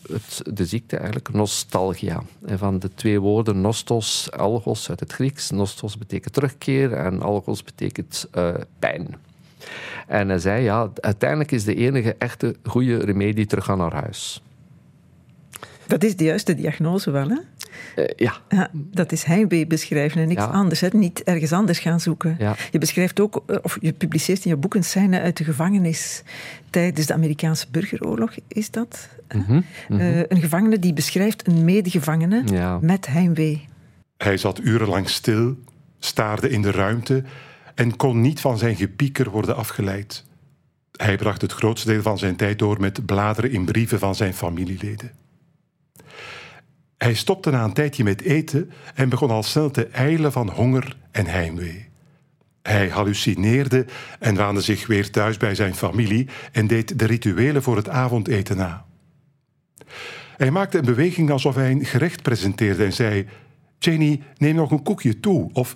het, 0.09 0.43
de 0.55 0.67
ziekte 0.67 0.97
eigenlijk 0.97 1.33
nostalgia. 1.33 2.23
En 2.47 2.59
van 2.59 2.79
de 2.79 2.95
twee 2.95 3.21
woorden 3.21 3.61
nostos, 3.61 4.33
algos 4.33 4.91
uit 4.91 5.01
het 5.01 5.13
Grieks. 5.13 5.51
Nostos 5.51 5.99
betekent 5.99 6.35
terugkeer 6.35 6.93
en 6.93 7.23
algos 7.23 7.63
betekent 7.63 8.29
uh, 8.35 8.55
pijn. 8.79 9.17
En 10.07 10.29
hij 10.29 10.39
zei, 10.39 10.63
ja, 10.63 10.91
uiteindelijk 10.95 11.53
is 11.53 11.65
de 11.65 11.75
enige 11.75 12.15
echte 12.19 12.55
goede 12.65 12.97
remedie 12.97 13.47
teruggaan 13.47 13.79
naar 13.79 13.95
huis. 13.95 14.43
Dat 15.87 16.05
is 16.05 16.17
de 16.17 16.25
juiste 16.25 16.55
diagnose 16.55 17.11
wel, 17.11 17.29
hè? 17.29 17.39
Uh, 17.97 18.05
ja. 18.17 18.37
ja. 18.49 18.71
Dat 18.73 19.13
is 19.13 19.23
heimwee 19.23 19.67
beschrijven 19.67 20.21
en 20.21 20.29
niks 20.29 20.43
anders. 20.43 20.81
Hè? 20.81 20.89
Niet 20.93 21.23
ergens 21.23 21.53
anders 21.53 21.79
gaan 21.79 22.01
zoeken. 22.01 22.37
Ja. 22.39 22.57
Je 22.71 22.79
beschrijft 22.79 23.21
ook, 23.21 23.43
eh, 23.47 23.57
of 23.63 23.79
je 23.81 23.93
publiceert 23.93 24.45
in 24.45 24.51
je 24.51 24.57
boek 24.57 24.75
een 24.75 24.85
scène 24.85 25.21
uit 25.21 25.37
de 25.37 25.45
gevangenis 25.45 26.23
tijdens 26.71 27.07
de 27.07 27.15
Amerikaanse 27.15 27.67
burgeroorlog, 27.71 28.35
is 28.49 28.71
dat? 28.71 29.09
Mm 29.35 29.45
-hmm, 29.47 29.65
een 30.29 30.41
gevangene 30.41 30.79
die 30.79 30.93
beschrijft 30.93 31.47
een 31.47 31.65
medegevangene 31.65 32.43
ja. 32.47 32.79
met 32.81 33.07
heimwee. 33.07 33.69
Hij 34.17 34.37
zat 34.37 34.61
urenlang 34.61 35.09
stil, 35.09 35.57
staarde 35.99 36.49
in 36.49 36.63
de 36.63 36.71
ruimte 36.71 37.23
en 37.75 37.97
kon 37.97 38.21
niet 38.21 38.41
van 38.41 38.59
zijn 38.59 38.77
gepieker 38.77 39.31
worden 39.31 39.57
afgeleid. 39.57 40.25
Hij 40.97 41.17
bracht 41.17 41.43
het 41.43 41.53
grootste 41.53 41.89
deel 41.89 42.03
van 42.03 42.19
zijn 42.19 42.37
tijd 42.37 42.59
door 42.59 42.81
met 42.81 43.07
bladeren 43.07 43.51
in 43.51 43.65
brieven 43.65 43.99
van 43.99 44.15
zijn 44.15 44.35
familieleden. 44.35 45.11
Hij 47.03 47.15
stopte 47.15 47.51
na 47.51 47.65
een 47.65 47.73
tijdje 47.73 48.05
met 48.05 48.21
eten 48.23 48.71
en 48.95 49.09
begon 49.09 49.31
al 49.31 49.43
snel 49.43 49.71
te 49.71 49.87
eilen 49.87 50.33
van 50.33 50.51
honger 50.51 50.97
en 51.11 51.27
heimwee. 51.27 51.89
Hij 52.63 52.89
hallucineerde 52.89 53.87
en 54.19 54.35
waande 54.35 54.61
zich 54.61 54.87
weer 54.87 55.11
thuis 55.11 55.37
bij 55.37 55.55
zijn 55.55 55.75
familie 55.75 56.29
en 56.53 56.67
deed 56.67 56.99
de 56.99 57.07
rituelen 57.07 57.63
voor 57.63 57.77
het 57.77 57.89
avondeten 57.89 58.57
na. 58.57 58.85
Hij 60.37 60.51
maakte 60.51 60.79
een 60.79 60.85
beweging 60.85 61.31
alsof 61.31 61.55
hij 61.55 61.71
een 61.71 61.85
gerecht 61.85 62.23
presenteerde 62.23 62.85
en 62.85 62.93
zei: 62.93 63.27
Jenny, 63.79 64.23
neem 64.37 64.55
nog 64.55 64.71
een 64.71 64.83
koekje 64.83 65.21
toe. 65.21 65.51
Of 65.53 65.75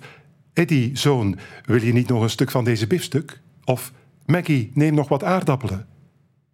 Eddie, 0.53 0.97
zoon, 0.97 1.37
wil 1.65 1.81
je 1.81 1.93
niet 1.93 2.07
nog 2.07 2.21
een 2.21 2.29
stuk 2.29 2.51
van 2.51 2.63
deze 2.63 2.87
biefstuk? 2.87 3.41
Of 3.63 3.91
Maggie, 4.25 4.71
neem 4.73 4.93
nog 4.93 5.07
wat 5.07 5.23
aardappelen. 5.23 5.87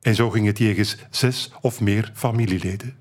En 0.01 0.15
zo 0.15 0.29
ging 0.29 0.45
het 0.45 0.57
jegens 0.57 0.97
zes 1.09 1.51
of 1.61 1.81
meer 1.81 2.11
familieleden. 2.13 3.00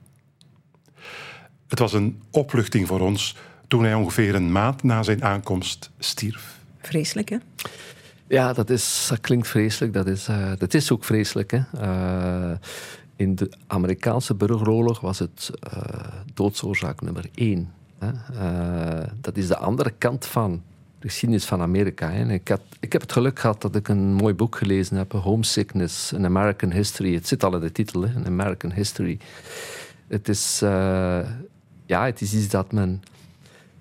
Het 1.71 1.79
was 1.79 1.93
een 1.93 2.23
opluchting 2.31 2.87
voor 2.87 3.01
ons 3.01 3.37
toen 3.69 3.85
hij 3.85 3.95
ongeveer 3.95 4.35
een 4.35 4.53
maand 4.53 4.83
na 4.83 5.03
zijn 5.03 5.25
aankomst 5.25 5.91
stierf. 5.99 6.59
Vreselijk, 6.81 7.29
hè? 7.29 7.37
Ja, 8.27 8.53
dat, 8.53 8.71
is, 8.71 9.07
dat 9.09 9.21
klinkt 9.21 9.49
vreselijk. 9.49 9.93
Dat 9.93 10.07
is, 10.07 10.29
uh, 10.29 10.53
dat 10.59 10.75
is 10.75 10.93
ook 10.93 11.05
vreselijk. 11.05 11.51
Hè? 11.51 11.61
Uh, 11.75 12.57
in 13.17 13.35
de 13.35 13.51
Amerikaanse 13.67 14.35
burgeroorlog 14.35 15.01
was 15.01 15.19
het 15.19 15.51
uh, 15.75 15.83
doodsoorzaak 16.35 17.01
nummer 17.01 17.25
één. 17.35 17.73
Hè? 17.99 18.11
dat 19.21 19.37
is 19.37 19.47
de 19.47 19.57
andere 19.57 19.93
kant 19.99 20.27
van 20.27 20.63
de 20.99 21.09
geschiedenis 21.09 21.45
van 21.45 21.61
Amerika. 21.61 22.11
Hè? 22.11 22.33
Ik, 22.33 22.49
had, 22.49 22.61
ik 22.81 22.93
heb 22.93 23.01
het 23.01 23.13
geluk 23.13 23.39
gehad 23.39 23.61
dat 23.61 23.77
ik 23.77 23.89
een 23.89 24.15
mooi 24.15 24.35
boek 24.35 24.57
gelezen 24.57 24.97
heb, 24.97 25.13
Homesickness, 25.13 26.15
An 26.15 26.25
American 26.25 26.73
History. 26.73 27.15
Het 27.15 27.29
zit 27.29 27.45
al 27.45 27.55
in 27.55 27.61
de 27.61 27.73
titel, 27.73 28.03
hè? 28.03 28.15
An 28.15 28.27
American 28.27 28.73
History. 28.73 29.19
Het 30.09 30.29
is, 30.29 30.63
ja, 31.91 32.05
het 32.05 32.21
is 32.21 32.35
iets 32.35 32.49
dat 32.49 32.73
men 32.73 33.03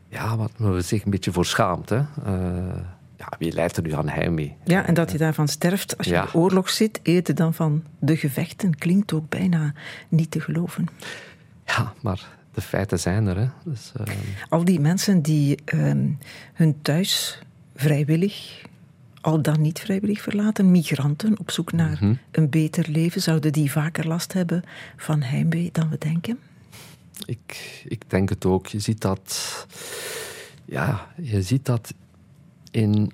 ja, 0.07 0.37
wat 0.37 0.51
men 0.57 0.83
zich 0.83 1.03
een 1.03 1.11
beetje 1.11 1.31
voor 1.31 1.45
schaamt. 1.45 1.89
Hè? 1.89 1.97
Uh, 1.97 2.05
ja, 3.17 3.33
wie 3.37 3.53
leidt 3.53 3.77
er 3.77 3.83
nu 3.83 3.93
aan 3.93 4.09
heimwee? 4.09 4.55
Ja, 4.63 4.85
en 4.85 4.93
dat 4.93 5.11
je 5.11 5.17
daarvan 5.17 5.47
sterft 5.47 5.97
als 5.97 6.07
je 6.07 6.13
ja. 6.13 6.21
in 6.21 6.27
de 6.31 6.37
oorlog 6.37 6.69
zit, 6.69 6.99
eten 7.03 7.35
dan 7.35 7.53
van 7.53 7.83
de 7.99 8.17
gevechten, 8.17 8.75
klinkt 8.77 9.13
ook 9.13 9.29
bijna 9.29 9.73
niet 10.07 10.31
te 10.31 10.39
geloven. 10.39 10.87
Ja, 11.65 11.93
maar 12.01 12.27
de 12.53 12.61
feiten 12.61 12.99
zijn 12.99 13.27
er. 13.27 13.37
Hè? 13.37 13.47
Dus, 13.63 13.91
uh... 13.99 14.15
Al 14.49 14.65
die 14.65 14.79
mensen 14.79 15.21
die 15.21 15.57
uh, 15.73 15.91
hun 16.53 16.81
thuis 16.81 17.41
vrijwillig, 17.75 18.61
al 19.21 19.41
dan 19.41 19.61
niet 19.61 19.79
vrijwillig 19.79 20.21
verlaten, 20.21 20.71
migranten 20.71 21.39
op 21.39 21.51
zoek 21.51 21.71
naar 21.71 21.89
mm 21.89 21.95
-hmm. 21.95 22.17
een 22.31 22.49
beter 22.49 22.89
leven, 22.89 23.21
zouden 23.21 23.51
die 23.51 23.71
vaker 23.71 24.07
last 24.07 24.33
hebben 24.33 24.63
van 24.97 25.21
heimwee 25.21 25.69
dan 25.71 25.89
we 25.89 25.97
denken? 25.97 26.39
Ik, 27.25 27.81
ik 27.87 28.09
denk 28.09 28.29
het 28.29 28.45
ook. 28.45 28.67
Je 28.67 28.79
ziet 28.79 29.01
dat, 29.01 29.65
ja, 30.65 31.07
je 31.21 31.41
ziet 31.41 31.65
dat 31.65 31.93
in, 32.71 33.11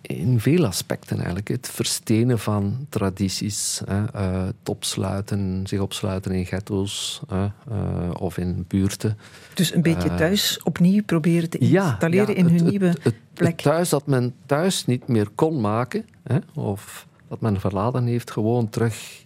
in 0.00 0.40
veel 0.40 0.66
aspecten 0.66 1.16
eigenlijk. 1.16 1.48
Het 1.48 1.68
verstenen 1.68 2.38
van 2.38 2.86
tradities, 2.88 3.80
hè, 3.84 4.00
uh, 4.00 4.44
het 4.46 4.68
opsluiten, 4.68 5.66
zich 5.66 5.80
opsluiten 5.80 6.32
in 6.32 6.46
ghetto's 6.46 7.20
uh, 7.32 7.44
uh, 7.72 8.10
of 8.18 8.38
in 8.38 8.64
buurten. 8.68 9.18
Dus 9.54 9.74
een 9.74 9.82
beetje 9.82 10.14
thuis 10.14 10.62
opnieuw 10.62 11.02
proberen 11.04 11.50
te 11.50 11.58
installeren 11.58 12.26
ja, 12.26 12.32
ja, 12.32 12.38
in 12.38 12.44
hun 12.44 12.54
het, 12.54 12.70
nieuwe 12.70 12.86
het, 12.86 13.04
het, 13.04 13.14
plek. 13.32 13.60
thuis 13.60 13.88
dat 13.88 14.06
men 14.06 14.34
thuis 14.46 14.86
niet 14.86 15.08
meer 15.08 15.28
kon 15.34 15.60
maken, 15.60 16.04
hè, 16.22 16.38
of 16.54 17.06
dat 17.28 17.40
men 17.40 17.60
verlaten 17.60 18.04
heeft, 18.04 18.30
gewoon 18.30 18.68
terug 18.68 19.24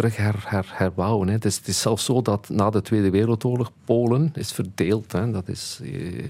terug 0.00 0.16
her, 0.16 0.44
her, 0.46 0.66
herbouwen. 0.72 1.28
Hè. 1.28 1.34
Het, 1.34 1.44
is, 1.44 1.56
het 1.56 1.68
is 1.68 1.80
zelfs 1.80 2.04
zo 2.04 2.22
dat 2.22 2.48
na 2.48 2.70
de 2.70 2.82
Tweede 2.82 3.10
Wereldoorlog 3.10 3.72
Polen 3.84 4.32
is 4.34 4.52
verdeeld. 4.52 5.12
Hè. 5.12 5.30
Dat 5.30 5.48
is 5.48 5.80
eh, 5.82 6.24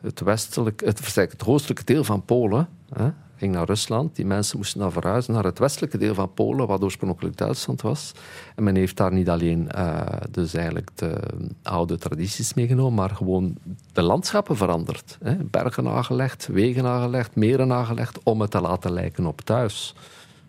het, 0.00 0.20
westelijk, 0.20 0.82
het, 0.84 1.14
het 1.14 1.46
oostelijke 1.46 1.84
deel 1.84 2.04
van 2.04 2.24
Polen 2.24 2.68
hè, 2.92 3.10
ging 3.36 3.54
naar 3.54 3.66
Rusland. 3.66 4.16
Die 4.16 4.26
mensen 4.26 4.56
moesten 4.56 4.80
dan 4.80 4.92
verhuizen 4.92 5.34
naar 5.34 5.44
het 5.44 5.58
westelijke 5.58 5.98
deel 5.98 6.14
van 6.14 6.34
Polen, 6.34 6.66
wat 6.66 6.82
oorspronkelijk 6.82 7.36
Duitsland 7.36 7.82
was. 7.82 8.12
En 8.56 8.64
men 8.64 8.76
heeft 8.76 8.96
daar 8.96 9.12
niet 9.12 9.28
alleen 9.28 9.68
uh, 9.76 10.00
dus 10.30 10.54
eigenlijk 10.54 10.90
de 10.94 11.20
oude 11.62 11.98
tradities 11.98 12.54
meegenomen, 12.54 12.94
maar 12.94 13.10
gewoon 13.10 13.56
de 13.92 14.02
landschappen 14.02 14.56
veranderd. 14.56 15.18
Hè. 15.22 15.34
Bergen 15.34 15.88
aangelegd, 15.88 16.46
wegen 16.46 16.86
aangelegd, 16.86 17.36
meren 17.36 17.72
aangelegd, 17.72 18.18
om 18.22 18.40
het 18.40 18.50
te 18.50 18.60
laten 18.60 18.92
lijken 18.92 19.26
op 19.26 19.40
thuis. 19.40 19.94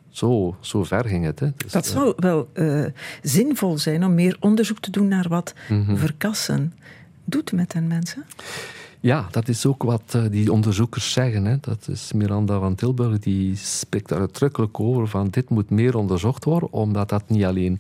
Zo, 0.10 0.56
zo 0.60 0.84
ver 0.84 1.06
ging 1.06 1.26
het. 1.26 1.40
Hè. 1.40 1.48
Dus, 1.58 1.72
dat 1.72 1.86
zou 1.86 2.14
wel 2.16 2.50
uh, 2.54 2.86
zinvol 3.22 3.78
zijn 3.78 4.04
om 4.04 4.14
meer 4.14 4.38
onderzoek 4.40 4.80
te 4.80 4.92
doen 4.92 5.08
naar 5.08 5.28
wat 5.28 5.54
mm 5.70 5.86
-hmm. 5.86 5.98
verkassen 5.98 6.74
doet 7.26 7.52
met 7.52 7.74
hen 7.74 7.88
mensen. 7.88 8.26
Ja, 9.00 9.28
dat 9.32 9.48
is 9.48 9.66
ook 9.66 9.84
wat 9.84 10.14
uh, 10.16 10.24
die 10.30 10.52
onderzoekers 10.52 11.12
zeggen. 11.12 11.46
Hè. 11.46 11.58
Dat 11.62 11.88
is 11.88 12.14
Miranda 12.14 12.60
van 12.60 12.76
Tilburg, 12.76 13.20
die 13.20 13.56
spreekt 13.56 14.10
daar 14.10 14.20
uitdrukkelijk 14.20 14.80
over 14.80 15.08
van 15.08 15.28
dit 15.30 15.50
moet 15.50 15.70
meer 15.70 15.96
onderzocht 15.96 16.44
worden, 16.44 16.72
omdat 16.72 17.10
dat 17.10 17.30
niet 17.30 17.44
alleen 17.44 17.80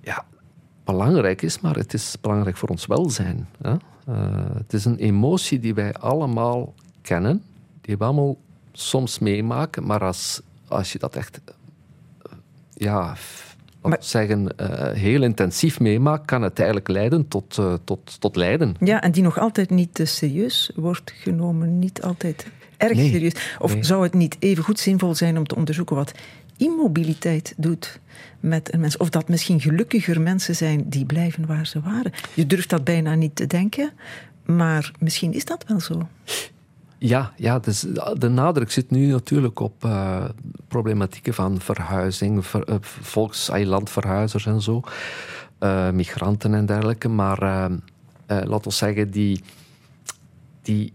ja, 0.00 0.24
belangrijk 0.84 1.42
is, 1.42 1.60
maar 1.60 1.76
het 1.76 1.94
is 1.94 2.16
belangrijk 2.20 2.56
voor 2.56 2.68
ons 2.68 2.86
welzijn. 2.86 3.48
Hè. 3.62 3.72
Uh, 3.72 3.76
het 4.54 4.72
is 4.72 4.84
een 4.84 4.96
emotie 4.96 5.60
die 5.60 5.74
wij 5.74 5.94
allemaal 5.94 6.74
kennen, 7.02 7.42
die 7.80 7.96
we 7.96 8.04
allemaal 8.04 8.36
soms 8.72 9.18
meemaken, 9.18 9.86
maar 9.86 10.04
als 10.04 10.40
als 10.68 10.92
je 10.92 10.98
dat 10.98 11.16
echt, 11.16 11.40
ja, 12.74 13.16
maar, 13.82 13.98
zeggen, 14.00 14.54
uh, 14.60 14.92
heel 14.92 15.22
intensief 15.22 15.80
meemaakt, 15.80 16.24
kan 16.24 16.42
het 16.42 16.58
eigenlijk 16.58 16.88
leiden 16.88 17.28
tot, 17.28 17.56
uh, 17.60 17.74
tot, 17.84 18.20
tot 18.20 18.36
lijden. 18.36 18.76
Ja, 18.80 19.02
en 19.02 19.12
die 19.12 19.22
nog 19.22 19.38
altijd 19.38 19.70
niet 19.70 19.94
te 19.94 20.04
serieus 20.04 20.70
wordt 20.74 21.10
genomen, 21.10 21.78
niet 21.78 22.02
altijd 22.02 22.46
erg 22.76 22.96
nee, 22.96 23.10
serieus. 23.10 23.56
Of 23.58 23.74
nee. 23.74 23.84
zou 23.84 24.02
het 24.02 24.14
niet 24.14 24.36
even 24.38 24.64
goed 24.64 24.80
zinvol 24.80 25.14
zijn 25.14 25.38
om 25.38 25.46
te 25.46 25.56
onderzoeken 25.56 25.96
wat 25.96 26.12
immobiliteit 26.56 27.54
doet 27.56 28.00
met 28.40 28.72
een 28.72 28.80
mens? 28.80 28.96
Of 28.96 29.10
dat 29.10 29.28
misschien 29.28 29.60
gelukkiger 29.60 30.20
mensen 30.20 30.56
zijn 30.56 30.88
die 30.88 31.04
blijven 31.04 31.46
waar 31.46 31.66
ze 31.66 31.80
waren? 31.80 32.12
Je 32.34 32.46
durft 32.46 32.70
dat 32.70 32.84
bijna 32.84 33.14
niet 33.14 33.36
te 33.36 33.46
denken, 33.46 33.90
maar 34.44 34.92
misschien 34.98 35.32
is 35.32 35.44
dat 35.44 35.64
wel 35.66 35.80
zo. 35.80 36.08
Ja, 36.98 37.32
ja 37.36 37.58
dus 37.58 37.86
de 38.18 38.28
nadruk 38.28 38.70
zit 38.70 38.90
nu 38.90 39.06
natuurlijk 39.06 39.60
op 39.60 39.84
uh, 39.84 40.24
problematieken 40.68 41.34
van 41.34 41.60
verhuizing, 41.60 42.46
ver, 42.46 42.68
uh, 42.68 42.76
en 44.46 44.62
zo, 44.62 44.82
migranten 45.92 46.54
en 46.54 46.66
dergelijke. 46.66 47.08
Maar 47.08 47.70
laten 48.26 48.68
we 48.68 48.70
zeggen, 48.70 49.10
die, 49.10 49.42
die, 50.62 50.92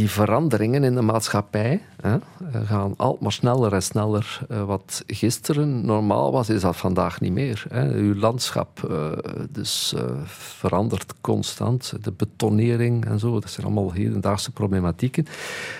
die 0.00 0.10
veranderingen 0.10 0.84
in 0.84 0.94
de 0.94 1.02
maatschappij 1.02 1.80
hè, 2.00 2.16
gaan 2.64 2.94
altijd 2.96 3.20
maar 3.20 3.32
sneller 3.32 3.72
en 3.72 3.82
sneller. 3.82 4.40
wat 4.66 5.04
gisteren 5.06 5.84
normaal 5.86 6.32
was, 6.32 6.48
is 6.48 6.60
dat 6.60 6.76
vandaag 6.76 7.20
niet 7.20 7.32
meer. 7.32 7.64
Hè. 7.68 7.92
Uw 7.94 8.14
landschap 8.14 8.90
dus, 9.50 9.94
verandert 10.24 11.14
constant. 11.20 11.92
De 12.02 12.12
betonering 12.12 13.04
en 13.04 13.18
zo, 13.18 13.40
dat 13.40 13.50
zijn 13.50 13.66
allemaal 13.66 13.92
hedendaagse 13.92 14.50
problematieken. 14.50 15.26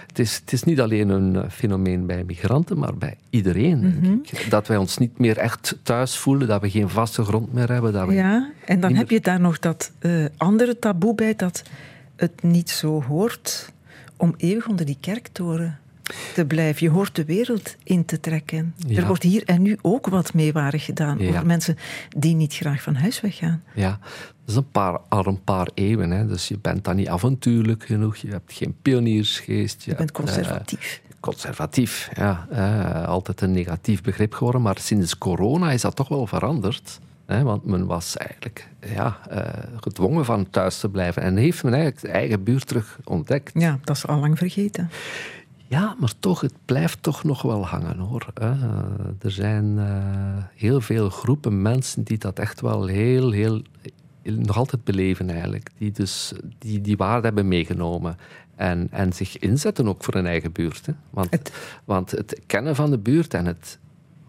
Het 0.07 0.19
is, 0.19 0.37
het 0.37 0.53
is 0.53 0.63
niet 0.63 0.81
alleen 0.81 1.09
een 1.09 1.51
fenomeen 1.51 2.07
bij 2.07 2.25
migranten, 2.25 2.79
maar 2.79 2.95
bij 2.95 3.17
iedereen. 3.31 3.79
Mm 3.79 3.99
-hmm. 4.03 4.23
Dat 4.49 4.67
wij 4.67 4.77
ons 4.77 4.99
niet 4.99 5.19
meer 5.19 5.39
echt 5.39 5.79
thuis 5.83 6.17
voelen, 6.17 6.49
dat 6.49 6.61
we 6.61 6.71
geen 6.71 6.89
vaste 6.89 7.25
grond 7.25 7.53
meer 7.53 7.73
hebben. 7.73 7.93
Dat 7.93 8.07
we 8.07 8.15
ja, 8.15 8.51
en 8.65 8.81
dan 8.81 8.95
heb 8.95 9.09
meer... 9.09 9.19
je 9.19 9.25
daar 9.25 9.41
nog 9.41 9.59
dat 9.59 9.93
uh, 10.01 10.25
andere 10.37 10.79
taboe 10.79 11.15
bij, 11.15 11.35
dat 11.37 11.63
het 12.17 12.43
niet 12.43 12.71
zo 12.71 13.03
hoort 13.03 13.73
om 14.21 14.35
eeuwig 14.37 14.69
onder 14.69 14.87
die 14.87 14.97
kerktoren 15.01 15.79
te 16.35 16.45
blijven. 16.45 16.87
Je 16.87 16.93
hoort 16.93 17.15
de 17.15 17.25
wereld 17.25 17.77
in 17.83 18.05
te 18.05 18.21
trekken. 18.21 18.75
Ja. 18.77 19.01
Er 19.01 19.07
wordt 19.07 19.23
hier 19.23 19.43
en 19.45 19.63
nu 19.63 19.79
ook 19.83 20.07
wat 20.07 20.35
meewarig 20.35 20.85
gedaan 20.85 21.19
ja. 21.19 21.29
over 21.29 21.47
mensen 21.47 21.77
die 22.09 22.35
niet 22.35 22.55
graag 22.55 22.83
van 22.83 22.95
huis 22.95 23.21
weggaan. 23.21 23.63
Ja, 23.75 23.99
dat 24.01 24.49
is 24.49 24.55
een 24.55 24.71
paar, 24.71 25.01
al 25.09 25.27
een 25.27 25.45
paar 25.45 25.69
eeuwen. 25.75 26.11
Hè. 26.11 26.27
Dus 26.27 26.49
je 26.49 26.59
bent 26.59 26.85
dan 26.85 26.97
niet 26.97 27.09
avontuurlijk 27.09 27.85
genoeg, 27.85 28.17
je 28.17 28.29
hebt 28.29 28.53
geen 28.53 28.77
pioniersgeest. 28.83 29.83
Je, 29.83 29.91
je 29.91 29.97
bent 29.97 30.13
conservatief. 30.13 31.01
Uh, 31.05 31.11
conservatief, 31.21 32.11
ja. 32.17 32.47
Uh, 32.53 33.09
altijd 33.09 33.41
een 33.41 33.53
negatief 33.53 34.03
begrip 34.03 34.33
geworden. 34.33 34.63
Maar 34.63 34.79
sinds 34.79 35.19
corona 35.19 35.73
is 35.73 35.81
dat 35.81 35.97
toch 35.97 36.09
wel 36.09 36.27
veranderd. 36.27 37.01
Hè, 37.31 37.43
want 37.43 37.65
men 37.65 37.87
was 37.87 38.17
eigenlijk 38.17 38.69
ja, 38.95 39.19
uh, 39.33 39.39
gedwongen 39.81 40.25
van 40.25 40.51
thuis 40.51 40.81
te 40.81 40.89
blijven. 40.89 41.23
En 41.23 41.37
heeft 41.37 41.63
men 41.63 41.73
eigenlijk 41.73 42.03
de 42.03 42.09
eigen 42.13 42.43
buurt 42.43 42.67
terug 42.67 42.99
ontdekt. 43.05 43.51
Ja, 43.55 43.79
dat 43.85 43.97
is 43.97 44.07
al 44.07 44.19
lang 44.19 44.39
vergeten. 44.39 44.91
Ja, 45.67 45.97
maar 45.99 46.13
toch, 46.19 46.41
het 46.41 46.55
blijft 46.65 47.03
toch 47.03 47.25
nog 47.25 47.43
wel 47.43 47.67
hangen 47.67 47.99
hoor. 47.99 48.27
Er 49.21 49.31
zijn 49.31 49.77
uh, 49.77 49.85
heel 50.55 50.81
veel 50.81 51.11
groepen 51.11 51.63
mensen 51.63 52.03
die 52.03 52.19
dat 52.19 52.39
echt 52.39 52.61
wel 52.61 52.87
heel, 52.87 53.31
heel, 53.31 53.63
nog 54.23 54.57
altijd 54.57 54.85
beleven 54.85 55.31
eigenlijk. 55.31 55.71
Die 55.79 55.93
dus 55.93 56.33
die, 56.59 56.81
die 56.81 56.97
waarde 56.97 57.27
hebben 57.27 57.49
meegenomen. 57.49 58.17
En, 58.57 58.89
en 58.91 59.13
zich 59.13 59.39
inzetten 59.39 59.89
ook 59.89 60.05
voor 60.05 60.15
hun 60.15 60.27
eigen 60.27 60.53
buurt. 60.53 60.87
Hè. 60.87 60.93
Want, 61.11 61.31
het... 61.31 61.53
want 61.85 62.11
het 62.11 62.41
kennen 62.47 62.75
van 62.75 62.91
de 62.91 62.99
buurt 62.99 63.35
en 63.35 63.47
het 63.47 63.79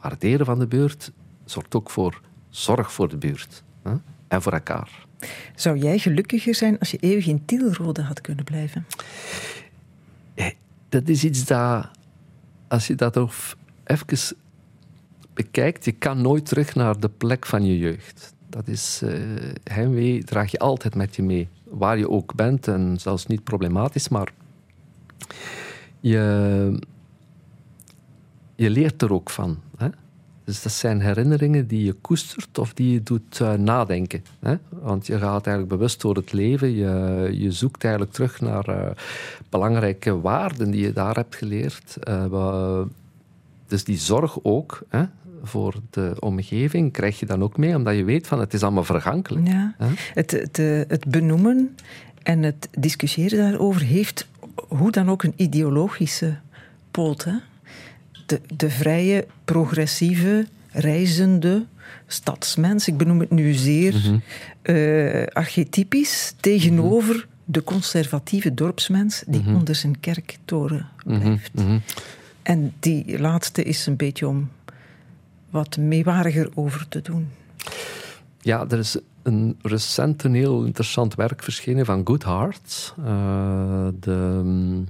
waarderen 0.01 0.45
van 0.45 0.59
de 0.59 0.67
buurt 0.67 1.11
zorgt 1.45 1.75
ook 1.75 1.89
voor 1.89 2.21
zorg 2.51 2.93
voor 2.93 3.09
de 3.09 3.17
buurt. 3.17 3.63
Hè. 3.83 3.93
En 4.27 4.41
voor 4.41 4.53
elkaar. 4.53 5.05
Zou 5.55 5.77
jij 5.77 5.97
gelukkiger 5.97 6.55
zijn 6.55 6.79
als 6.79 6.91
je 6.91 6.97
eeuwig 6.97 7.27
in 7.27 7.45
Tielrode 7.45 8.01
had 8.01 8.21
kunnen 8.21 8.43
blijven? 8.43 8.85
dat 10.89 11.07
is 11.07 11.23
iets 11.23 11.45
dat, 11.45 11.89
als 12.67 12.87
je 12.87 12.95
dat 12.95 13.17
even 13.83 14.37
bekijkt, 15.33 15.85
je 15.85 15.91
kan 15.91 16.21
nooit 16.21 16.45
terug 16.45 16.75
naar 16.75 16.99
de 16.99 17.09
plek 17.09 17.45
van 17.45 17.65
je 17.65 17.77
jeugd. 17.77 18.33
Dat 18.49 18.67
is, 18.67 19.01
uh, 19.03 19.13
heimwee 19.63 20.23
draag 20.23 20.51
je 20.51 20.59
altijd 20.59 20.95
met 20.95 21.15
je 21.15 21.21
mee. 21.23 21.47
Waar 21.63 21.97
je 21.97 22.09
ook 22.09 22.35
bent, 22.35 22.67
en 22.67 22.97
zelfs 22.99 23.25
niet 23.25 23.43
problematisch, 23.43 24.09
maar 24.09 24.33
je, 25.99 26.79
je 28.55 28.69
leert 28.69 29.01
er 29.01 29.13
ook 29.13 29.29
van. 29.29 29.59
Dus 30.51 30.61
dat 30.61 30.71
zijn 30.71 31.01
herinneringen 31.01 31.67
die 31.67 31.83
je 31.83 31.93
koestert 31.93 32.57
of 32.57 32.73
die 32.73 32.93
je 32.93 33.03
doet 33.03 33.39
uh, 33.41 33.53
nadenken. 33.53 34.23
Hè? 34.39 34.55
Want 34.69 35.07
je 35.07 35.17
gaat 35.17 35.47
eigenlijk 35.47 35.67
bewust 35.67 36.01
door 36.01 36.15
het 36.15 36.31
leven. 36.31 36.71
Je, 36.71 37.29
je 37.31 37.51
zoekt 37.51 37.83
eigenlijk 37.83 38.13
terug 38.13 38.41
naar 38.41 38.69
uh, 38.69 38.89
belangrijke 39.49 40.19
waarden 40.19 40.71
die 40.71 40.81
je 40.81 40.93
daar 40.93 41.15
hebt 41.15 41.35
geleerd. 41.35 41.97
Uh, 42.07 42.81
dus 43.67 43.83
die 43.83 43.97
zorg 43.97 44.43
ook 44.43 44.81
hè, 44.89 45.03
voor 45.43 45.75
de 45.89 46.15
omgeving 46.19 46.91
krijg 46.91 47.19
je 47.19 47.25
dan 47.25 47.43
ook 47.43 47.57
mee, 47.57 47.75
omdat 47.75 47.95
je 47.95 48.03
weet 48.03 48.27
van 48.27 48.39
het 48.39 48.53
is 48.53 48.63
allemaal 48.63 48.83
vergankelijk. 48.83 49.47
Ja. 49.47 49.75
Het, 50.13 50.31
het, 50.31 50.57
het 50.87 51.05
benoemen 51.07 51.75
en 52.23 52.43
het 52.43 52.69
discussiëren 52.71 53.51
daarover 53.51 53.81
heeft 53.81 54.27
hoe 54.67 54.91
dan 54.91 55.09
ook 55.09 55.23
een 55.23 55.33
ideologische 55.35 56.37
poot. 56.91 57.23
Hè? 57.23 57.33
De, 58.31 58.41
de 58.55 58.69
vrije, 58.69 59.27
progressieve, 59.45 60.47
reizende 60.71 61.65
stadsmens, 62.07 62.87
ik 62.87 62.97
benoem 62.97 63.19
het 63.19 63.31
nu 63.31 63.53
zeer 63.53 63.93
mm 63.93 64.21
archetypisch, 65.33 66.33
tegenover 66.39 67.15
mhm. 67.15 67.25
de 67.45 67.63
conservatieve 67.63 68.53
dorpsmens 68.53 69.23
die 69.27 69.41
mhm. 69.41 69.55
onder 69.55 69.75
zijn 69.75 69.99
kerktoren 69.99 70.87
mhm. 71.05 71.19
blijft. 71.19 71.51
En 72.41 72.73
die 72.79 73.19
laatste 73.19 73.63
is 73.63 73.85
een 73.85 73.95
beetje 73.95 74.27
om 74.27 74.49
wat 75.49 75.77
meewariger 75.77 76.49
over 76.53 76.87
te 76.87 77.01
doen. 77.01 77.29
Ja, 78.41 78.65
er 78.69 78.79
is 78.79 78.97
een 79.23 79.57
recent 79.61 80.23
een 80.23 80.33
heel 80.33 80.63
interessant 80.63 81.15
werk 81.15 81.43
verschenen 81.43 81.85
van 81.85 82.01
Goodhart. 82.03 82.93
Uh, 82.99 83.05
de, 83.99 84.83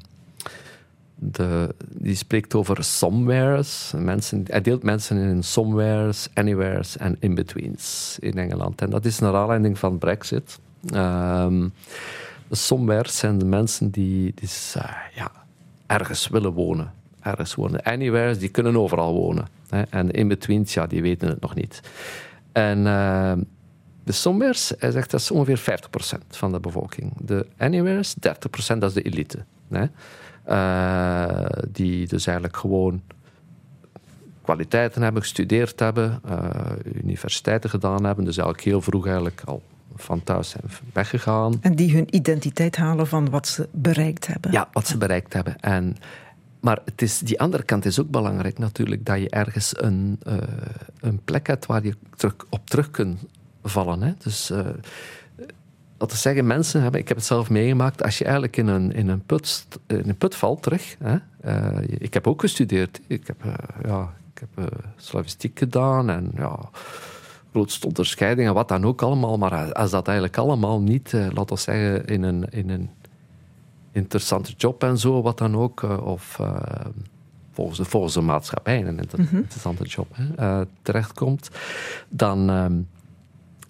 de, 1.24 1.76
die 1.88 2.16
spreekt 2.16 2.56
over 2.56 2.84
somewheres. 2.84 3.94
Mensen, 3.96 4.44
hij 4.48 4.62
deelt 4.62 4.84
mensen 4.84 5.18
in 5.18 5.44
somewheres, 5.44 6.28
anywheres 6.34 6.98
en 6.98 7.18
in-betweens 7.20 8.18
in 8.20 8.38
Engeland. 8.38 8.82
En 8.82 8.90
dat 8.90 9.06
is 9.06 9.20
naar 9.20 9.36
aanleiding 9.36 9.80
van 9.80 9.98
Brexit. 9.98 10.60
Um, 10.94 11.74
de 12.48 12.56
somewheres 12.56 13.18
zijn 13.18 13.38
de 13.38 13.46
mensen 13.46 13.90
die, 13.90 14.34
die 14.36 14.50
uh, 14.78 14.84
ja, 15.14 15.32
ergens 15.86 16.28
willen 16.28 16.52
wonen. 16.52 16.94
Ergens 17.20 17.56
wonen. 17.56 17.84
Anywheres, 17.84 18.40
die 18.40 18.50
kunnen 18.50 18.78
overal 18.78 19.14
wonen. 19.14 19.48
Hè. 19.70 19.82
En 19.82 20.12
in-betweens, 20.12 20.74
ja, 20.74 20.88
die 20.88 21.02
weten 21.02 21.28
het 21.28 21.42
nog 21.42 21.56
niet. 21.56 21.82
En... 22.52 22.86
Uh, 22.86 23.32
de 24.04 24.12
somewheres, 24.12 24.74
hij 24.78 24.92
zegt 24.92 25.12
dat 25.12 25.20
is 25.20 25.32
ongeveer 25.32 25.80
50% 26.20 26.28
van 26.30 26.52
de 26.52 26.60
bevolking. 26.60 27.14
De 27.20 27.48
anywheres, 27.58 28.16
30%, 28.16 28.20
dat 28.78 28.84
is 28.84 28.94
de 28.94 29.02
elite. 29.02 29.46
Hè? 29.70 29.86
Uh, 30.48 31.46
die 31.72 32.08
dus 32.08 32.26
eigenlijk 32.26 32.58
gewoon 32.58 33.02
kwaliteiten 34.42 35.02
hebben, 35.02 35.22
gestudeerd 35.22 35.80
hebben, 35.80 36.22
uh, 36.30 36.50
universiteiten 37.04 37.70
gedaan 37.70 38.04
hebben, 38.04 38.26
dus 38.26 38.38
eigenlijk 38.38 38.68
heel 38.68 38.82
vroeg 38.82 39.06
eigenlijk 39.06 39.42
al 39.46 39.62
van 39.96 40.24
thuis 40.24 40.50
zijn 40.50 40.64
weggegaan. 40.94 41.58
En 41.62 41.76
die 41.76 41.94
hun 41.94 42.16
identiteit 42.16 42.76
halen 42.76 43.08
van 43.08 43.30
wat 43.30 43.48
ze 43.48 43.68
bereikt 43.72 44.28
hebben. 44.28 44.52
Ja, 44.52 44.68
wat 44.72 44.88
ze 44.88 44.98
bereikt 44.98 45.34
hebben. 45.34 45.60
En, 45.60 45.98
maar 46.60 46.80
het 46.86 47.02
is, 47.02 47.20
die 47.20 47.40
andere 47.40 47.64
kant 47.64 47.86
is 47.86 48.00
ook 48.00 48.10
belangrijk 48.10 48.58
natuurlijk, 48.58 49.06
dat 49.06 49.20
je 49.20 49.30
ergens 49.30 49.82
een, 49.82 50.20
uh, 50.28 50.34
een 51.00 51.20
plek 51.24 51.48
hebt 51.48 51.66
waar 51.66 51.84
je 51.84 51.96
terug, 52.16 52.36
op 52.50 52.70
terug 52.70 52.92
kunt 52.92 53.20
vallen. 53.64 54.02
Hè? 54.02 54.14
Dus 54.18 54.52
dat 56.10 56.20
zeggen, 56.20 56.48
mensen 56.48 56.82
hebben, 56.82 57.00
ik 57.00 57.08
heb 57.08 57.18
het 57.18 57.26
zelf 57.26 57.50
meegemaakt, 57.50 58.04
als 58.04 58.18
je 58.18 58.24
eigenlijk 58.24 58.58
in 58.58 58.68
een, 58.68 58.94
in 58.94 59.08
een, 59.08 59.26
put, 59.26 59.68
in 59.88 60.10
een 60.10 60.18
put 60.18 60.36
valt 60.36 60.64
terug. 60.64 60.96
Hè? 61.00 61.16
Uh, 61.46 61.78
ik 61.88 62.14
heb 62.14 62.28
ook 62.28 62.42
gestudeerd. 62.42 63.00
Ik 63.08 63.28
heb, 63.28 63.46
uh, 63.46 63.54
ja, 63.86 64.14
ik 64.34 64.40
heb 64.40 64.72
slavistiek 64.96 65.60
gedaan 65.60 66.10
en 66.10 66.32
ja, 66.36 66.60
grootste 67.52 67.88
onderscheidingen, 67.88 68.54
wat 68.54 68.68
dan 68.68 68.86
ook 68.86 69.02
allemaal. 69.02 69.38
Maar 69.38 69.74
als 69.74 69.92
dat 69.92 70.08
eigenlijk 70.08 70.38
allemaal 70.38 70.82
niet, 70.82 71.12
laten 71.14 71.56
we 71.56 71.62
zeggen, 71.62 72.06
in 72.06 72.24
een, 72.24 72.50
in 72.50 72.70
een 72.70 72.90
interessante 73.92 74.54
job 74.58 74.84
en 74.84 74.98
zo, 74.98 75.22
wat 75.22 75.38
dan 75.38 75.58
ook, 75.58 75.84
of 76.04 76.40
volgens 77.52 77.78
de, 77.78 77.86
volgens 77.86 78.14
de 78.14 78.22
maatschappij 78.22 78.86
een 78.86 79.00
mhm. 79.18 79.36
interessante 79.36 79.84
job 79.84 80.08
hè, 80.14 80.66
terechtkomt, 80.82 81.50
dan 82.10 82.50
ehm, 82.50 82.74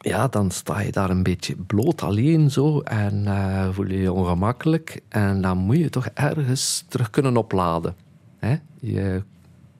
ja, 0.01 0.27
dan 0.27 0.51
sta 0.51 0.79
je 0.79 0.91
daar 0.91 1.09
een 1.09 1.23
beetje 1.23 1.55
bloot 1.55 2.01
alleen 2.01 2.51
zo 2.51 2.79
en 2.79 3.23
uh, 3.23 3.69
voel 3.71 3.87
je 3.87 3.97
je 3.97 4.11
ongemakkelijk. 4.11 5.01
En 5.09 5.41
dan 5.41 5.57
moet 5.57 5.77
je 5.77 5.89
toch 5.89 6.05
ergens 6.13 6.85
terug 6.87 7.09
kunnen 7.09 7.37
opladen. 7.37 7.95
Hè? 8.37 8.55
Je 8.79 9.23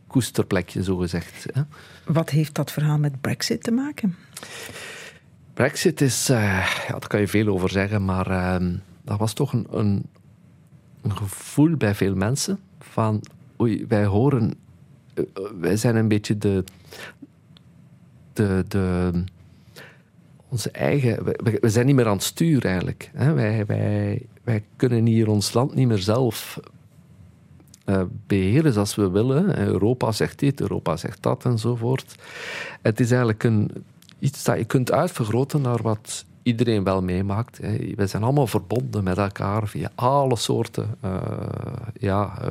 koesterplekje, 0.08 0.84
zo 0.84 0.98
gezegd. 0.98 1.46
Hè? 1.54 1.62
Wat 2.06 2.30
heeft 2.30 2.56
dat 2.56 2.72
verhaal 2.72 2.98
met 2.98 3.22
Brexit 3.22 3.64
te 3.64 3.72
maken? 3.72 4.16
Brexit 5.54 6.02
is, 6.02 6.30
uh, 6.30 6.38
ja, 6.88 6.92
daar 6.92 7.08
kan 7.08 7.20
je 7.20 7.28
veel 7.28 7.48
over 7.48 7.70
zeggen, 7.70 8.06
maar 8.06 8.32
uh, 8.32 8.70
dat 9.02 9.20
was 9.20 9.34
toch 9.34 9.54
een, 9.54 9.68
een, 9.72 10.06
een, 11.02 11.18
gevoel 11.18 11.76
bij 11.76 11.96
veel 11.96 12.16
mensen 12.16 12.60
van, 12.80 13.22
oei, 13.60 13.86
wij 13.88 14.06
horen, 14.06 14.54
eh, 15.14 15.24
wij 15.60 15.78
zijn 15.78 15.96
een 15.96 16.08
beetje 16.08 16.38
de, 16.38 16.64
de, 18.34 18.66
de 18.68 19.12
onze 20.52 20.72
eigen. 20.72 21.24
We, 21.24 21.70
zijn 21.70 21.86
niet 21.86 21.96
meer 21.96 22.08
aan 22.08 22.16
het 22.16 22.24
sturen 22.24 22.70
eigenlijk. 22.70 23.12
Wij, 23.14 23.66
wij, 23.66 24.22
wij 24.44 24.64
kunnen 24.76 25.06
hier 25.06 25.30
ons 25.30 25.54
land 25.54 25.76
niet 25.76 25.88
meer 25.88 25.98
zelf 25.98 26.60
uh, 27.86 28.02
beheren 28.28 28.74
zoals 28.74 28.96
we 28.96 29.10
willen. 29.10 29.60
Europa 29.60 30.12
zegt 30.12 30.40
dit, 30.40 30.62
Europa 30.62 30.98
zegt 30.98 31.24
dat 31.24 31.46
enzovoort. 31.46 32.16
Het 32.82 33.00
is 33.00 33.10
eigenlijk 33.10 33.44
een, 33.44 33.72
iets 34.20 34.44
dat 34.44 34.58
je 34.58 34.66
kunt 34.66 34.92
uitvergroten 34.92 35.62
naar 35.62 35.82
wat 35.82 36.26
iedereen 36.44 36.84
wel 36.84 37.02
meemaakt. 37.02 37.60
We 37.96 38.08
zijn 38.08 38.24
allemaal 38.24 38.48
verbonden 38.48 39.04
met 39.04 39.18
elkaar 39.18 39.68
via 39.68 39.92
alle 39.96 40.36
soorten 40.36 40.96
uh, 41.06 41.22
ja, 42.00 42.38
uh, 42.44 42.50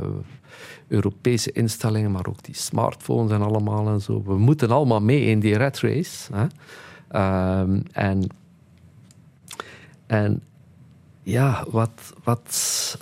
Europese 0.89 1.53
instellingen, 1.53 2.11
maar 2.11 2.27
ook 2.29 2.43
die 2.43 2.55
smartphones 2.55 3.33
en 3.33 3.43
allemaal 3.43 3.89
en 3.89 4.01
zo. 4.01 4.23
We 4.23 4.39
moeten 4.39 4.71
allemaal 4.71 5.01
mee 5.01 5.25
in 5.25 5.41
die 5.41 5.57
red 5.57 5.81
race. 5.81 6.33
Hè. 6.33 6.47
Um, 7.15 7.83
en, 7.93 8.27
en 10.07 10.43
ja, 11.23 11.65
wat, 11.71 11.91
wat. 12.25 12.99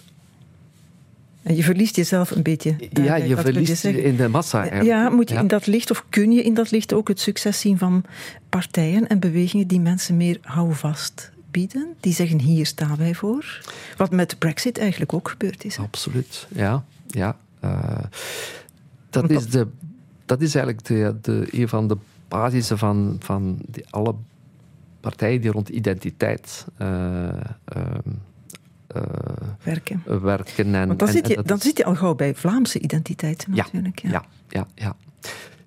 En 1.42 1.56
je 1.56 1.62
verliest 1.62 1.96
jezelf 1.96 2.30
een 2.30 2.42
beetje. 2.42 2.76
Ja, 2.92 3.14
je 3.14 3.36
verliest 3.36 3.82
je 3.82 4.02
in 4.02 4.16
de 4.16 4.28
massa. 4.28 4.82
Ja, 4.82 5.08
moet 5.08 5.28
je 5.28 5.34
in 5.34 5.46
dat 5.46 5.66
licht, 5.66 5.90
of 5.90 6.04
kun 6.08 6.32
je 6.32 6.42
in 6.42 6.54
dat 6.54 6.70
licht 6.70 6.92
ook 6.92 7.08
het 7.08 7.20
succes 7.20 7.60
zien 7.60 7.78
van 7.78 8.04
partijen 8.48 9.08
en 9.08 9.18
bewegingen 9.18 9.66
die 9.66 9.80
mensen 9.80 10.16
meer 10.16 10.38
houvast 10.42 11.30
bieden? 11.50 11.94
Die 12.00 12.12
zeggen: 12.12 12.40
hier 12.40 12.66
staan 12.66 12.96
wij 12.96 13.14
voor. 13.14 13.60
Wat 13.96 14.10
met 14.10 14.38
Brexit 14.38 14.78
eigenlijk 14.78 15.12
ook 15.12 15.28
gebeurd 15.28 15.64
is. 15.64 15.78
Absoluut, 15.78 16.46
ja. 16.54 16.84
ja. 17.06 17.36
Uh, 17.64 17.98
dat, 19.10 19.30
is 19.30 19.46
de, 19.46 19.66
dat 20.26 20.40
is 20.40 20.54
eigenlijk 20.54 20.86
de, 20.86 21.16
de, 21.22 21.48
een 21.50 21.68
van 21.68 21.88
de 21.88 21.96
basis 22.28 22.70
van, 22.74 23.16
van 23.18 23.58
die, 23.66 23.84
alle 23.90 24.14
partijen 25.00 25.40
die 25.40 25.50
rond 25.50 25.68
identiteit 25.68 26.66
uh, 26.78 27.28
werken. 29.62 30.02
werken 30.22 30.74
en, 30.74 30.86
Want 30.86 30.98
dan, 30.98 31.08
zit, 31.08 31.28
je, 31.28 31.42
dan 31.42 31.58
zit 31.58 31.76
je 31.76 31.84
al 31.84 31.94
gauw 31.94 32.14
bij 32.14 32.34
Vlaamse 32.34 32.78
identiteit 32.78 33.46
natuurlijk. 33.46 33.98
Ja, 33.98 34.10
ja, 34.10 34.22
ja. 34.48 34.66
ja, 34.74 34.96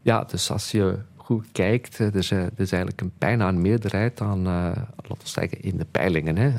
ja. 0.02 0.24
dus 0.24 0.52
als 0.52 0.72
je 0.72 0.98
goed 1.16 1.46
kijkt, 1.52 2.00
er 2.00 2.16
is, 2.16 2.32
er 2.32 2.52
is 2.56 2.72
eigenlijk 2.72 3.02
een, 3.02 3.12
bijna 3.18 3.48
een 3.48 3.62
meerderheid 3.62 4.22
aan, 4.22 4.44
laten 4.44 5.08
we 5.08 5.16
zeggen, 5.24 5.62
in 5.62 5.78
de 5.78 5.86
peilingen. 5.92 6.38
Hè. 6.38 6.52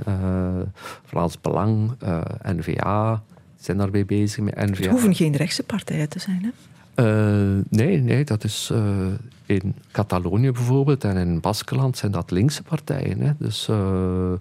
Vlaams 1.05 1.41
Belang, 1.41 1.93
N-VA, 2.43 3.23
zijn 3.57 3.77
daarmee 3.77 4.05
bezig 4.05 4.45
met 4.45 4.55
NVA. 4.55 4.83
Het 4.83 4.91
hoeven 4.91 5.15
geen 5.15 5.37
rechtse 5.37 5.63
partijen 5.63 6.09
te 6.09 6.19
zijn, 6.19 6.43
hè? 6.43 6.51
Uh, 6.97 7.59
nee, 7.69 8.01
nee, 8.01 8.25
dat 8.25 8.45
is 8.45 8.71
uh, 8.73 9.07
in 9.47 9.75
Catalonië 9.91 10.51
bijvoorbeeld 10.51 11.05
en 11.05 11.17
in 11.17 11.41
Baskeland 11.41 11.97
zijn 11.97 12.13
dat 12.13 12.31
linkse 12.31 12.63
partijen. 12.63 13.21
Hè. 13.21 13.33
Dus 13.39 13.69
uh, 13.69 14.33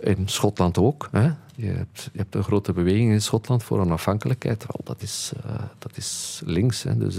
in 0.00 0.28
Schotland 0.28 0.78
ook. 0.78 1.08
Hè. 1.12 1.30
Je, 1.54 1.66
hebt, 1.66 2.10
je 2.12 2.18
hebt 2.18 2.34
een 2.34 2.42
grote 2.42 2.72
beweging 2.72 3.12
in 3.12 3.22
Schotland 3.22 3.62
voor 3.62 3.80
onafhankelijkheid. 3.80 4.66
Wel, 4.66 4.80
dat, 4.84 5.02
is, 5.02 5.32
dat 5.78 5.96
is 5.96 6.42
links. 6.44 6.82
Hè. 6.82 6.98
Dus, 6.98 7.16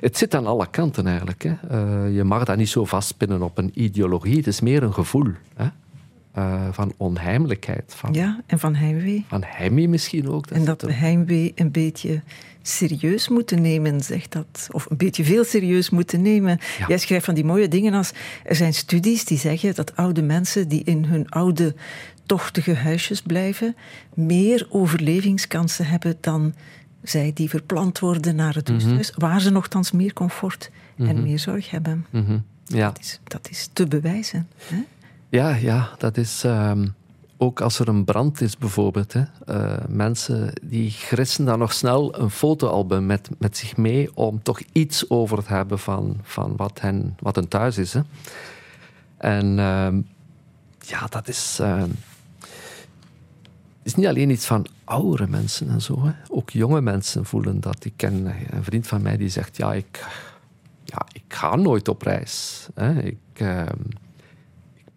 het 0.00 0.16
zit 0.16 0.34
aan 0.34 0.46
alle 0.46 0.66
kanten 0.70 1.06
eigenlijk. 1.06 1.42
Hè. 1.42 2.04
je 2.04 2.24
mag 2.24 2.44
dat 2.44 2.56
niet 2.56 2.68
zo 2.68 2.84
vastpinnen 2.84 3.42
op 3.42 3.58
een 3.58 3.70
ideologie. 3.74 4.36
Het 4.36 4.46
is 4.46 4.60
meer 4.60 4.82
een 4.82 4.94
gevoel. 4.94 5.32
Hè. 5.54 5.66
Eh, 6.38 6.68
van 6.70 6.92
onheimelijkheid. 6.96 7.94
Van, 7.96 8.12
Ja, 8.12 8.40
en 8.46 8.58
van 8.58 8.74
heimwee. 8.74 9.24
van 9.28 9.42
heimwee 9.46 9.88
misschien 9.88 10.28
ook. 10.28 10.46
En 10.46 10.64
dat 10.64 10.82
we 10.82 10.92
heimwee 10.92 11.52
een 11.54 11.70
beetje 11.70 12.22
serieus 12.62 13.28
moeten 13.28 13.62
nemen, 13.62 14.00
zegt 14.00 14.32
dat. 14.32 14.68
Of 14.70 14.86
een 14.90 14.96
beetje 14.96 15.24
veel 15.24 15.44
serieus 15.44 15.90
moeten 15.90 16.22
nemen. 16.22 16.58
Ja. 16.78 16.86
Jij 16.88 16.98
schrijft 16.98 17.24
van 17.24 17.34
die 17.34 17.44
mooie 17.44 17.68
dingen 17.68 17.94
als... 17.94 18.12
Er 18.44 18.56
zijn 18.56 18.74
studies 18.74 19.24
die 19.24 19.38
zeggen 19.38 19.74
dat 19.74 19.96
oude 19.96 20.22
mensen 20.22 20.68
die 20.68 20.84
in 20.84 21.04
hun 21.04 21.28
oude, 21.28 21.74
tochtige 22.26 22.74
huisjes 22.74 23.22
blijven... 23.22 23.76
meer 24.14 24.66
overlevingskansen 24.70 25.86
hebben 25.86 26.16
dan 26.20 26.54
zij 27.02 27.30
die 27.34 27.48
verplant 27.48 27.98
worden 27.98 28.36
naar 28.36 28.54
het 28.54 28.68
rusthuis... 28.68 29.12
waar 29.16 29.40
ze 29.40 29.50
nogthans 29.50 29.92
meer 29.92 30.12
comfort 30.12 30.70
en 30.96 31.22
meer 31.22 31.38
zorg 31.38 31.70
hebben. 31.70 32.06
Mhm. 32.10 32.38
Ja. 32.64 32.86
Dat, 32.86 32.98
is, 33.00 33.20
dat 33.24 33.48
is 33.50 33.68
te 33.72 33.86
bewijzen. 33.86 34.48
Hè? 34.56 34.76
Ja, 35.30 35.54
ja, 35.54 35.90
dat 35.98 36.16
is 36.16 36.44
ehm, 36.44 36.86
ook 37.36 37.60
als 37.60 37.78
er 37.78 37.88
een 37.88 38.04
brand 38.04 38.40
is 38.40 38.56
bijvoorbeeld. 38.56 39.12
Hè, 39.12 39.22
eh, 39.46 39.84
mensen 39.88 40.52
die 40.62 40.90
grissen 40.90 41.44
dan 41.44 41.58
nog 41.58 41.72
snel 41.72 42.18
een 42.20 42.30
fotoalbum 42.30 43.06
met, 43.06 43.30
met 43.38 43.56
zich 43.56 43.76
mee 43.76 44.16
om 44.16 44.42
toch 44.42 44.60
iets 44.72 45.10
over 45.10 45.44
te 45.44 45.52
hebben 45.52 45.78
van, 45.78 46.16
van 46.22 46.56
wat, 46.56 46.80
hen, 46.80 47.16
wat 47.20 47.34
hun 47.34 47.48
thuis 47.48 47.78
is. 47.78 47.92
Hè. 47.92 48.00
En 49.16 49.58
ehm, 49.58 50.00
ja, 50.78 51.06
dat 51.06 51.28
is, 51.28 51.58
ehm, 51.60 51.90
is 53.82 53.94
niet 53.94 54.06
alleen 54.06 54.30
iets 54.30 54.46
van 54.46 54.66
oudere 54.84 55.26
mensen 55.26 55.68
en 55.68 55.82
zo. 55.82 56.04
Hè. 56.04 56.12
Ook 56.28 56.50
jonge 56.50 56.80
mensen 56.80 57.24
voelen 57.24 57.60
dat. 57.60 57.84
Ik 57.84 57.92
ken 57.96 58.34
een 58.50 58.64
vriend 58.64 58.86
van 58.86 59.02
mij 59.02 59.16
die 59.16 59.28
zegt, 59.28 59.56
ja, 59.56 59.74
ik, 59.74 60.06
ja, 60.84 61.06
ik 61.12 61.24
ga 61.28 61.56
nooit 61.56 61.88
op 61.88 62.02
reis. 62.02 62.66
Ik 63.02 63.42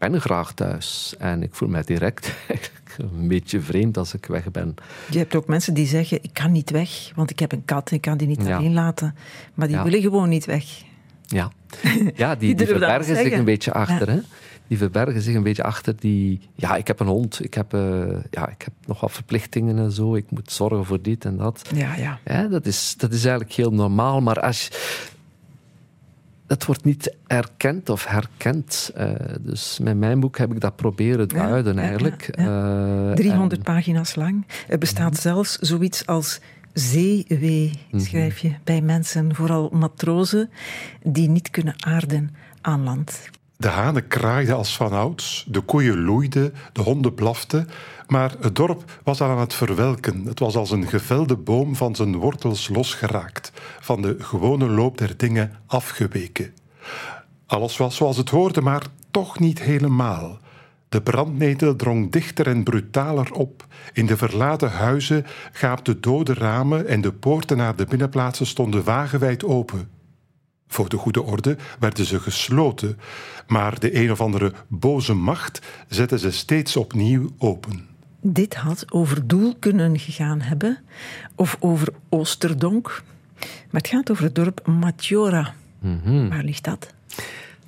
ben 0.09 0.21
graag 0.21 0.53
thuis 0.53 1.15
en 1.17 1.43
ik 1.43 1.55
voel 1.55 1.69
mij 1.69 1.83
direct 1.83 2.33
een 2.97 3.27
beetje 3.27 3.61
vreemd 3.61 3.97
als 3.97 4.13
ik 4.13 4.25
weg 4.25 4.51
ben. 4.51 4.75
Je 5.09 5.17
hebt 5.17 5.35
ook 5.35 5.47
mensen 5.47 5.73
die 5.73 5.85
zeggen, 5.87 6.23
ik 6.23 6.33
kan 6.33 6.51
niet 6.51 6.69
weg, 6.69 7.11
want 7.15 7.29
ik 7.29 7.39
heb 7.39 7.51
een 7.51 7.65
kat 7.65 7.89
en 7.89 7.95
ik 7.95 8.01
kan 8.01 8.17
die 8.17 8.27
niet 8.27 8.45
Ja. 8.45 8.57
alleen 8.57 8.73
laten. 8.73 9.15
Maar 9.53 9.67
die 9.67 9.75
Ja. 9.75 9.83
willen 9.83 10.01
gewoon 10.01 10.29
niet 10.29 10.45
weg. 10.45 10.65
Ja, 11.27 11.51
ja 12.15 12.35
die, 12.35 12.57
verbergen 12.57 13.15
zich 13.15 13.31
een 13.31 13.45
beetje 13.45 13.73
achter. 13.73 14.09
Hè? 14.09 14.19
Die 14.67 14.77
verbergen 14.77 15.21
zich 15.21 15.35
een 15.35 15.43
beetje 15.43 15.63
achter 15.63 15.95
die... 15.99 16.39
Ja, 16.55 16.75
ik 16.75 16.87
heb 16.87 16.99
een 16.99 17.07
hond, 17.07 17.43
ik 17.43 17.53
heb, 17.53 17.73
eh, 17.73 18.07
ja, 18.29 18.49
ik 18.49 18.61
heb 18.61 18.73
nog 18.85 18.99
wat 18.99 19.11
verplichtingen 19.11 19.77
en 19.77 19.91
zo, 19.91 20.15
ik 20.15 20.31
moet 20.31 20.51
zorgen 20.51 20.85
voor 20.85 21.01
dit 21.01 21.25
en 21.25 21.37
dat. 21.37 21.61
Ja, 21.75 21.95
ja. 21.95 22.19
Ja, 22.25 22.47
dat, 22.47 22.65
is, 22.65 22.93
dat 22.97 23.13
is 23.13 23.23
eigenlijk 23.25 23.53
heel 23.55 23.71
normaal, 23.71 24.21
maar 24.21 24.39
als 24.39 24.61
je... 24.67 24.69
Het 26.51 26.65
wordt 26.65 26.83
niet 26.83 27.15
erkend 27.27 27.89
of 27.89 28.05
herkend. 28.05 28.91
Eh, 28.95 29.09
dus 29.39 29.79
met 29.81 29.97
mijn 29.97 30.19
boek 30.19 30.37
heb 30.37 30.51
ik 30.51 30.59
dat 30.59 30.75
proberen 30.75 31.27
Ja, 31.27 31.47
duiden 31.47 31.75
ja, 31.75 31.81
eigenlijk. 31.81 32.29
ja, 32.37 33.09
Eh, 33.09 33.15
300 33.15 33.57
en- 33.67 33.73
pagina's 33.73 34.15
lang. 34.15 34.45
Er 34.67 34.77
bestaat 34.77 35.17
zelfs 35.17 35.55
zoiets 35.57 36.05
als 36.05 36.39
zeewee, 36.73 37.71
schrijf 37.95 38.37
je, 38.37 38.51
bij 38.63 38.81
mensen, 38.81 39.35
vooral 39.35 39.69
matrozen, 39.73 40.49
die 41.03 41.29
niet 41.29 41.49
kunnen 41.49 41.73
aarden 41.85 42.35
aan 42.61 42.83
land. 42.83 43.21
De 43.57 43.67
hanen 43.67 44.07
kraaiden 44.07 44.55
als 44.55 44.75
vanouds, 44.75 45.45
de 45.49 45.61
koeien 45.61 46.01
loeiden, 46.03 46.53
de 46.73 46.81
honden 46.81 47.13
blaften, 47.13 47.67
maar 48.11 48.35
het 48.39 48.55
dorp 48.55 48.99
was 49.03 49.21
al 49.21 49.29
aan 49.29 49.39
het 49.39 49.53
verwelken. 49.53 50.25
Het 50.25 50.39
was 50.39 50.55
als 50.55 50.71
een 50.71 50.87
gevelde 50.87 51.35
boom 51.35 51.75
van 51.75 51.95
zijn 51.95 52.15
wortels 52.15 52.69
losgeraakt, 52.69 53.51
van 53.79 54.01
de 54.01 54.15
gewone 54.19 54.69
loop 54.69 54.97
der 54.97 55.17
dingen 55.17 55.59
afgeweken. 55.65 56.53
Alles 57.45 57.77
was 57.77 57.95
zoals 57.95 58.17
het 58.17 58.29
hoorde, 58.29 58.61
maar 58.61 58.83
toch 59.11 59.39
niet 59.39 59.61
helemaal. 59.61 60.39
De 60.89 61.01
brandnetel 61.01 61.75
drong 61.75 62.11
dichter 62.11 62.47
en 62.47 62.63
brutaler 62.63 63.31
op. 63.31 63.65
In 63.93 64.05
de 64.05 64.17
verlaten 64.17 64.71
huizen 64.71 65.25
gaapten 65.51 66.01
dode 66.01 66.33
ramen 66.33 66.87
en 66.87 67.01
de 67.01 67.13
poorten 67.13 67.57
naar 67.57 67.75
de 67.75 67.85
binnenplaatsen 67.85 68.45
stonden 68.45 68.83
wagenwijd 68.83 69.43
open. 69.43 69.89
Voor 70.67 70.89
de 70.89 70.97
goede 70.97 71.21
orde 71.21 71.57
werden 71.79 72.05
ze 72.05 72.19
gesloten, 72.19 72.99
maar 73.47 73.79
de 73.79 73.95
een 73.95 74.11
of 74.11 74.21
andere 74.21 74.53
boze 74.67 75.13
macht 75.13 75.61
zette 75.87 76.19
ze 76.19 76.31
steeds 76.31 76.75
opnieuw 76.75 77.29
open. 77.37 77.90
Dit 78.21 78.55
had 78.55 78.91
over 78.91 79.27
Doel 79.27 79.55
kunnen 79.59 79.99
gegaan 79.99 80.41
hebben, 80.41 80.79
of 81.35 81.57
over 81.59 81.93
Oosterdonk. 82.09 83.03
Maar 83.39 83.81
het 83.81 83.87
gaat 83.87 84.11
over 84.11 84.23
het 84.23 84.35
dorp 84.35 84.67
Matjora. 84.67 85.53
Mhm. 85.79 86.29
Waar 86.29 86.43
ligt 86.43 86.63
dat? 86.63 86.93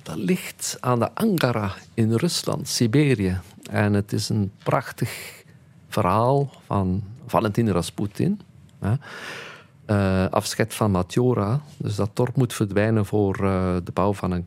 Dat 0.02 0.16
ligt 0.16 0.76
aan 0.80 0.98
de 0.98 1.14
Angara 1.14 1.72
in 1.94 2.12
Rusland, 2.12 2.68
Siberië. 2.68 3.40
En 3.70 3.92
het 3.92 4.12
is 4.12 4.28
een 4.28 4.50
prachtig 4.62 5.42
verhaal 5.88 6.50
van 6.66 7.02
Valentin 7.26 7.70
Rasputin. 7.70 8.40
Hè. 8.78 8.94
Eh, 9.84 10.30
afscheid 10.30 10.74
van 10.74 10.90
Matjora. 10.90 11.60
Dus 11.76 11.94
dat 11.94 12.10
dorp 12.16 12.36
moet 12.36 12.52
verdwijnen 12.54 13.06
voor 13.06 13.34
eh, 13.34 13.76
de 13.84 13.92
bouw 13.92 14.12
van 14.12 14.30
een 14.30 14.46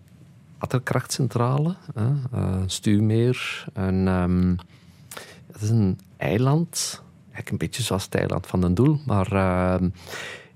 waterkrachtcentrale. 0.60 1.76
Hè. 1.94 2.08
Eh, 2.32 2.60
een 2.62 2.70
stuwmeer. 2.70 3.66
En, 3.74 4.08
ehm, 4.08 4.56
het 5.60 5.66
is 5.66 5.70
een 5.76 6.00
eiland. 6.18 7.02
Eigenlijk 7.24 7.50
een 7.50 7.58
beetje 7.58 7.84
zoals 7.84 8.04
het 8.04 8.16
eiland 8.16 8.48
van 8.48 8.62
den 8.62 8.74
Doel. 8.74 9.00
Maar 9.06 9.32
ehm, 9.32 9.90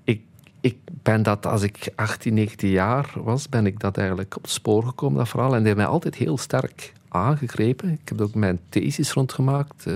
ik, 0.04 0.22
ik 0.62 0.78
ben 1.04 1.24
dat, 1.24 1.46
als 1.46 1.62
ik 1.62 1.90
18, 1.96 2.34
19 2.34 2.70
jaar 2.70 3.12
was, 3.16 3.50
ben 3.50 3.66
ik 3.66 3.80
dat 3.80 3.98
eigenlijk 3.98 4.36
op 4.36 4.42
het 4.42 4.52
spoor 4.52 4.84
gekomen, 4.84 5.18
dat 5.18 5.30
verhaal. 5.30 5.52
En 5.52 5.58
die 5.58 5.66
heeft 5.66 5.78
mij 5.78 5.86
altijd 5.86 6.16
heel 6.16 6.38
sterk 6.38 6.94
aangegrepen. 7.08 7.90
Ik 7.90 8.10
heb 8.10 8.22
ook 8.22 8.36
mijn 8.36 8.60
thesis 8.70 9.12
rondgemaakt 9.12 9.86
eh, 9.86 9.94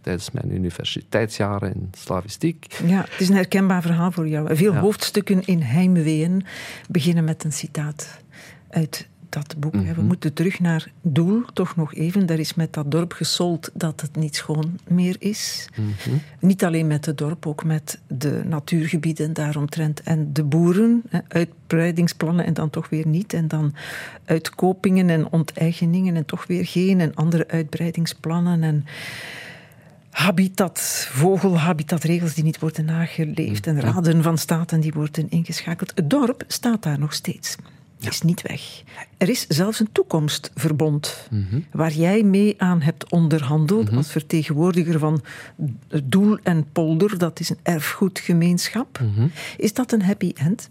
tijdens 0.00 0.30
mijn 0.30 0.54
universiteitsjaren 0.54 1.74
in 1.74 1.90
slavistiek. 1.98 2.80
Ja, 2.86 3.00
het 3.10 3.20
is 3.20 3.28
een 3.28 3.34
herkenbaar 3.34 3.82
verhaal 3.82 4.10
voor 4.12 4.28
jou. 4.28 4.56
Veel 4.56 4.72
Ja. 4.72 4.80
hoofdstukken 4.80 5.44
in 5.44 5.60
Heimween 5.60 6.44
beginnen 6.88 7.24
met 7.24 7.44
een 7.44 7.52
citaat 7.52 8.18
uit 8.70 9.08
dat 9.30 9.54
boek. 9.58 9.72
We 9.72 9.78
Mhm. 9.78 10.04
moeten 10.04 10.32
terug 10.32 10.60
naar 10.60 10.90
Doel, 11.02 11.42
toch 11.52 11.76
nog 11.76 11.94
even. 11.94 12.26
Daar 12.26 12.38
is 12.38 12.54
met 12.54 12.72
dat 12.72 12.90
dorp 12.90 13.12
gesold 13.12 13.70
dat 13.74 14.00
het 14.00 14.16
niet 14.16 14.36
schoon 14.36 14.78
meer 14.88 15.16
is. 15.18 15.68
Mhm. 15.76 16.16
Niet 16.40 16.64
alleen 16.64 16.86
met 16.86 17.06
het 17.06 17.18
dorp, 17.18 17.46
ook 17.46 17.64
met 17.64 17.98
de 18.06 18.42
natuurgebieden 18.44 19.32
daaromtrent 19.32 20.02
en 20.02 20.32
de 20.32 20.44
boeren. 20.44 21.02
Hè, 21.08 21.18
uitbreidingsplannen 21.28 22.44
en 22.44 22.54
dan 22.54 22.70
toch 22.70 22.88
weer 22.88 23.06
niet. 23.06 23.32
En 23.32 23.48
dan 23.48 23.74
uitkopingen 24.24 25.10
en 25.10 25.32
onteigeningen 25.32 26.16
en 26.16 26.24
toch 26.24 26.46
weer 26.46 26.66
geen. 26.66 27.00
En 27.00 27.14
andere 27.14 27.48
uitbreidingsplannen 27.48 28.62
en 28.62 28.84
habitat, 30.10 31.06
vogelhabitatregels 31.10 32.34
die 32.34 32.44
niet 32.44 32.58
worden 32.58 32.84
nageleefd. 32.84 33.66
En 33.66 33.80
raden 33.80 34.22
van 34.22 34.38
staten 34.38 34.80
die 34.80 34.92
worden 34.92 35.30
ingeschakeld. 35.30 35.92
Het 35.94 36.10
dorp 36.10 36.44
staat 36.46 36.82
daar 36.82 36.98
nog 36.98 37.12
steeds. 37.12 37.56
Is 38.00 38.22
niet 38.22 38.42
weg. 38.42 38.82
Er 39.16 39.28
is 39.28 39.46
zelfs 39.46 39.80
een 39.80 39.92
toekomstverbond 39.92 41.28
waar 41.72 41.92
jij 41.92 42.22
mee 42.22 42.54
aan 42.58 42.80
hebt 42.80 43.10
onderhandeld 43.10 43.92
als 43.92 44.10
vertegenwoordiger 44.10 44.98
van 44.98 45.22
Doel 46.04 46.38
en 46.42 46.66
Polder. 46.72 47.18
Dat 47.18 47.40
is 47.40 47.50
een 47.50 47.58
erfgoedgemeenschap. 47.62 49.00
Is 49.56 49.72
dat 49.72 49.92
een 49.92 50.02
happy 50.02 50.32
end? 50.34 50.70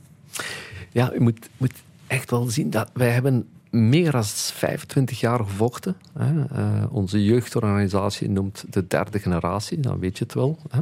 Ja, 0.91 1.11
je 1.13 1.19
moet, 1.19 1.49
moet 1.57 1.73
echt 2.07 2.29
wel 2.29 2.49
zien 2.49 2.69
dat 2.69 2.89
wij 2.93 3.09
hebben 3.09 3.47
meer 3.69 4.11
dan 4.11 4.25
25 4.25 5.19
jaar 5.19 5.39
gevochten. 5.39 5.95
Hè. 6.17 6.45
Eh, 6.45 6.83
onze 6.89 7.23
jeugdorganisatie 7.23 8.29
noemt 8.29 8.65
de 8.69 8.87
derde 8.87 9.19
generatie, 9.19 9.79
dan 9.79 9.99
weet 9.99 10.17
je 10.17 10.23
het 10.23 10.33
wel. 10.33 10.59
Hè. 10.69 10.81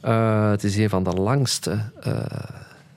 Eh, 0.00 0.50
het 0.50 0.64
is 0.64 0.76
een 0.76 0.88
van 0.88 1.02
de 1.02 1.10
langste 1.10 1.90
eh 2.00 2.24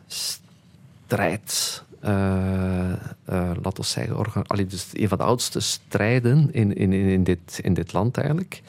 strijd. 0.07 1.83
Eh, 2.07 2.91
eh, 2.91 3.51
laten 3.61 3.81
we 3.81 3.83
zeggen, 3.83 4.47
allee, 4.47 4.65
dus 4.65 4.87
een 4.93 5.07
van 5.07 5.17
de 5.17 5.23
oudste 5.23 5.59
strijden 5.59 6.53
in, 6.53 6.75
in, 6.75 6.93
in, 6.93 7.23
dit, 7.23 7.59
in 7.61 7.73
dit 7.73 7.93
land 7.93 8.17
eigenlijk. 8.17 8.61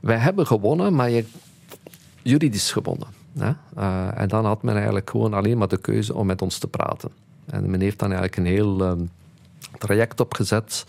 Wij 0.00 0.16
hebben 0.16 0.46
gewonnen, 0.46 0.94
maar 0.94 1.10
je, 1.10 1.24
juridisch 2.22 2.72
gewonnen. 2.72 3.08
Eh, 3.74 4.20
en 4.20 4.28
dan 4.28 4.44
had 4.44 4.62
men 4.62 4.74
eigenlijk 4.74 5.10
gewoon 5.10 5.34
alleen 5.34 5.58
maar 5.58 5.68
de 5.68 5.80
keuze 5.80 6.14
om 6.14 6.26
met 6.26 6.42
ons 6.42 6.58
te 6.58 6.66
praten. 6.66 7.10
En 7.46 7.70
men 7.70 7.80
heeft 7.80 7.98
dan 7.98 8.12
eigenlijk 8.12 8.36
een 8.36 8.54
heel 8.54 8.84
ehm, 8.84 9.04
traject 9.78 10.20
opgezet. 10.20 10.86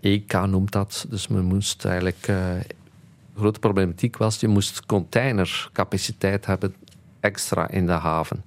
EK 0.00 0.32
noemt 0.46 0.72
dat. 0.72 1.06
Dus 1.08 1.28
men 1.28 1.44
moest 1.44 1.84
eigenlijk... 1.84 2.22
de 2.22 3.40
grote 3.40 3.58
problematiek 3.58 4.16
was, 4.16 4.40
je 4.40 4.48
moest 4.48 4.86
containercapaciteit 4.86 6.46
hebben 6.46 6.74
extra 7.20 7.68
in 7.68 7.86
de 7.86 7.92
haven. 7.92 8.44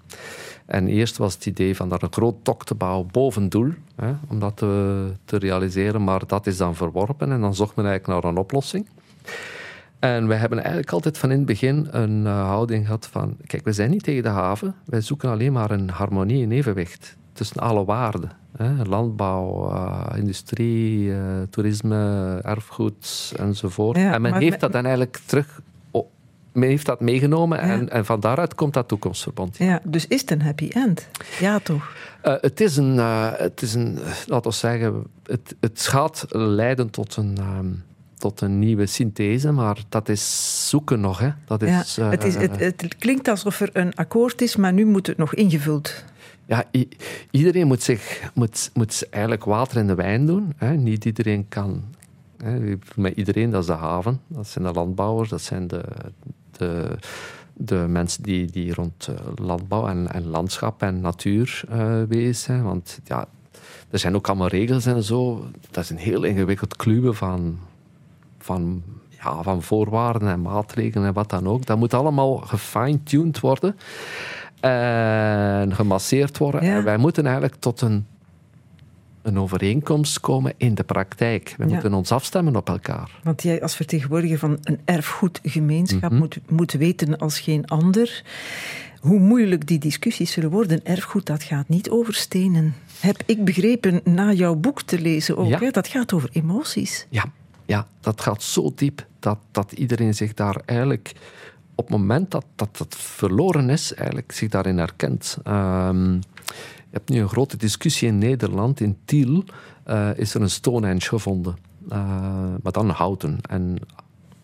En 0.68 0.88
eerst 0.88 1.18
was 1.18 1.34
het 1.34 1.46
idee 1.46 1.76
van 1.76 1.90
daar 1.90 2.04
een 2.04 2.14
groot 2.14 2.36
dok 2.44 2.66
te 2.66 2.76
bouwen 2.76 3.08
boven 3.12 3.50
Doel, 3.50 3.72
hè, 3.96 4.12
om 4.28 4.40
dat 4.40 4.58
te, 4.58 5.12
te 5.26 5.38
realiseren, 5.38 6.04
maar 6.04 6.28
dat 6.28 6.48
is 6.48 6.58
dan 6.58 6.76
verworpen 6.76 7.32
en 7.32 7.42
dan 7.42 7.56
zocht 7.56 7.76
men 7.76 7.86
eigenlijk 7.86 8.24
naar 8.24 8.32
een 8.32 8.40
oplossing. 8.40 8.88
En 10.00 10.28
we 10.28 10.34
hebben 10.34 10.58
eigenlijk 10.58 10.92
altijd 10.92 11.18
van 11.18 11.32
in 11.32 11.38
het 11.38 11.46
begin 11.46 11.88
een 11.92 12.26
eh, 12.26 12.48
houding 12.48 12.86
gehad 12.86 13.08
van, 13.12 13.38
kijk, 13.46 13.64
we 13.64 13.72
zijn 13.72 13.90
niet 13.90 14.04
tegen 14.04 14.24
de 14.24 14.30
haven, 14.30 14.76
wij 14.86 15.02
zoeken 15.02 15.30
alleen 15.30 15.54
maar 15.54 15.72
een 15.72 15.90
harmonie 15.90 16.44
en 16.44 16.52
evenwicht 16.52 17.18
tussen 17.34 17.62
alle 17.62 17.86
waarden. 17.86 18.32
Hè? 18.58 18.84
Landbouw, 18.84 19.72
uh, 19.72 20.06
industrie, 20.16 21.04
uh, 21.04 21.18
toerisme, 21.50 22.40
erfgoed 22.44 23.34
enzovoort. 23.38 23.98
Ja, 23.98 24.14
en 24.14 24.22
men 24.22 24.34
heeft 24.34 24.60
dat 24.60 24.72
dan 24.72 24.84
eigenlijk 24.84 25.20
terug... 25.26 25.62
men 26.58 26.70
heeft 26.70 26.86
dat 26.86 27.00
meegenomen 27.02 27.58
Ja. 27.58 27.64
en, 27.64 27.90
en 27.90 28.06
van 28.06 28.20
daaruit 28.20 28.56
komt 28.56 28.74
dat 28.74 28.88
toekomstverband. 28.88 29.58
Ja, 29.58 29.80
dus 29.84 30.08
is 30.08 30.22
het 30.22 30.32
een 30.32 30.42
happy 30.42 30.70
end? 30.74 31.08
Ja, 31.40 31.60
toch? 31.60 31.94
Eh, 32.22 32.34
het 32.42 32.62
is 32.62 32.78
een, 32.78 33.00
eh, 33.00 33.32
het 33.36 33.62
is 33.62 33.74
een 33.74 34.00
eh, 34.00 34.12
laten 34.26 34.52
we 34.52 34.58
zeggen, 34.58 35.04
het, 35.24 35.56
het 35.60 35.82
gaat 35.82 36.26
leiden 36.30 36.90
tot 36.90 37.16
een, 37.16 37.38
ehm, 37.38 37.68
tot 38.18 38.42
een 38.42 38.60
nieuwe 38.60 38.86
synthese, 38.86 39.52
maar 39.52 39.78
dat 39.90 40.10
is 40.10 40.70
zoeken 40.70 41.00
nog. 41.00 41.20
Hè. 41.20 41.30
Dat 41.46 41.62
Ja, 41.62 41.80
is, 41.82 41.98
eh, 41.98 42.10
het, 42.10 42.24
is, 42.24 42.36
het, 42.36 42.60
het 42.60 42.96
klinkt 42.98 43.28
alsof 43.28 43.60
er 43.62 43.70
een 43.74 43.96
akkoord 43.96 44.42
is, 44.42 44.56
maar 44.56 44.74
nu 44.74 44.86
moet 44.86 45.08
het 45.08 45.18
nog 45.18 45.34
ingevuld. 45.36 46.04
ja, 46.46 46.64
iedereen 47.32 47.68
moet, 47.68 47.84
zich, 47.84 48.32
moet, 48.34 48.70
moet 48.74 49.08
eigenlijk 49.10 49.44
water 49.46 49.78
in 49.78 49.88
de 49.88 49.96
wijn 49.96 50.26
doen. 50.26 50.54
Hè. 50.58 50.76
Niet 50.76 51.06
iedereen 51.06 51.46
kan. 51.50 51.84
Hè. 52.44 52.76
Met 52.96 53.16
iedereen, 53.16 53.50
dat 53.50 53.62
is 53.62 53.68
de 53.68 53.74
haven, 53.74 54.20
dat 54.28 54.48
zijn 54.48 54.66
de 54.66 54.72
landbouwers, 54.72 55.30
dat 55.30 55.42
zijn 55.42 55.68
de, 55.68 55.84
de, 56.58 56.98
de 57.54 57.76
mensen 57.76 58.24
die, 58.24 58.46
die 58.46 58.74
rond 58.74 59.08
eh, 59.08 59.16
landbouw 59.36 59.88
en, 59.88 60.12
en 60.12 60.28
landschap 60.28 60.82
en 60.82 61.02
natuur 61.02 61.64
eh 61.70 62.04
bezig 62.04 62.36
zijn. 62.36 62.64
Want 62.64 63.00
ja, 63.04 63.28
er 63.90 64.00
zijn 64.00 64.16
ook 64.16 64.28
allemaal 64.28 64.48
regels 64.48 64.86
en 64.86 65.04
zo. 65.04 65.46
Dat 65.72 65.84
is 65.84 65.90
een 65.90 65.98
heel 65.98 66.24
ingewikkeld 66.24 66.76
kluwen 66.76 67.16
van, 67.16 67.58
van, 68.38 68.84
ja, 69.10 69.44
van 69.44 69.62
voorwaarden 69.64 70.30
en 70.30 70.42
maatregelen 70.42 71.08
en 71.08 71.14
wat 71.14 71.30
dan 71.30 71.48
ook. 71.48 71.66
Dat 71.66 71.78
moet 71.78 71.94
allemaal 71.94 72.38
gefine-tuned 72.38 73.40
worden 73.40 73.76
en 74.60 75.76
gemasseerd 75.76 76.38
worden. 76.38 76.64
Ja. 76.64 76.76
En 76.76 76.84
wij 76.84 76.98
moeten 76.98 77.26
eigenlijk 77.26 77.56
tot 77.60 77.82
een, 77.82 78.06
een 79.28 79.40
overeenkomst 79.40 80.20
komen 80.20 80.54
in 80.58 80.76
de 80.76 80.84
praktijk. 80.84 81.54
We 81.58 81.64
Ja. 81.66 81.74
moeten 81.74 81.94
ons 81.94 82.12
afstemmen 82.12 82.56
op 82.56 82.70
elkaar. 82.70 83.20
Want 83.24 83.44
jij 83.44 83.62
als 83.62 83.76
vertegenwoordiger 83.76 84.38
van 84.40 84.58
een 84.64 84.80
erfgoedgemeenschap 84.86 86.12
Mhm. 86.12 86.20
moet, 86.20 86.40
moet 86.50 86.72
weten 86.72 87.18
als 87.18 87.40
geen 87.40 87.66
ander 87.68 88.24
hoe 89.00 89.20
moeilijk 89.20 89.68
die 89.68 89.80
discussies 89.80 90.32
zullen 90.32 90.50
worden. 90.50 90.86
Erfgoed, 90.86 91.26
dat 91.26 91.44
gaat 91.44 91.70
niet 91.70 91.90
over 91.90 92.14
stenen. 92.14 92.76
Heb 93.00 93.18
ik 93.26 93.46
begrepen 93.46 94.02
na 94.04 94.32
jouw 94.34 94.56
boek 94.56 94.82
te 94.82 95.00
lezen 95.00 95.38
ook. 95.38 95.48
Ja. 95.48 95.60
Hè? 95.60 95.70
Dat 95.70 95.88
gaat 95.88 96.14
over 96.14 96.30
emoties. 96.32 97.06
Ja, 97.10 97.26
ja, 97.66 97.88
dat 98.00 98.22
gaat 98.22 98.44
zo 98.44 98.72
diep 98.76 99.06
dat, 99.20 99.38
dat 99.52 99.72
iedereen 99.72 100.14
zich 100.14 100.34
daar 100.34 100.62
eigenlijk 100.66 101.12
op 101.76 101.88
het 101.88 101.98
moment 101.98 102.32
dat 102.32 102.46
dat, 102.56 102.78
dat 102.78 102.96
verloren 102.98 103.70
is, 103.70 103.94
eigenlijk 103.94 104.32
zich 104.32 104.50
daarin 104.50 104.78
herkent. 104.78 105.38
Ehm, 105.44 106.20
je 106.90 106.98
hebt 106.98 107.10
nu 107.10 107.20
een 107.20 107.30
grote 107.30 107.58
discussie 107.58 108.08
in 108.08 108.18
Nederland. 108.18 108.80
In 108.80 108.98
Tiel 109.06 109.44
eh, 109.84 110.10
is 110.16 110.34
er 110.34 110.42
een 110.42 110.50
Stonehenge 110.50 111.08
gevonden, 111.08 111.58
Eh, 111.90 112.54
maar 112.64 112.72
dan 112.72 112.90
houten. 112.90 113.40
En 113.50 113.78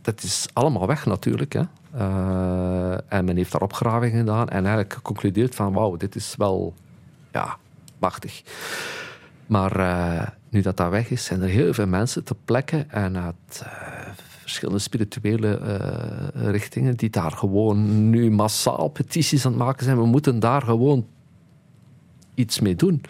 dat 0.01 0.23
is 0.23 0.47
allemaal 0.53 0.87
weg 0.87 1.05
natuurlijk. 1.05 1.53
Hè. 1.53 1.61
Eh, 1.91 2.97
en 3.07 3.25
men 3.25 3.35
heeft 3.35 3.51
daar 3.51 3.61
opgravingen 3.61 4.19
gedaan 4.19 4.49
en 4.49 4.57
eigenlijk 4.57 4.93
geconcludeerd 4.93 5.55
van 5.55 5.73
wauw, 5.73 5.97
dit 5.97 6.15
is 6.15 6.35
wel 6.37 6.73
ja, 7.31 7.57
machtig. 7.99 8.43
Maar 9.45 10.37
nu 10.49 10.61
dat 10.61 10.77
dat 10.77 10.89
weg 10.89 11.09
is, 11.09 11.23
zijn 11.23 11.41
er 11.41 11.47
heel 11.47 11.73
veel 11.73 11.87
mensen 11.87 12.23
te 12.23 12.35
plekken 12.45 12.91
en 12.91 13.17
uit 13.17 13.65
verschillende 14.41 14.79
spirituele 14.79 15.59
richtingen 16.33 16.95
die 16.95 17.09
daar 17.09 17.31
gewoon 17.31 18.09
nu 18.09 18.31
massaal 18.31 18.87
petities 18.87 19.45
aan 19.45 19.51
het 19.51 19.61
maken 19.61 19.85
zijn. 19.85 19.97
We 19.97 20.05
moeten 20.05 20.39
daar 20.39 20.61
gewoon 20.61 21.05
iets 22.35 22.59
mee 22.59 22.75
doen. 22.75 23.01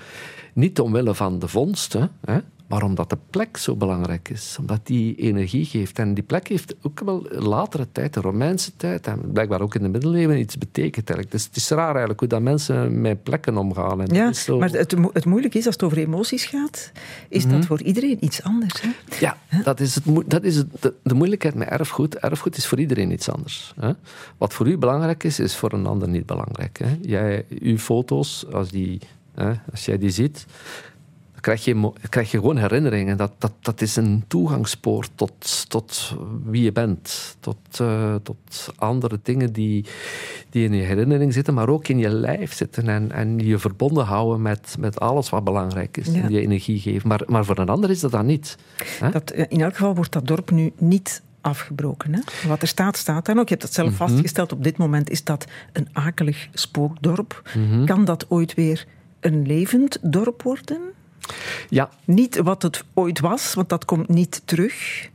Niet 0.54 0.80
omwille 0.80 1.16
van 1.16 1.40
de 1.40 1.48
vondsten, 1.48 2.12
hè, 2.26 2.40
maar 2.68 2.84
omdat 2.84 3.10
de 3.10 3.18
plek 3.30 3.58
zo 3.58 3.76
belangrijk 3.76 4.30
is. 4.30 4.56
Omdat 4.60 4.80
die 4.88 5.16
energie 5.16 5.66
geeft. 5.66 6.00
En 6.00 6.14
die 6.14 6.24
plek 6.24 6.48
heeft 6.48 6.76
ook 6.82 7.00
wel 7.00 7.26
latere 7.30 7.88
tijd, 7.92 8.14
de 8.14 8.20
Romeinse 8.22 8.72
tijd, 8.76 9.08
en 9.08 9.32
blijkbaar 9.32 9.62
ook 9.62 9.76
in 9.76 9.82
de 9.82 9.90
middeleeuwen, 9.90 10.40
iets 10.40 10.58
betekend. 10.58 11.10
Eigenlijk. 11.10 11.32
Dus 11.32 11.46
het 11.46 11.56
is 11.56 11.70
raar 11.70 11.90
eigenlijk 11.90 12.20
hoe 12.20 12.30
dat 12.30 12.42
mensen 12.42 13.02
met 13.02 13.24
plekken 13.24 13.58
omgaan. 13.58 14.02
En 14.02 14.14
Ja, 14.16 14.34
zo- 14.34 14.58
maar 14.60 14.70
het, 14.70 14.98
mo- 14.98 15.10
het 15.14 15.26
moeilijke 15.26 15.58
is, 15.58 15.66
als 15.66 15.76
het 15.76 15.84
over 15.84 15.98
emoties 15.98 16.46
gaat, 16.46 16.92
is 17.30 17.46
Mhm. 17.46 17.54
dat 17.56 17.66
voor 17.66 17.82
iedereen 17.82 18.18
iets 18.20 18.44
anders. 18.44 18.82
Hè? 18.82 18.90
Ja, 19.20 19.38
dat 19.64 19.80
is, 19.80 19.96
het, 19.96 20.04
dat 20.28 20.44
is 20.44 20.56
het, 20.56 20.68
de, 20.80 20.94
de 21.04 21.14
moeilijkheid 21.14 21.56
met 21.56 21.68
erfgoed. 21.68 22.16
Erfgoed 22.16 22.58
is 22.58 22.68
voor 22.68 22.80
iedereen 22.80 23.12
iets 23.12 23.30
anders. 23.30 23.74
Hè? 23.80 23.92
Wat 24.38 24.54
voor 24.54 24.68
u 24.68 24.78
belangrijk 24.78 25.24
is, 25.24 25.40
is 25.40 25.56
voor 25.56 25.74
een 25.74 25.86
ander 25.86 26.10
niet 26.10 26.26
belangrijk. 26.26 26.78
Hè? 26.84 26.98
Jij, 27.02 27.46
uw 27.50 27.78
foto's, 27.78 28.46
als, 28.52 28.70
die, 28.70 29.00
hè, 29.36 29.52
als 29.72 29.86
jij 29.86 29.98
die 29.98 30.10
ziet, 30.10 30.46
krijg 31.44 31.66
je, 31.66 31.92
krijg 32.10 32.32
je 32.32 32.38
gewoon 32.40 32.58
herinneringen. 32.58 33.18
Dat, 33.18 33.32
dat, 33.38 33.52
dat 33.62 33.82
is 33.82 33.96
een 33.96 34.24
toegangspoort 34.28 35.12
tot, 35.16 35.66
tot 35.70 36.16
wie 36.44 36.64
je 36.64 36.72
bent. 36.72 37.36
Tot, 37.40 37.58
eh, 37.80 38.16
tot 38.24 38.70
andere 38.76 39.20
dingen 39.24 39.54
die, 39.54 39.86
die 40.50 40.66
in 40.66 40.74
je 40.74 40.82
herinnering 40.82 41.34
zitten, 41.34 41.54
maar 41.54 41.70
ook 41.70 41.88
in 41.88 41.98
je 41.98 42.10
lijf 42.10 42.54
zitten. 42.54 42.88
En, 42.88 43.12
en 43.12 43.40
je 43.40 43.58
verbonden 43.58 44.06
houden 44.06 44.42
met, 44.42 44.76
met 44.80 45.00
alles 45.00 45.30
wat 45.30 45.44
belangrijk 45.44 45.98
is. 45.98 46.08
Ja. 46.08 46.22
En 46.22 46.32
je 46.32 46.42
energie 46.42 46.80
geven. 46.80 47.08
Maar, 47.08 47.22
maar 47.28 47.46
voor 47.46 47.58
een 47.58 47.70
ander 47.70 47.90
is 47.90 48.00
dat 48.00 48.12
dan 48.12 48.26
niet. 48.26 48.58
Hè? 49.00 49.10
Dat, 49.10 49.32
eh, 49.32 49.46
in 49.50 49.62
elk 49.62 49.76
geval 49.76 49.96
wordt 49.96 50.12
dat 50.12 50.28
dorp 50.28 50.52
nu 50.52 50.72
niet 50.78 51.22
afgebroken. 51.42 52.14
Hè? 52.14 52.20
Wat 52.48 52.62
er 52.62 52.68
staat, 52.68 52.98
staat 52.98 53.26
dan 53.26 53.40
ook. 53.40 53.48
Je 53.48 53.54
hebt 53.54 53.66
het 53.66 53.74
zelf 53.74 53.88
Mhm. 53.90 53.98
vastgesteld. 53.98 54.52
Op 54.52 54.64
dit 54.64 54.78
moment 54.78 55.10
is 55.10 55.24
dat 55.24 55.46
een 55.74 55.88
akelig 55.94 56.48
spookdorp. 56.54 57.42
Mhm. 57.56 57.86
Kan 57.86 58.06
dat 58.06 58.26
ooit 58.30 58.54
weer 58.54 58.86
een 59.20 59.46
levend 59.46 59.98
dorp 60.02 60.42
worden? 60.42 60.82
Ja, 61.70 61.90
Niet 62.06 62.38
wat 62.38 62.62
het 62.62 62.84
ooit 62.94 63.20
was, 63.20 63.54
want 63.54 63.70
dat 63.70 63.86
komt 63.86 64.08
niet 64.08 64.42
terug. 64.46 65.10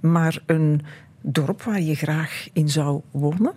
Maar 0.00 0.42
een 0.46 0.82
dorp 1.20 1.62
waar 1.62 1.80
je 1.80 1.94
graag 1.94 2.48
in 2.52 2.68
zou 2.68 3.00
wonen? 3.10 3.52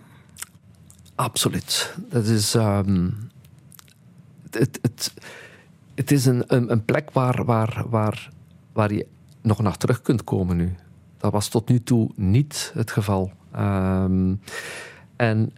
absoluut. 1.14 1.94
Dat 2.08 2.24
is, 2.24 2.54
ehm, 2.54 3.10
het, 4.50 4.78
het, 4.82 5.14
het 5.94 6.10
is 6.10 6.26
een, 6.26 6.44
een, 6.72 6.84
plek 6.84 7.10
waar, 7.10 7.44
waar, 7.44 7.84
waar, 7.88 8.30
waar 8.72 8.92
je 8.92 9.06
nog 9.42 9.60
naar 9.60 9.76
terug 9.76 10.02
kunt 10.02 10.24
komen 10.24 10.56
nu. 10.56 10.74
Dat 11.18 11.32
was 11.32 11.48
tot 11.48 11.68
nu 11.68 11.82
toe 11.82 12.10
niet 12.14 12.70
het 12.74 12.90
geval. 12.90 13.32
Ehm, 13.52 14.34
en 15.16 15.52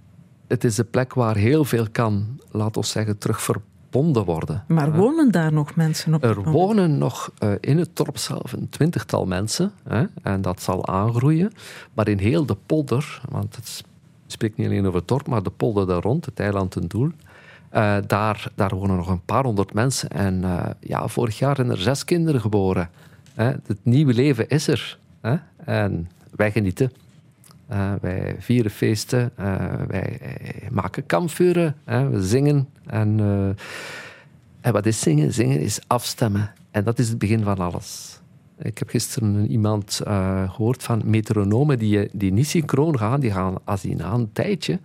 het 0.47 0.65
is 0.65 0.79
een 0.79 0.91
plek 0.91 1.15
waar 1.15 1.37
heel 1.37 1.65
veel 1.65 1.87
kan, 1.93 2.41
laten 2.51 2.81
we 2.81 2.87
zeggen, 2.87 3.19
terug 3.19 3.43
verbonden 3.91 4.25
worden. 4.25 4.65
Maar 4.67 4.93
wonen 4.93 5.31
daar 5.31 5.53
nog 5.53 5.75
mensen 5.75 6.15
op? 6.15 6.25
Er 6.25 6.43
wonen 6.51 6.99
nog 6.99 7.31
eh, 7.39 7.53
in 7.61 7.79
het 7.79 7.97
dorp 7.97 8.19
zelf 8.19 8.53
een 8.53 8.69
twintigtal 8.69 9.27
mensen. 9.27 9.73
Hè, 9.89 10.05
en 10.23 10.43
dat 10.43 10.63
zal 10.63 10.87
aangroeien. 10.87 11.53
Maar 11.95 12.09
in 12.09 12.19
heel 12.19 12.47
de 12.47 12.57
polder, 12.67 13.21
want 13.29 13.57
het 13.57 13.85
spreekt 14.27 14.57
niet 14.57 14.67
alleen 14.67 14.87
over 14.87 14.99
het 14.99 15.09
dorp, 15.09 15.27
maar 15.27 15.43
de 15.43 15.51
polder 15.51 15.87
daar 15.87 16.03
rond, 16.03 16.25
het 16.25 16.41
eiland 16.41 16.71
ten 16.71 16.89
Doel. 16.89 17.11
eh, 17.71 17.97
daar, 18.07 18.51
daar 18.55 18.75
wonen 18.75 18.97
nog 18.97 19.09
een 19.09 19.25
paar 19.25 19.45
honderd 19.45 19.73
mensen. 19.75 20.09
En 20.09 20.45
eh, 20.45 20.71
ja, 20.81 21.09
vorig 21.09 21.39
jaar 21.39 21.57
zijn 21.57 21.71
er 21.71 21.79
zes 21.79 22.05
kinderen 22.05 22.41
geboren. 22.41 22.91
Hè. 23.35 23.45
Het 23.45 23.79
nieuwe 23.83 24.15
leven 24.15 24.49
is 24.49 24.69
er. 24.69 24.99
Hè. 25.21 25.37
En 25.65 26.11
wij 26.37 26.53
genieten. 26.53 26.93
Eh, 27.69 27.93
wij 28.01 28.37
vieren 28.39 28.71
feesten. 28.71 29.31
eh, 29.37 29.73
wij 29.87 30.19
eh, 30.21 30.71
maken 30.71 31.07
kampvuren. 31.07 31.77
hè, 31.85 32.09
we 32.09 32.27
zingen. 32.27 32.69
En... 32.87 33.21
en 34.61 34.73
wat 34.73 34.87
is 34.87 35.01
zingen? 35.01 35.33
Zingen 35.33 35.61
is 35.61 35.81
afstemmen. 35.87 36.53
En 36.71 36.85
dat 36.85 36.99
is 36.99 37.09
het 37.09 37.19
begin 37.19 37.43
van 37.43 37.59
alles. 37.59 38.21
Ik 38.63 38.79
heb 38.79 38.89
gisteren 38.89 39.51
iemand 39.51 40.01
eh, 40.07 40.51
gehoord 40.53 40.83
van 40.83 41.03
metronomen 41.05 41.79
die, 41.79 42.09
die 42.13 42.33
niet 42.33 42.47
synchroon 42.49 42.99
gaan. 42.99 43.21
Die 43.21 43.31
gaan, 43.33 43.55
als 43.65 43.81
die 43.81 43.97
na 43.97 44.13
een 44.13 44.33
tijdje 44.33 44.79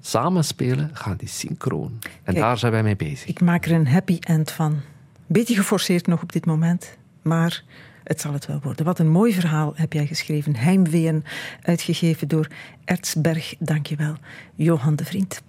samen 0.00 0.44
spelen, 0.44 0.90
gaan 0.92 1.16
die 1.16 1.28
synchroon. 1.28 1.92
En 2.02 2.08
Kijk. 2.22 2.36
daar 2.36 2.58
zijn 2.58 2.72
wij 2.72 2.82
mee 2.82 2.96
bezig. 2.96 3.28
Ik 3.28 3.40
maak 3.40 3.64
er 3.64 3.72
een 3.72 3.86
happy 3.88 4.16
end 4.20 4.50
van. 4.50 4.80
Beetje 5.26 5.54
geforceerd 5.54 6.06
nog 6.06 6.22
op 6.22 6.32
dit 6.32 6.46
moment, 6.46 6.96
maar 7.22 7.64
het 8.04 8.20
zal 8.20 8.32
het 8.32 8.46
wel 8.46 8.60
worden. 8.62 8.84
Wat 8.84 8.98
een 8.98 9.10
mooi 9.10 9.32
verhaal 9.32 9.72
heb 9.76 9.92
jij 9.92 10.06
geschreven. 10.06 10.56
Heimween, 10.56 11.24
uitgegeven 11.62 12.28
door 12.28 12.48
Ertsberg. 12.84 13.54
Dank 13.58 13.86
je 13.86 13.96
wel, 13.96 14.14
Johan 14.54 14.96
de 14.96 15.04
Vriend. 15.04 15.42